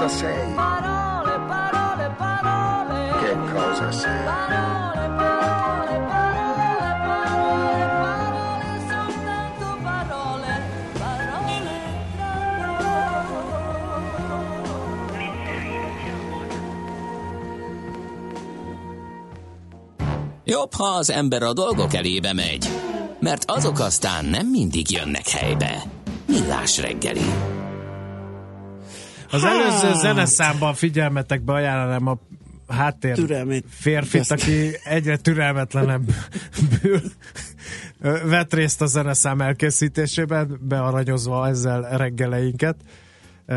cosa 0.00 0.16
sei? 0.16 0.54
Parole, 0.54 1.38
parole, 1.46 2.14
parole. 2.16 2.98
Che 3.20 3.36
cosa 3.52 3.92
sei? 3.92 4.24
Parole, 4.24 5.08
parole, 5.20 5.94
parole, 6.08 6.88
parole, 7.04 7.84
parole, 8.00 8.68
soltanto 8.88 9.66
parole, 9.82 10.52
parole. 10.98 11.64
Jobb, 20.44 20.72
ha 20.72 20.84
az 20.84 21.10
ember 21.10 21.42
a 21.42 21.52
dolgok 21.52 21.94
elébe 21.94 22.32
megy, 22.32 22.68
mert 23.18 23.50
azok 23.50 23.78
aztán 23.78 24.24
nem 24.24 24.46
mindig 24.46 24.90
jönnek 24.90 25.28
helybe. 25.28 25.82
Millás 26.26 26.78
reggeli. 26.78 27.59
Az 29.30 29.44
előző 29.44 30.00
zeneszámban 30.00 30.74
figyelmetekbe 30.74 31.52
ajánlanám 31.52 32.06
a 32.06 32.18
háttér 32.68 33.14
Türelmét. 33.14 33.64
férfit, 33.68 34.30
aki 34.30 34.70
egyre 34.84 35.16
türelmetlenebbül 35.16 37.00
vett 38.24 38.54
részt 38.54 38.82
a 38.82 38.86
zeneszám 38.86 39.40
elkészítésében, 39.40 40.58
bearanyozva 40.60 41.48
ezzel 41.48 41.96
reggeleinket. 41.96 42.76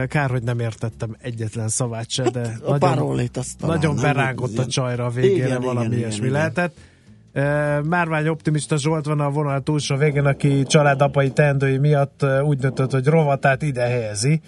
Kár, 0.08 0.30
hogy 0.30 0.44
nem 0.44 0.60
értettem 0.60 1.16
egyetlen 1.22 1.68
szavát 1.68 2.10
se, 2.10 2.24
de 2.30 2.48
Hát, 2.48 2.62
a 2.62 2.78
parolét 2.78 3.38
azt 3.38 3.58
talán 3.58 3.76
nagyon 3.76 3.96
berágott 3.96 4.58
a 4.58 4.66
csajra 4.66 5.06
a 5.06 5.10
végére, 5.10 5.46
Igen, 5.46 5.62
valami 5.62 5.86
igen, 5.86 5.98
ilyesmi 5.98 6.28
igen, 6.28 6.32
lehetett. 6.32 6.78
Márvány 7.84 8.28
optimista 8.28 8.78
Zsolt 8.78 9.06
van 9.06 9.20
a 9.20 9.30
vonal 9.30 9.62
túlsó 9.62 9.96
végén, 9.96 10.26
aki 10.26 10.64
családapai 10.64 11.32
teendői 11.32 11.78
miatt 11.78 12.26
úgy 12.44 12.58
döntött, 12.58 12.92
hogy 12.92 13.06
rovatát 13.06 13.62
ide 13.62 13.82
helyezi. 13.82 14.42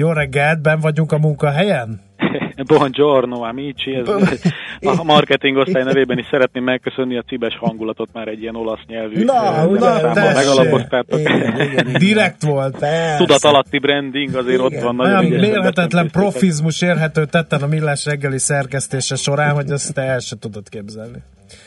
Jó 0.00 0.12
reggelt, 0.12 0.62
ben 0.62 0.80
vagyunk 0.80 1.12
a 1.12 1.18
munkahelyen? 1.18 2.00
Buongiorno, 2.66 3.42
amici. 3.42 3.94
Ez 3.94 4.08
a 4.98 5.02
marketing 5.04 5.56
osztály 5.56 5.82
nevében 5.82 6.18
is 6.18 6.26
szeretném 6.30 6.64
megköszönni 6.64 7.16
a 7.16 7.22
cibes 7.22 7.56
hangulatot 7.58 8.08
már 8.12 8.28
egy 8.28 8.42
ilyen 8.42 8.54
olasz 8.54 8.80
nyelvű 8.86 9.24
Na, 9.24 10.12
tessék. 10.12 10.34
megalapoztátok. 10.34 11.20
Igen, 11.20 11.40
igen, 11.40 11.70
igen. 11.70 11.92
Direkt 11.98 12.42
volt, 12.42 12.78
persze. 12.78 13.16
Tudat 13.16 13.44
alatti 13.44 13.78
branding 13.78 14.34
azért 14.34 14.60
ott 14.60 14.80
van. 14.80 14.94
Nagyon 14.94 15.16
Olyan 15.16 15.40
mérhetetlen 15.40 16.10
profizmus 16.10 16.82
érhető 16.82 17.24
tetten 17.24 17.62
a 17.62 17.66
millás 17.66 18.04
reggeli 18.04 18.38
szerkesztése 18.38 19.16
során, 19.16 19.54
hogy 19.54 19.70
ezt 19.70 19.94
te 19.94 20.02
el 20.02 20.18
se 20.18 20.36
tudod 20.38 20.68
képzelni. 20.68 21.18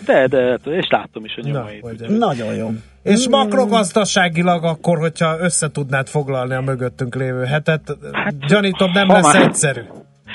De, 0.06 0.28
de, 0.28 0.54
és 0.66 0.88
láttam 0.90 1.26
is 1.26 1.36
a 1.38 1.42
nyomait. 1.42 1.84
úgyhogy- 1.84 2.18
Nagyon 2.18 2.56
jó. 2.56 2.70
És 3.04 3.28
makrogazdaságilag 3.30 4.64
akkor, 4.64 4.98
hogyha 4.98 5.40
összetudnád 5.40 6.08
foglalni 6.08 6.54
a 6.54 6.62
mögöttünk 6.62 7.16
lévő 7.16 7.44
hetet, 7.44 7.98
hát, 8.12 8.46
gyanítom 8.48 8.92
nem 8.92 9.08
ha 9.08 9.14
lesz 9.14 9.34
már- 9.34 9.44
egyszerű. 9.44 9.82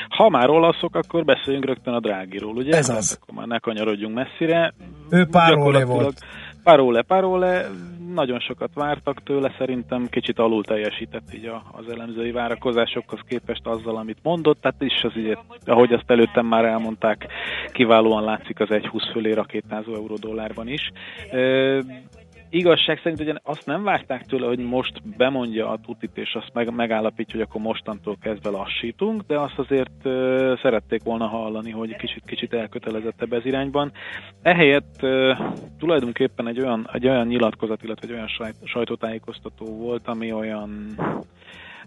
Ha 0.08 0.28
már 0.28 0.48
olaszok, 0.48 0.96
akkor 0.96 1.24
beszéljünk 1.24 1.64
rögtön 1.66 1.94
a 1.94 2.00
drágiról, 2.00 2.56
ugye? 2.56 2.76
Ez 2.76 2.88
az. 2.88 3.18
Akkor 3.22 3.34
már 3.34 3.46
ne 3.46 3.58
kanyarodjunk 3.58 4.14
messzire. 4.14 4.74
Ő 5.10 5.26
Párólé 5.26 5.56
Gyakorlatilag- 5.78 6.02
volt. 6.02 6.18
Párólé, 6.62 7.00
Párólé, 7.06 7.58
nagyon 8.18 8.40
sokat 8.40 8.70
vártak 8.74 9.22
tőle, 9.22 9.54
szerintem 9.58 10.06
kicsit 10.08 10.38
alul 10.38 10.64
teljesített 10.64 11.34
így 11.34 11.46
a, 11.46 11.62
az 11.72 11.88
elemzői 11.88 12.30
várakozásokhoz 12.30 13.20
képest 13.28 13.66
azzal, 13.66 13.96
amit 13.96 14.18
mondott, 14.22 14.60
tehát 14.60 14.82
is 14.82 15.02
az 15.02 15.12
ugye, 15.16 15.34
ahogy 15.64 15.92
azt 15.92 16.10
előttem 16.10 16.46
már 16.46 16.64
elmondták, 16.64 17.26
kiválóan 17.72 18.24
látszik 18.24 18.60
az 18.60 18.68
1,20 18.70 19.08
fölé 19.12 19.32
rakétázó 19.32 19.94
euró 19.94 20.16
dollárban 20.16 20.68
is. 20.68 20.92
Igazság 22.50 23.00
szerint 23.02 23.20
ugye 23.20 23.34
azt 23.42 23.66
nem 23.66 23.82
várták 23.82 24.26
tőle, 24.26 24.46
hogy 24.46 24.58
most 24.58 25.16
bemondja 25.16 25.68
a 25.68 25.78
tutit, 25.86 26.16
és 26.18 26.34
azt 26.34 26.50
meg, 26.52 26.74
megállapítja, 26.74 27.38
hogy 27.38 27.46
akkor 27.48 27.60
mostantól 27.60 28.16
kezdve 28.20 28.50
lassítunk, 28.50 29.22
de 29.26 29.38
azt 29.38 29.58
azért 29.58 29.90
ö, 30.02 30.54
szerették 30.62 31.02
volna 31.02 31.26
hallani, 31.26 31.70
hogy 31.70 31.96
kicsit, 31.96 32.22
kicsit 32.26 32.52
elkötelezettebb 32.52 33.32
ez 33.32 33.44
irányban. 33.44 33.92
Ehelyett 34.42 35.02
ö, 35.02 35.34
tulajdonképpen 35.78 36.48
egy 36.48 36.60
olyan, 36.60 36.88
egy 36.92 37.06
olyan 37.08 37.26
nyilatkozat, 37.26 37.82
illetve 37.82 38.06
egy 38.06 38.14
olyan 38.14 38.28
sajt, 38.28 38.56
sajtótájékoztató 38.64 39.66
volt, 39.66 40.08
ami 40.08 40.32
Olyan 40.32 40.96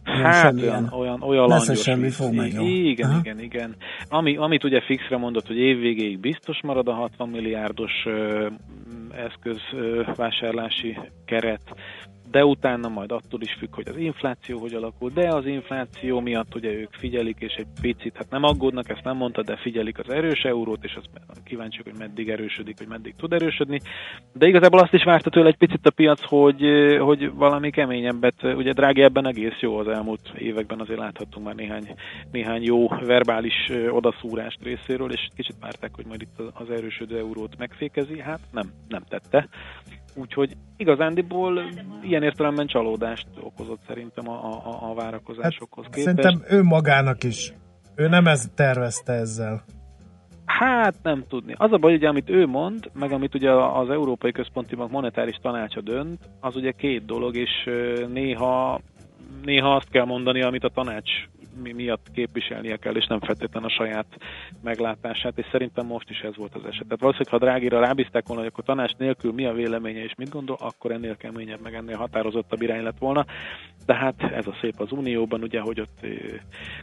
Hát 0.04 0.54
olyan, 0.62 0.94
olyan, 0.94 1.22
olyan 1.22 1.48
Lesz, 1.48 1.82
semmi 1.82 2.10
fog 2.10 2.34
meg, 2.34 2.54
jó. 2.54 2.66
Igen, 2.66 3.10
Aha. 3.10 3.20
igen, 3.20 3.40
igen. 3.40 3.76
Ami, 4.10 4.38
amit 4.38 4.64
ugye 4.64 4.82
fixre 4.82 5.18
mondott, 5.18 5.48
hogy 5.48 5.58
évvégéig 5.58 6.20
biztos 6.20 6.62
marad 6.64 6.88
a 6.88 6.94
60 6.94 7.30
milliárdos 7.30 7.92
ö, 8.06 8.48
eszköz 9.12 9.60
ö, 9.74 10.04
vásárlási 10.16 10.98
keret, 11.26 11.76
de 12.32 12.46
utána 12.46 12.90
majd 12.90 13.12
attól 13.12 13.42
is 13.42 13.54
függ, 13.60 13.76
hogy 13.76 13.88
az 13.88 13.98
infláció 13.98 14.60
hogy 14.60 14.74
alakul, 14.74 15.10
de 15.14 15.28
az 15.28 15.46
infláció 15.46 16.20
miatt 16.20 16.56
ugye 16.56 16.72
ők 16.72 16.94
figyelik, 16.94 17.38
és 17.40 17.54
egy 17.54 17.68
picit, 17.82 18.18
hát 18.18 18.30
nem 18.30 18.44
aggódnak, 18.44 18.90
ezt 18.90 19.04
nem 19.04 19.18
mondta, 19.18 19.42
de 19.42 19.58
figyelik 19.58 20.00
az 20.00 20.10
erős 20.10 20.44
eurót, 20.44 20.84
és 20.84 20.96
az 20.96 21.04
kíváncsiak, 21.44 21.84
hogy 21.84 21.98
meddig 21.98 22.30
erősödik, 22.30 22.78
hogy 22.78 22.88
meddig 22.88 23.16
tud 23.16 23.34
erősödni. 23.34 23.80
De 24.34 24.48
igazából 24.48 24.80
azt 24.80 24.94
is 24.94 25.04
várta 25.04 25.30
tőle 25.30 25.48
egy 25.48 25.58
picit 25.58 25.86
a 25.86 25.90
piac, 25.90 26.22
hogy, 26.22 26.62
hogy 27.00 27.34
valami 27.34 27.70
keményebbet, 27.70 28.44
ugye 28.44 28.72
drági 28.72 29.02
ebben 29.02 29.28
egész 29.28 29.60
jó 29.60 29.78
az 29.78 29.88
elmúlt 29.88 30.32
években, 30.38 30.80
azért 30.80 31.00
láthattunk 31.00 31.46
már 31.46 31.56
néhány, 31.56 31.96
néhány 32.32 32.64
jó 32.64 32.88
verbális 32.88 33.72
odaszúrást 33.90 34.64
részéről, 34.64 35.12
és 35.12 35.28
kicsit 35.36 35.56
várták, 35.60 35.92
hogy 35.96 36.06
majd 36.06 36.22
itt 36.22 36.40
az 36.54 36.70
erősödő 36.70 37.18
eurót 37.18 37.58
megfékezi, 37.58 38.20
hát 38.20 38.40
nem, 38.52 38.72
nem 38.88 39.04
tette. 39.10 39.48
Úgyhogy 40.16 40.58
igazándiból 40.78 41.70
ilyen 42.02 42.24
értelemben 42.24 42.68
csalódást 42.68 43.28
okozott 43.40 43.82
szerintem 43.88 44.30
a, 44.30 44.56
a, 44.56 44.90
a 44.90 44.94
várakozásokhoz 44.94 45.86
képest. 45.86 46.04
Szerintem 46.04 46.44
ő 46.50 46.64
magának 46.64 47.24
is. 47.24 47.54
Ő 47.96 48.08
nem 48.08 48.28
ezt 48.28 48.56
tervezte 48.56 49.14
ezzel. 49.14 49.64
Hát 50.46 50.96
nem 51.04 51.24
tudni. 51.28 51.54
Az 51.58 51.72
a 51.72 51.78
baj, 51.78 51.94
ugye, 51.94 52.08
amit 52.08 52.30
ő 52.30 52.46
mond, 52.46 52.92
meg 52.94 53.12
amit 53.12 53.36
ugye 53.36 53.52
az 53.52 53.90
Európai 53.90 54.32
Központi 54.32 54.76
Bank 54.76 54.92
monetáris 54.92 55.38
tanácsa 55.42 55.82
dönt, 55.82 56.30
az 56.40 56.56
ugye 56.56 56.72
két 56.72 57.06
dolog, 57.06 57.36
és 57.36 57.70
néha, 58.14 58.82
néha 59.44 59.76
azt 59.76 59.90
kell 59.90 60.06
mondani, 60.06 60.42
amit 60.42 60.64
a 60.64 60.70
tanács 60.70 61.12
mi- 61.64 61.72
miatt 61.72 62.12
képviselnie 62.14 62.78
kell, 62.78 62.96
és 62.96 63.06
nem 63.06 63.20
feltétlenül 63.20 63.70
a 63.70 63.72
saját 63.72 64.06
meglátását, 64.64 65.38
és 65.38 65.46
szerintem 65.52 65.86
most 65.86 66.10
is 66.10 66.20
ez 66.20 66.36
volt 66.36 66.56
az 66.56 66.66
eset. 66.66 66.84
Tehát 66.84 67.00
valószínűleg, 67.00 67.34
ha 67.34 67.46
Drágira 67.46 67.80
rábízták 67.80 68.28
volna, 68.28 68.42
hogy 68.42 68.52
akkor 68.52 68.64
tanács 68.64 68.96
nélkül 68.98 69.32
mi 69.32 69.46
a 69.46 69.54
véleménye 69.54 70.04
és 70.04 70.14
mit 70.18 70.30
gondol, 70.30 70.58
akkor 70.60 70.92
ennél 70.92 71.18
keményebb, 71.18 71.62
meg 71.62 71.74
ennél 71.74 71.98
határozottabb 71.98 72.62
irány 72.62 72.84
lett 72.84 72.98
volna. 72.98 73.26
De 73.86 73.94
hát 73.96 74.22
ez 74.22 74.48
a 74.48 74.58
szép 74.62 74.80
az 74.80 74.92
Unióban, 74.92 75.42
ugye, 75.42 75.60
hogy 75.60 75.80
ott 75.80 75.98
ö, 76.02 76.08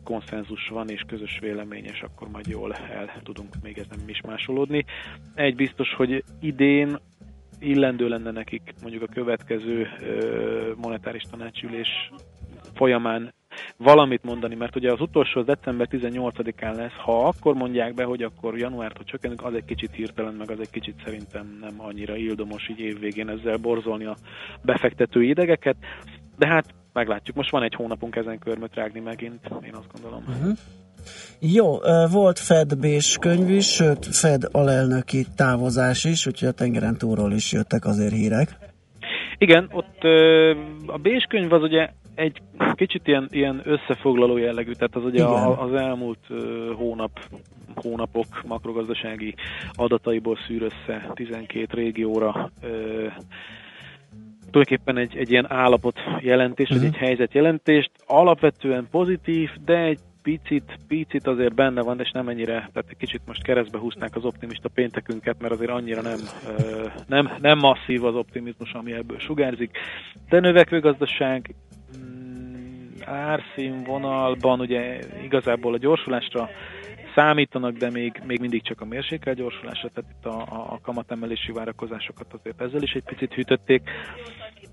konszenzus 0.05 0.69
van 0.69 0.89
és 0.89 1.03
közös 1.07 1.39
vélemény, 1.41 1.85
és 1.85 2.01
akkor 2.01 2.29
majd 2.29 2.47
jól 2.47 2.73
el 2.73 3.21
tudunk 3.23 3.55
még 3.63 3.79
ezen 3.79 4.09
is 4.09 4.21
másolódni. 4.21 4.85
Egy 5.35 5.55
biztos, 5.55 5.95
hogy 5.95 6.25
idén 6.41 6.99
illendő 7.61 8.09
lenne 8.09 8.31
nekik 8.31 8.75
mondjuk 8.83 9.03
a 9.03 9.13
következő 9.13 9.89
ö, 10.01 10.73
monetáris 10.77 11.23
tanácsülés 11.31 12.11
folyamán 12.75 13.33
valamit 13.77 14.25
mondani, 14.25 14.55
mert 14.55 14.77
ugye 14.77 14.93
az 14.93 15.01
utolsó 15.01 15.41
az 15.41 15.47
december 15.47 15.89
18-án 15.91 16.77
lesz, 16.77 16.97
ha 17.05 17.27
akkor 17.27 17.55
mondják 17.55 17.95
be, 17.95 18.05
hogy 18.05 18.23
akkor 18.23 18.59
januártól 18.59 19.05
csökkenünk, 19.05 19.45
az 19.45 19.55
egy 19.55 19.65
kicsit 19.65 19.95
hirtelen, 19.95 20.35
meg 20.35 20.51
az 20.51 20.61
egy 20.61 20.71
kicsit 20.71 20.95
szerintem 21.05 21.59
nem 21.61 21.75
annyira 21.77 22.17
ildomos 22.17 22.69
így 22.69 22.81
évvégén 22.81 23.29
ezzel 23.29 23.57
borzolni 23.57 24.05
a 24.05 24.17
befektetői 24.63 25.29
idegeket, 25.29 25.77
de 26.39 26.47
hát 26.47 26.75
meglátjuk. 26.93 27.37
Most 27.37 27.51
van 27.51 27.63
egy 27.63 27.75
hónapunk 27.75 28.17
ezen 28.17 28.39
körmöt 28.39 28.75
rágni 28.75 29.01
megint, 29.01 29.49
én 29.65 29.75
azt 29.75 29.93
gondolom. 29.93 30.23
Uh-huh. 30.29 30.59
Jó, 31.41 31.79
volt 32.13 32.39
Fed 32.39 32.79
Bés 32.81 33.17
könyv 33.21 33.51
is, 33.51 33.67
sőt 33.67 34.07
Fed 34.07 34.49
alelnöki 34.53 35.27
távozás 35.37 36.05
is, 36.05 36.27
úgyhogy 36.27 36.49
a 36.49 36.53
tengeren 36.53 36.99
túlról 36.99 37.33
is 37.33 37.53
jöttek 37.53 37.85
azért 37.85 38.13
hírek. 38.13 38.49
Igen, 39.39 39.69
ott 39.71 40.03
a 40.87 40.99
Bés 40.99 41.27
könyv 41.29 41.53
az 41.53 41.63
ugye 41.63 41.89
egy 42.19 42.43
kicsit 42.75 43.07
ilyen, 43.07 43.29
ilyen 43.31 43.61
összefoglaló 43.65 44.37
jellegű, 44.37 44.73
tehát 44.73 44.97
az 44.97 45.05
ugye 45.05 45.25
a, 45.25 45.63
az 45.63 45.73
elmúlt 45.73 46.27
hónap 46.77 47.21
hónapok 47.75 48.27
makrogazdasági 48.47 49.35
adataiból 49.73 50.39
szűr 50.47 50.63
össze 50.63 51.11
12 51.15 51.67
régióra 51.71 52.51
ö, 52.63 53.07
tulajdonképpen 54.51 54.97
egy, 54.97 55.17
egy 55.17 55.31
ilyen 55.31 55.53
állapot 55.53 55.99
jelentés, 56.21 56.69
vagy 56.69 56.79
Mhm. 56.79 56.87
egy 56.87 56.97
helyzet 56.97 57.35
jelentést, 57.35 57.91
alapvetően 58.07 58.89
pozitív, 58.91 59.51
de 59.65 59.77
egy 59.77 59.99
picit, 60.23 60.79
picit 60.89 61.27
azért 61.27 61.55
benne 61.55 61.83
van, 61.83 62.01
és 62.01 62.11
nem 62.11 62.29
ennyire, 62.29 62.53
tehát 62.53 62.89
egy 62.89 62.97
kicsit 62.97 63.21
most 63.27 63.43
keresztbe 63.43 63.79
húzták 63.79 64.17
az 64.17 64.25
optimista 64.25 64.69
péntekünket, 64.69 65.41
mert 65.41 65.53
azért 65.53 65.71
annyira 65.71 66.03
nem, 66.03 66.19
nem, 67.07 67.31
nem 67.41 67.59
masszív 67.59 68.05
az 68.05 68.15
optimizmus, 68.15 68.73
ami 68.73 68.93
ebből 68.93 69.19
sugárzik. 69.19 69.79
De 70.29 70.41
növekvő 70.41 70.81
gazdaság, 70.81 71.55
árszínvonalban 73.09 74.61
ugye 74.61 74.99
igazából 75.23 75.75
a 75.75 75.79
gyorsulásra 75.79 76.49
számítanak, 77.15 77.77
de 77.77 77.91
még, 77.91 78.23
még 78.27 78.41
mindig 78.41 78.63
csak 78.63 78.81
a 78.81 78.85
mérsékelt 78.85 79.37
gyorsulásra, 79.37 79.89
tehát 79.89 80.11
itt 80.11 80.27
a, 80.27 80.41
a, 80.41 80.73
a 80.73 80.79
kamatemelési 80.83 81.53
várakozásokat 81.53 82.33
azért 82.33 82.61
ezzel 82.61 82.83
is 82.83 82.93
egy 82.93 83.03
picit 83.03 83.35
hűtötték. 83.35 83.91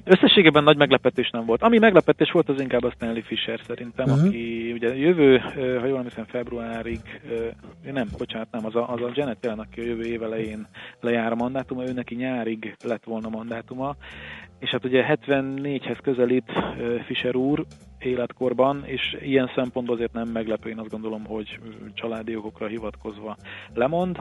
Összességében 0.03 0.63
nagy 0.63 0.77
meglepetés 0.77 1.29
nem 1.29 1.45
volt. 1.45 1.61
Ami 1.61 1.77
meglepetés 1.77 2.31
volt, 2.31 2.49
az 2.49 2.61
inkább 2.61 2.83
a 2.83 2.91
Stanley 2.91 3.23
Fisher 3.23 3.59
szerintem, 3.67 4.05
uh-huh. 4.09 4.27
aki 4.27 4.71
ugye 4.71 4.95
jövő, 4.95 5.37
ha 5.55 5.85
jól 5.85 5.97
emlékszem, 5.97 6.25
februárig, 6.25 6.99
nem, 7.83 8.07
bocsánat, 8.17 8.51
nem, 8.51 8.65
az 8.65 8.75
a, 8.75 8.93
az 8.93 9.01
a 9.01 9.11
Janet 9.13 9.37
Yellen, 9.41 9.59
aki 9.59 9.79
a 9.79 9.83
jövő 9.83 10.03
év 10.03 10.23
elején 10.23 10.67
lejár 10.99 11.31
a 11.31 11.35
mandátuma, 11.35 11.87
ő 11.87 11.91
neki 11.91 12.15
nyárig 12.15 12.75
lett 12.83 13.03
volna 13.03 13.29
mandátuma, 13.29 13.95
és 14.59 14.69
hát 14.69 14.85
ugye 14.85 15.05
74-hez 15.07 15.97
közelít 16.01 16.51
Fischer 17.05 17.35
úr 17.35 17.65
életkorban, 17.99 18.83
és 18.85 19.17
ilyen 19.21 19.51
szempontból 19.55 19.95
azért 19.95 20.13
nem 20.13 20.27
meglepő, 20.27 20.69
én 20.69 20.79
azt 20.79 20.89
gondolom, 20.89 21.25
hogy 21.25 21.59
családi 21.93 22.35
okokra 22.35 22.67
hivatkozva 22.67 23.35
lemond 23.73 24.17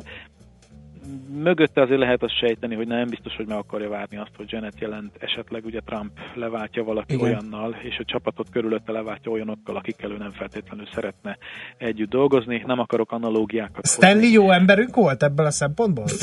mögötte 1.42 1.82
azért 1.82 1.98
lehet 1.98 2.22
azt 2.22 2.38
sejteni, 2.38 2.74
hogy 2.74 2.86
nem 2.86 3.08
biztos, 3.08 3.36
hogy 3.36 3.46
meg 3.46 3.56
akarja 3.56 3.88
várni 3.88 4.16
azt, 4.16 4.30
hogy 4.36 4.46
Janet 4.52 4.80
jelent 4.80 5.16
esetleg 5.18 5.64
ugye 5.64 5.80
Trump 5.80 6.10
leváltja 6.34 6.84
valaki 6.84 7.14
Igen. 7.14 7.26
Olyannal, 7.26 7.76
és 7.82 7.98
a 7.98 8.04
csapatot 8.04 8.50
körülötte 8.50 8.92
leváltja 8.92 9.30
olyanokkal, 9.30 9.76
akikkel 9.76 10.10
ő 10.10 10.16
nem 10.16 10.32
feltétlenül 10.32 10.86
szeretne 10.94 11.38
együtt 11.76 12.10
dolgozni. 12.10 12.62
Nem 12.66 12.78
akarok 12.78 13.12
analógiákat 13.12 13.86
Stanley 13.86 14.32
jó 14.32 14.50
emberünk 14.50 14.94
volt 14.94 15.22
ebből 15.22 15.46
a 15.46 15.50
szempontból? 15.50 16.04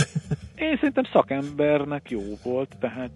Én 0.55 0.75
szerintem 0.75 1.03
szakembernek 1.11 2.09
jó 2.09 2.21
volt, 2.43 2.75
tehát 2.79 3.11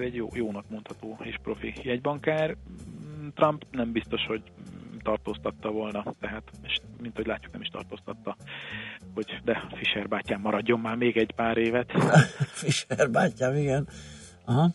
egy 0.00 0.14
jó, 0.14 0.28
jónak 0.32 0.64
mondható 0.70 1.18
és 1.22 1.36
profi 1.42 1.74
jegybankár. 1.82 2.56
Trump 3.34 3.66
nem 3.70 3.92
biztos, 3.92 4.26
hogy 4.26 4.42
tartóztatta 5.06 5.70
volna, 5.70 6.04
tehát, 6.20 6.42
és 6.66 6.80
mint 7.02 7.16
hogy 7.16 7.26
látjuk, 7.26 7.52
nem 7.52 7.60
is 7.60 7.68
tartóztatta, 7.68 8.36
hogy 9.14 9.40
de 9.44 9.66
Fischer 9.74 10.08
bátyám 10.08 10.40
maradjon 10.40 10.80
már 10.80 10.96
még 10.96 11.16
egy 11.16 11.32
pár 11.36 11.56
évet. 11.56 11.92
Fischer 12.62 13.10
bátyám, 13.10 13.56
igen. 13.56 13.88
Aha. 14.44 14.70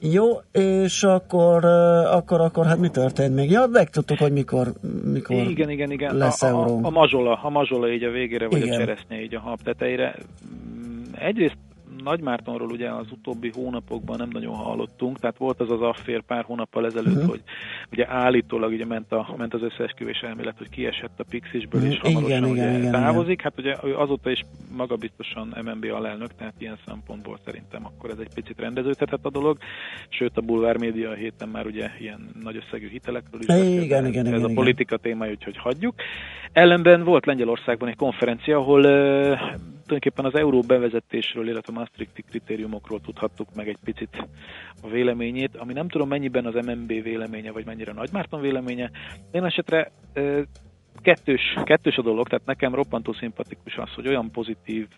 Jó, 0.00 0.26
és 0.52 1.02
akkor, 1.02 1.64
akkor, 2.04 2.40
akkor 2.40 2.66
hát 2.66 2.78
mi 2.78 2.88
történt 2.88 3.34
még? 3.34 3.50
Ja, 3.50 3.66
megtudtuk, 3.66 4.18
hogy 4.18 4.32
mikor, 4.32 4.72
mikor 5.04 5.36
igen, 5.36 5.70
igen, 5.70 5.90
igen. 5.90 6.16
lesz 6.16 6.42
a, 6.42 6.46
euró. 6.46 6.80
a, 6.82 6.86
a, 6.86 6.90
mazsola, 6.90 7.38
a 7.42 7.50
mazsola 7.50 7.90
így 7.90 8.02
a 8.02 8.10
végére, 8.10 8.48
vagy 8.48 8.62
Igen. 8.62 8.74
a 8.74 8.78
cseresznye 8.78 9.22
így 9.22 9.34
a 9.34 9.40
hab 9.40 9.62
tetejére. 9.62 10.14
Mm, 10.46 11.02
Egyrészt 11.12 11.56
Nagymártonról 12.04 12.70
ugye 12.70 12.90
az 12.90 13.06
utóbbi 13.10 13.50
hónapokban 13.54 14.16
nem 14.18 14.28
nagyon 14.32 14.54
hallottunk, 14.54 15.18
tehát 15.18 15.36
volt 15.38 15.60
az 15.60 15.70
az 15.70 15.80
affér 15.80 16.22
pár 16.22 16.44
hónappal 16.44 16.86
ezelőtt, 16.86 17.14
Mhm. 17.20 17.28
hogy 17.28 17.42
ugye 17.92 18.08
állítólag 18.08 18.72
ugye 18.72 18.84
ment, 18.86 19.12
a, 19.12 19.34
ment 19.36 19.54
az 19.54 19.62
összeesküvés 19.62 20.20
elmélet, 20.20 20.58
hogy 20.58 20.68
kiesett 20.68 21.20
a 21.20 21.24
Pixisből, 21.30 21.80
Mhm. 21.80 21.90
és 21.90 21.98
hamarosan 21.98 22.28
Igen, 22.30 22.44
ugye 22.50 22.62
igen, 22.68 22.78
igen, 22.80 22.92
távozik. 22.92 23.42
Hát 23.42 23.58
ugye 23.58 23.76
ő 23.84 23.96
azóta 23.96 24.30
is 24.30 24.44
magabiztosan 24.76 25.54
MNB 25.64 25.84
alelnök, 25.94 26.34
tehát 26.34 26.54
ilyen 26.58 26.78
szempontból 26.86 27.38
szerintem 27.44 27.84
akkor 27.86 28.10
ez 28.10 28.18
egy 28.20 28.34
picit 28.34 28.60
rendeződhetett 28.60 29.24
a 29.24 29.30
dolog. 29.30 29.58
Sőt, 30.08 30.36
a 30.36 30.40
bulvár 30.40 30.76
média 30.78 31.10
a 31.10 31.14
héten 31.14 31.48
már 31.48 31.66
ugye 31.66 31.88
ilyen 32.00 32.30
nagy 32.42 32.56
összegű 32.56 32.88
hitelekről 32.88 33.40
is 33.40 33.46
Igen, 33.46 33.58
beszélt, 33.58 33.82
igen, 33.84 34.04
ez 34.04 34.10
igen, 34.10 34.26
a 34.32 34.36
igen. 34.36 34.54
politika 34.54 34.96
témája, 34.96 35.30
úgyhogy 35.32 35.56
hagyjuk. 35.56 35.94
Ellenben 36.52 37.04
volt 37.04 37.26
Lengyelországban 37.26 37.88
egy 37.88 37.96
konferencia, 37.96 38.58
ahol 38.58 38.84
tulajdonképpen 39.92 40.24
az 40.24 40.34
euró 40.34 40.60
bevezetésről, 40.60 41.48
illetve 41.48 41.72
a 41.72 41.78
Maastrichti 41.78 42.22
kritériumokról 42.22 43.00
tudhattuk 43.00 43.54
meg 43.54 43.68
egy 43.68 43.78
picit 43.84 44.26
a 44.82 44.88
véleményét, 44.88 45.56
ami 45.56 45.72
nem 45.72 45.88
tudom 45.88 46.08
mennyiben 46.08 46.46
az 46.46 46.54
MNB 46.66 47.02
véleménye, 47.02 47.50
vagy 47.50 47.64
mennyire 47.64 47.92
Nagymárton 47.92 48.40
véleménye. 48.40 48.90
Én 49.30 49.44
esetre 49.44 49.90
kettős, 51.02 51.40
kettős 51.64 51.96
a 51.96 52.02
dolog, 52.02 52.28
tehát 52.28 52.46
nekem 52.46 52.74
roppantó 52.74 53.12
szimpatikus 53.12 53.76
az, 53.76 53.94
hogy 53.94 54.08
olyan 54.08 54.30
pozitív 54.30 54.88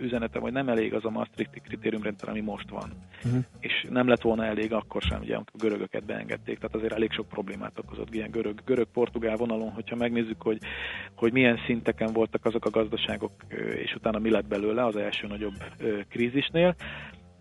üzenete, 0.00 0.38
hogy 0.38 0.52
nem 0.52 0.68
elég 0.68 0.94
az 0.94 1.04
a 1.04 1.10
Maastrichti 1.10 1.60
kritériumrendszer, 1.60 2.28
ami 2.28 2.40
most 2.40 2.68
van. 2.68 2.92
Uh-huh. 3.24 3.44
És 3.60 3.86
nem 3.90 4.08
lett 4.08 4.22
volna 4.22 4.44
elég 4.44 4.72
akkor 4.72 5.02
sem, 5.02 5.20
ugye, 5.20 5.34
amikor 5.34 5.60
görögöket 5.60 6.04
beengedték, 6.04 6.58
tehát 6.58 6.74
azért 6.74 6.92
elég 6.92 7.12
sok 7.12 7.28
problémát 7.28 7.78
okozott 7.78 8.14
ilyen 8.14 8.30
görög, 8.30 8.60
görög-portugál 8.64 9.36
vonalon, 9.36 9.70
hogyha 9.70 9.96
megnézzük, 9.96 10.42
hogy, 10.42 10.58
hogy 11.14 11.32
milyen 11.32 11.58
szinteken 11.66 12.12
voltak 12.12 12.44
azok 12.44 12.64
a 12.64 12.70
gazdaságok, 12.70 13.32
és 13.84 13.94
utána 13.94 14.18
mi 14.18 14.30
lett 14.30 14.46
belőle 14.46 14.84
az 14.84 14.96
első 14.96 15.26
nagyobb 15.26 15.54
krízisnél. 16.08 16.74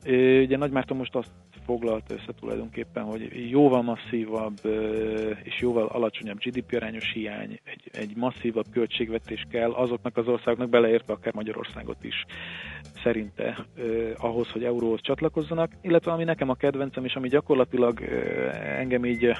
Ugye 0.05 0.57
Nagymárton 0.57 0.97
most 0.97 1.15
azt 1.15 1.31
foglalta 1.65 2.13
össze 2.13 2.31
tulajdonképpen, 2.39 3.03
hogy 3.03 3.49
jóval 3.49 3.81
masszívabb 3.81 4.57
és 5.43 5.59
jóval 5.59 5.85
alacsonyabb 5.85 6.37
GDP 6.37 6.73
arányos 6.73 7.11
hiány, 7.13 7.59
egy, 7.63 7.89
egy 7.91 8.15
masszívabb 8.15 8.65
költségvetés 8.71 9.45
kell 9.49 9.71
azoknak 9.71 10.17
az 10.17 10.27
országoknak, 10.27 10.69
beleértve 10.69 11.13
akár 11.13 11.33
Magyarországot 11.33 12.03
is 12.03 12.25
szerinte 13.03 13.65
ahhoz, 14.17 14.49
hogy 14.49 14.63
euróhoz 14.63 15.01
csatlakozzanak, 15.01 15.71
illetve 15.81 16.11
ami 16.11 16.23
nekem 16.23 16.49
a 16.49 16.55
kedvencem, 16.55 17.05
és 17.05 17.13
ami 17.13 17.27
gyakorlatilag 17.27 18.01
engem 18.77 19.05
így 19.05 19.31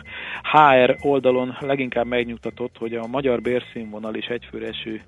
HR 0.52 0.96
oldalon 1.02 1.58
leginkább 1.60 2.06
megnyugtatott, 2.06 2.78
hogy 2.78 2.94
a 2.94 3.08
magyar 3.08 3.42
bérszínvonal 3.42 4.16
és 4.16 4.26
egyfőre 4.26 4.68
eső 4.68 5.02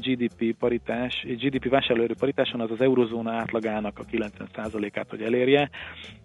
GDP 0.00 0.56
paritás, 0.58 1.24
GDP 1.28 1.68
vásárlóerő 1.68 2.14
paritáson 2.18 2.60
az 2.60 2.70
az 2.70 2.80
eurozóna 2.80 3.32
átlagának 3.32 3.98
a 3.98 4.04
90%-át, 4.04 5.10
hogy 5.10 5.22
elérje. 5.22 5.70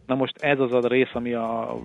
Na 0.05 0.15
most 0.15 0.37
ez 0.39 0.59
az 0.59 0.73
a 0.73 0.87
rész, 0.87 1.13
ami 1.13 1.33
a 1.33 1.77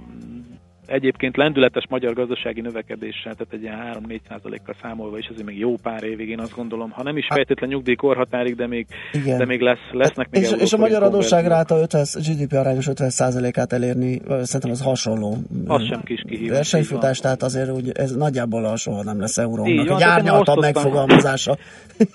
egyébként 0.87 1.37
lendületes 1.37 1.87
magyar 1.89 2.13
gazdasági 2.15 2.61
növekedéssel, 2.61 3.35
tehát 3.35 3.53
egy 3.53 3.63
ilyen 3.63 3.99
3-4% 4.09 4.59
kal 4.65 4.75
számolva 4.83 5.19
is, 5.19 5.29
azért 5.29 5.47
még 5.47 5.59
jó 5.59 5.77
pár 5.83 6.03
évig 6.03 6.29
én 6.29 6.41
azt 6.41 6.55
gondolom, 6.55 6.91
ha 6.91 7.03
nem 7.03 7.17
is 7.17 7.27
feltétlen 7.27 7.69
nyugdíjkorhatárig, 7.69 8.55
de 8.55 8.67
még, 8.67 8.87
Igen. 9.13 9.39
de 9.39 9.45
még 9.45 9.61
lesz, 9.61 9.91
lesznek 9.93 10.31
még 10.31 10.43
És, 10.43 10.53
és 10.59 10.73
a 10.73 10.77
magyar 10.77 11.03
adósság 11.03 11.45
konverziók. 11.45 11.79
ráta 11.79 12.03
50, 12.03 12.05
GDP 12.15 12.53
arányos 12.53 12.87
50%-át 12.91 13.73
elérni, 13.73 14.21
szerintem 14.29 14.71
ez 14.71 14.83
hasonló. 14.83 15.37
Az 15.67 15.87
sem 15.87 16.03
kis 16.03 16.23
kihívás, 16.29 16.57
Versenyfutás, 16.57 17.19
tehát 17.19 17.43
azért 17.43 17.71
úgy, 17.71 17.91
ez 17.95 18.17
nagyjából 18.17 18.77
soha 18.77 19.03
nem 19.03 19.21
lesz 19.21 19.39
eurónak. 19.39 19.89
Egy 19.97 20.03
árnyaltabb 20.03 20.61
megfogalmazása. 20.61 21.57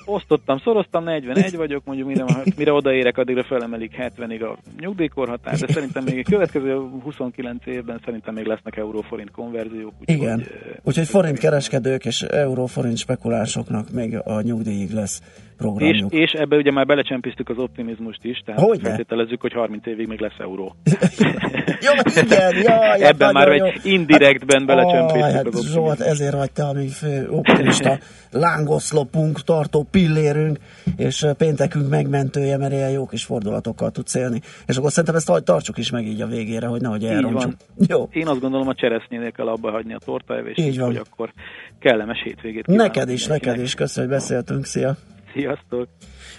Osztottam, 0.06 0.58
szoroztam, 0.58 1.04
41 1.04 1.56
vagyok, 1.56 1.84
mondjuk 1.86 2.08
mire, 2.08 2.26
mire 2.58 2.74
odaérek, 2.74 3.18
addigra 3.18 3.44
felemelik 3.44 3.96
70-ig 3.98 4.52
a 4.52 4.58
nyugdíjkorhatár, 4.80 5.58
de 5.58 5.68
szerintem 5.68 6.04
még 6.04 6.18
a 6.26 6.30
következő 6.30 6.76
29 7.04 7.66
évben 7.66 8.00
szerintem 8.06 8.34
még 8.34 8.46
lesznek 8.64 8.86
euróforint 8.86 9.32
konverziók. 9.32 9.94
Úgyhogy, 10.00 10.16
Igen. 10.16 10.46
Úgyhogy 10.84 11.08
forint 11.08 11.38
kereskedők 11.38 12.06
és 12.06 12.22
euró-forint 12.22 12.98
spekulánsoknak 12.98 13.92
még 13.92 14.18
a 14.24 14.42
nyugdíjig 14.42 14.92
lesz 14.92 15.22
programjuk. 15.62 16.14
és 16.14 16.32
ebbe 16.32 16.56
ugye 16.56 16.72
már 16.72 16.86
belecsempésztük 16.86 17.50
az 17.50 17.58
optimizmust 17.58 18.24
is, 18.24 18.42
tehát 18.46 18.62
Hogyne? 18.62 18.88
feltételezzük, 18.88 19.42
hogy 19.42 19.54
30 19.54 19.86
évig 19.86 20.08
még 20.08 20.20
lesz 20.20 20.40
euró. 20.40 20.76
Jó, 21.88 22.22
igen, 22.24 22.56
jaj, 22.64 23.02
Ebben 23.12 23.34
már 23.34 23.48
nagyon 23.48 23.68
egy 23.68 23.80
jó. 23.84 23.92
indirektben 23.92 24.66
belecsempésztük 24.66 25.22
hát 25.22 25.48
az 25.48 25.56
optimizmust. 25.56 25.74
Zsolt, 25.74 26.00
ezért 26.00 26.34
vagy 26.34 26.52
te 26.52 26.64
a 26.64 26.74
mi 26.74 26.88
fő 26.88 27.28
optimista 27.30 27.98
lángoszlopunk, 28.32 29.42
tartó 29.44 29.88
pillérünk, 29.92 30.58
és 30.98 31.26
péntekünk 31.38 31.90
megmentője, 31.90 32.58
mert 32.58 32.72
ilyen 32.74 32.90
jó 32.92 33.06
kis 33.06 33.24
fordulatokkal 33.24 33.92
tudsz 33.92 34.16
élni. 34.16 34.42
És 34.68 34.78
akkor 34.78 34.90
szerintem 34.90 35.16
ezt 35.16 35.26
tar- 35.26 35.44
tartsuk 35.44 35.78
is 35.78 35.92
meg 35.92 36.06
így 36.08 36.22
a 36.22 36.28
végére, 36.28 36.68
hogy 36.68 36.82
nehogy 36.82 37.04
elrontsuk. 37.06 37.54
Jó. 37.88 38.08
Én 38.12 38.28
azt 38.28 38.40
gondolom, 38.40 38.68
a 38.68 38.74
cseresznyénél 38.74 39.32
kell 39.32 39.48
abba 39.48 39.72
hagyni 39.72 39.94
a 39.94 40.00
tortaevést, 40.06 40.80
hogy 40.80 40.96
akkor 40.96 41.32
kellemes 41.80 42.22
hétvégét 42.24 42.66
Neked 42.68 43.10
is, 43.10 43.20
mindenkinek. 43.20 43.56
neked 43.56 43.66
is. 43.66 43.74
Köszönöm, 43.74 44.10
hogy 44.10 44.20
beszéltünk. 44.20 44.66
Szia! 44.66 44.96
Sziasztok! 45.34 45.88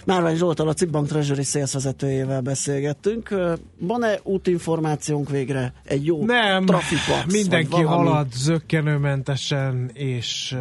Márvány 0.05 0.35
Zsoltal, 0.35 0.67
a 0.67 0.73
Cibbank 0.73 1.07
Treasury 1.07 1.43
sales 1.43 1.73
vezetőjével 1.73 2.41
beszélgettünk. 2.41 3.35
Van-e 3.79 4.19
útinformációnk 4.23 5.29
végre? 5.29 5.73
Egy 5.83 6.05
jó 6.05 6.25
Nem, 6.25 6.65
trafipax, 6.65 7.33
mindenki 7.33 7.81
halad 7.81 8.31
zöggenőmentesen 8.33 9.89
és 9.93 10.57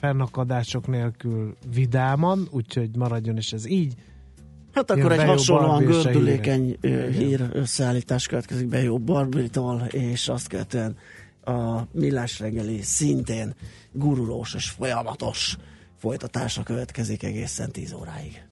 fennakadások 0.00 0.86
nélkül 0.86 1.56
vidáman, 1.74 2.48
úgyhogy 2.50 2.90
maradjon 2.96 3.36
is 3.36 3.52
ez 3.52 3.66
így. 3.66 3.94
Hát 4.72 4.90
akkor 4.90 5.10
Jön 5.10 5.20
egy 5.20 5.26
hasonlóan 5.26 5.84
gördülékeny 5.84 6.76
ö, 6.80 6.88
hírek. 6.88 7.12
hír 7.12 7.48
összeállítás 7.52 8.26
következik 8.26 8.66
be 8.66 8.82
jó 8.82 8.98
Barbitól, 8.98 9.82
és 9.90 10.28
azt 10.28 10.48
követően 10.48 10.96
a 11.44 11.80
millás 11.92 12.40
reggeli 12.40 12.82
szintén 12.82 13.54
gurulós 13.92 14.54
és 14.54 14.68
folyamatos 14.68 15.56
folytatása 15.98 16.62
következik 16.62 17.22
egészen 17.22 17.70
10 17.70 17.92
óráig. 17.92 18.42